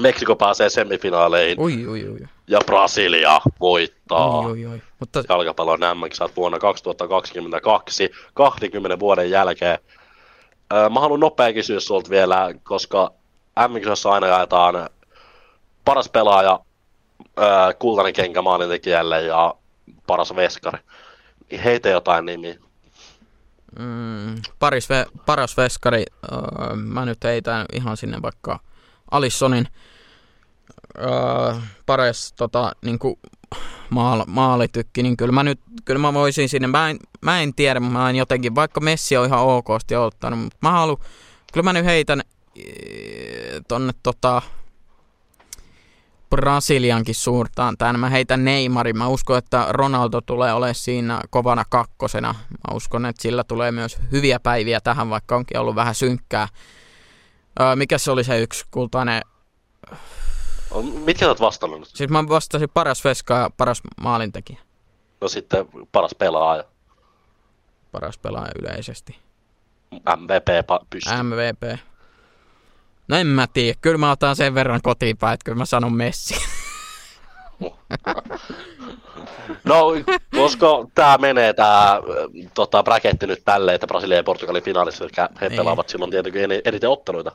Meksiko 0.00 0.36
pääsee 0.36 0.70
semifinaaleihin 0.70 1.60
Oi, 1.60 1.86
oi, 1.86 2.08
oi. 2.08 2.18
Ja 2.52 2.60
Brasilia 2.66 3.40
voittaa. 3.60 4.38
Oi, 4.38 4.50
oi, 4.50 4.66
oi. 4.66 4.82
Mutta 5.00 5.22
jalkapallon 5.28 5.80
MM-kisat 5.80 6.36
vuonna 6.36 6.58
2022, 6.58 8.10
20 8.34 8.98
vuoden 8.98 9.30
jälkeen. 9.30 9.78
Öö, 10.72 10.88
mä 10.88 11.00
haluan 11.00 11.20
nopea 11.20 11.52
kysyä 11.52 11.80
sulta 11.80 12.10
vielä, 12.10 12.54
koska 12.62 13.12
MM-kisossa 13.68 14.10
aina 14.10 14.26
jaetaan 14.26 14.90
paras 15.84 16.08
pelaaja, 16.08 16.60
öö, 17.38 17.74
kultainen 17.78 18.12
kenkä 18.12 18.42
maalintekijälle 18.42 19.22
ja 19.22 19.54
paras 20.06 20.36
veskari. 20.36 20.78
Heitä 21.64 21.88
jotain 21.88 22.26
nimiä. 22.26 22.56
mm, 23.78 24.42
paris 24.58 24.88
ve, 24.88 25.06
paras 25.26 25.56
veskari, 25.56 26.04
öö, 26.32 26.76
mä 26.76 27.04
nyt 27.04 27.24
heitän 27.24 27.66
ihan 27.72 27.96
sinne 27.96 28.22
vaikka 28.22 28.60
Alissonin 29.10 29.68
paras 31.86 32.32
tota, 32.36 32.72
niinku, 32.84 33.18
maal, 33.90 34.24
maalitykki, 34.26 35.02
niin 35.02 35.16
kyllä 35.16 35.32
mä 35.32 35.42
nyt, 35.42 35.60
kyllä 35.84 36.00
mä 36.00 36.14
voisin 36.14 36.48
sinne, 36.48 36.68
mä 36.68 36.90
en, 36.90 36.98
mä 37.20 37.40
en 37.40 37.54
tiedä, 37.54 37.80
mä 37.80 38.10
en 38.10 38.16
jotenkin, 38.16 38.54
vaikka 38.54 38.80
Messi 38.80 39.16
on 39.16 39.26
ihan 39.26 39.40
okosti 39.40 39.96
ottanut, 39.96 40.38
mutta 40.38 40.58
mä 40.62 40.70
haluan, 40.70 40.98
kyllä 41.52 41.64
mä 41.64 41.72
nyt 41.72 41.84
heitän 41.84 42.22
ee, 42.56 43.60
tonne 43.68 43.92
tota, 44.02 44.42
Brasiliankin 46.32 47.14
suurtaan 47.14 47.76
tämän. 47.78 48.00
Mä 48.00 48.08
heitän 48.08 48.44
Neymarin. 48.44 48.98
Mä 48.98 49.08
uskon, 49.08 49.38
että 49.38 49.66
Ronaldo 49.68 50.20
tulee 50.20 50.52
olemaan 50.52 50.74
siinä 50.74 51.20
kovana 51.30 51.64
kakkosena. 51.68 52.34
Mä 52.50 52.74
uskon, 52.74 53.06
että 53.06 53.22
sillä 53.22 53.44
tulee 53.44 53.72
myös 53.72 53.98
hyviä 54.12 54.40
päiviä 54.40 54.80
tähän, 54.80 55.10
vaikka 55.10 55.36
onkin 55.36 55.58
ollut 55.58 55.74
vähän 55.74 55.94
synkkää. 55.94 56.48
Öö, 57.60 57.76
mikä 57.76 57.98
se 57.98 58.10
oli 58.10 58.24
se 58.24 58.40
yksi 58.40 58.64
kultainen? 58.70 59.22
Mitkä 61.04 61.24
sä 61.24 61.28
oot 61.28 61.40
vastannut? 61.40 61.88
Siis 61.94 62.10
mä 62.10 62.28
vastasin 62.28 62.68
paras 62.74 63.04
veska 63.04 63.34
ja 63.34 63.50
paras 63.56 63.80
maalintekijä. 64.00 64.58
No 65.20 65.28
sitten 65.28 65.66
paras 65.92 66.14
pelaaja. 66.18 66.64
Paras 67.92 68.18
pelaaja 68.18 68.52
yleisesti. 68.62 69.18
MVP 69.92 70.46
pystyy. 70.90 71.22
MVP. 71.22 71.78
No 73.08 73.16
en 73.16 73.26
mä 73.26 73.46
tiedä. 73.46 73.78
Kyllä 73.80 73.98
mä 73.98 74.10
otan 74.10 74.36
sen 74.36 74.54
verran 74.54 74.80
kotiin 74.82 75.16
päin, 75.16 75.34
että 75.34 75.44
kyllä 75.44 75.58
mä 75.58 75.64
sanon 75.64 75.92
Messi. 75.92 76.34
No, 79.64 79.86
koska 80.36 80.66
tämä 80.94 81.18
menee 81.18 81.52
tämä 81.52 82.00
tota, 82.54 82.82
braketti 82.82 83.26
nyt 83.26 83.42
tälleen, 83.44 83.74
että 83.74 83.86
Brasilia 83.86 84.16
ja 84.16 84.24
Portugali 84.24 84.60
finaalissa, 84.60 85.04
eli 85.04 85.12
he 85.40 85.48
Niin. 85.48 85.56
pelaavat 85.56 85.88
silloin 85.88 86.10
tietenkin 86.10 86.42
eni- 86.44 86.60
eniten 86.64 86.90
otteluita. 86.90 87.32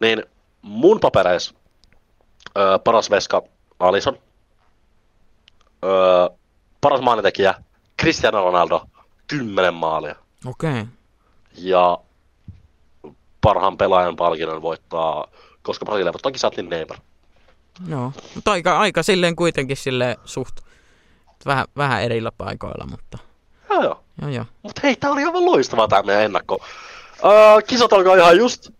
Niin 0.00 0.22
mun 0.62 1.00
papereis 1.00 1.54
ö, 2.58 2.78
paras 2.78 3.10
veska 3.10 3.42
Alison, 3.78 4.18
ö, 5.84 6.30
paras 6.80 7.00
maalintekijä 7.00 7.54
Cristiano 8.00 8.44
Ronaldo, 8.44 8.82
10 9.26 9.74
maalia. 9.74 10.14
Okei. 10.46 10.70
Okay. 10.70 10.84
Ja 11.54 11.98
parhaan 13.40 13.76
pelaajan 13.76 14.16
palkinnon 14.16 14.62
voittaa, 14.62 15.26
koska 15.62 15.84
Brasilia 15.84 16.12
voittaa 16.12 16.32
kisat, 16.32 16.56
niin 16.56 16.70
Neymar. 16.70 16.98
Joo. 17.88 18.12
Mutta 18.34 18.50
aika, 18.50 18.78
aika 18.78 19.02
silleen 19.02 19.36
kuitenkin 19.36 19.76
silleen 19.76 20.16
suht 20.24 20.60
vähän, 21.46 21.66
vähän 21.76 22.02
erillä 22.02 22.32
paikoilla, 22.32 22.86
mutta 22.90 23.18
Joo, 23.70 23.82
joo. 23.82 24.00
joo 24.22 24.30
joo. 24.30 24.44
Mutta 24.62 24.80
hei, 24.84 24.96
tää 24.96 25.10
oli 25.10 25.24
aivan 25.24 25.44
loistavaa 25.44 25.88
tää 25.88 26.02
meidän 26.02 26.24
ennakko. 26.24 26.64
Öö, 27.24 27.62
kisat 27.66 27.92
alkaa 27.92 28.16
ihan 28.16 28.36
just, 28.36 28.70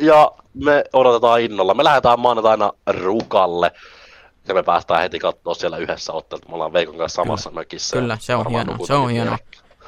ja 0.00 0.32
me 0.54 0.84
odotetaan 0.92 1.40
innolla. 1.40 1.74
Me 1.74 1.84
lähdetään 1.84 2.20
maanantaina 2.20 2.72
Rukalle, 2.86 3.72
ja 4.48 4.54
me 4.54 4.62
päästään 4.62 5.00
heti 5.00 5.18
katsoa 5.18 5.54
siellä 5.54 5.76
yhdessä 5.76 6.12
ottelut. 6.12 6.48
Me 6.48 6.54
ollaan 6.54 6.72
Veikon 6.72 6.96
kanssa 6.96 7.22
samassa 7.22 7.50
mökissä. 7.50 7.96
Kyllä, 7.96 8.18
se 8.20 8.34
on 8.34 8.50
hienoa, 8.50 8.86
se 8.86 8.94
on 8.94 9.06
nyt 9.06 9.16
hienoa. 9.16 9.38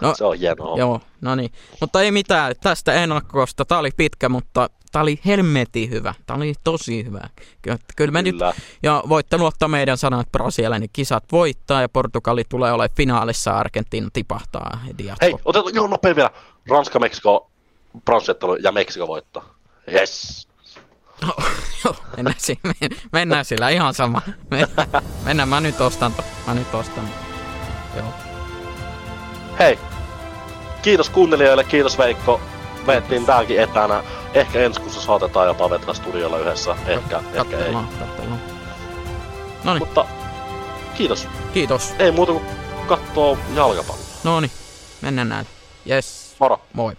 No, 0.01 0.15
Se 0.15 0.25
on 0.25 0.39
hienoa. 0.39 0.79
Joo, 0.79 1.01
no 1.21 1.35
niin. 1.35 1.53
Mutta 1.81 2.03
ei 2.03 2.11
mitään 2.11 2.55
tästä 2.61 2.93
ennakosta. 2.93 3.65
Tää 3.65 3.79
oli 3.79 3.91
pitkä, 3.97 4.29
mutta 4.29 4.71
tää 4.93 5.03
oli 5.03 5.21
helmetin 5.27 5.91
hyvä. 5.91 6.15
Tää 6.27 6.37
oli 6.37 6.55
tosi 6.65 7.05
hyvä. 7.05 7.21
Kyllä, 7.63 7.79
kyllä 7.97 8.13
me 8.13 8.23
nyt, 8.23 8.35
Kyllä. 8.35 8.53
ja 8.83 9.03
voitte 9.09 9.39
luottaa 9.39 9.69
meidän 9.69 9.99
sanaan, 9.99 10.21
että 10.21 10.39
Brasilia 10.39 10.79
niin 10.79 10.91
kisat 10.93 11.25
voittaa 11.33 11.81
ja 11.81 11.89
Portugali 11.89 12.43
tulee 12.49 12.73
olemaan 12.73 12.97
finaalissa 12.97 13.59
Argentiina 13.59 14.09
tipahtaa 14.13 14.81
heti 14.87 15.09
Hei, 15.23 15.35
otetaan 15.45 15.75
joo 15.75 15.87
nopea 15.87 16.17
vielä. 16.17 16.31
Ranska, 16.69 16.99
Meksiko, 16.99 17.51
pronssiettelu 18.05 18.57
ja 18.57 18.73
Meksiko 18.73 19.09
voittaa. 19.09 19.56
Yes. 19.93 20.47
Joo, 21.85 21.97
mennään, 22.17 22.37
si- 22.39 22.59
men- 22.65 22.97
mennään 23.13 23.45
sillä 23.45 23.69
ihan 23.69 23.95
sama. 23.95 24.23
Mennään, 25.25 25.49
mä 25.49 25.61
nyt 25.61 25.81
ostan, 25.81 26.13
mä 26.47 26.55
nyt 26.55 26.75
ostan. 26.75 27.09
Joo. 27.97 28.15
Hei, 29.59 29.79
kiitos 30.83 31.11
kuuntelijoille, 31.11 31.65
kiitos 31.65 31.99
Veikko. 31.99 32.41
Veettiin 32.87 33.27
tääkin 33.27 33.61
etänä. 33.61 34.03
Ehkä 34.35 34.59
ensi 34.59 34.81
kuussa 34.81 35.01
saatetaan 35.01 35.47
jopa 35.47 35.71
vetää 35.71 35.95
studiolla 35.95 36.39
yhdessä. 36.39 36.77
Ehkä, 36.87 37.23
ehkä 37.35 37.59
ei. 37.59 37.73
No 37.73 37.85
niin, 39.75 39.79
Mutta 39.79 40.07
kiitos. 40.95 41.29
kiitos. 41.55 41.95
Ei 41.99 42.13
muuta 42.13 42.33
kuin 42.33 42.45
kattoo 42.87 43.39
jalkapalloa. 43.55 44.05
No 44.25 44.41
niin, 44.41 44.51
mennään 45.01 45.29
näin. 45.29 45.47
Yes, 45.91 46.37
Moro. 46.41 46.61
moi. 46.73 46.97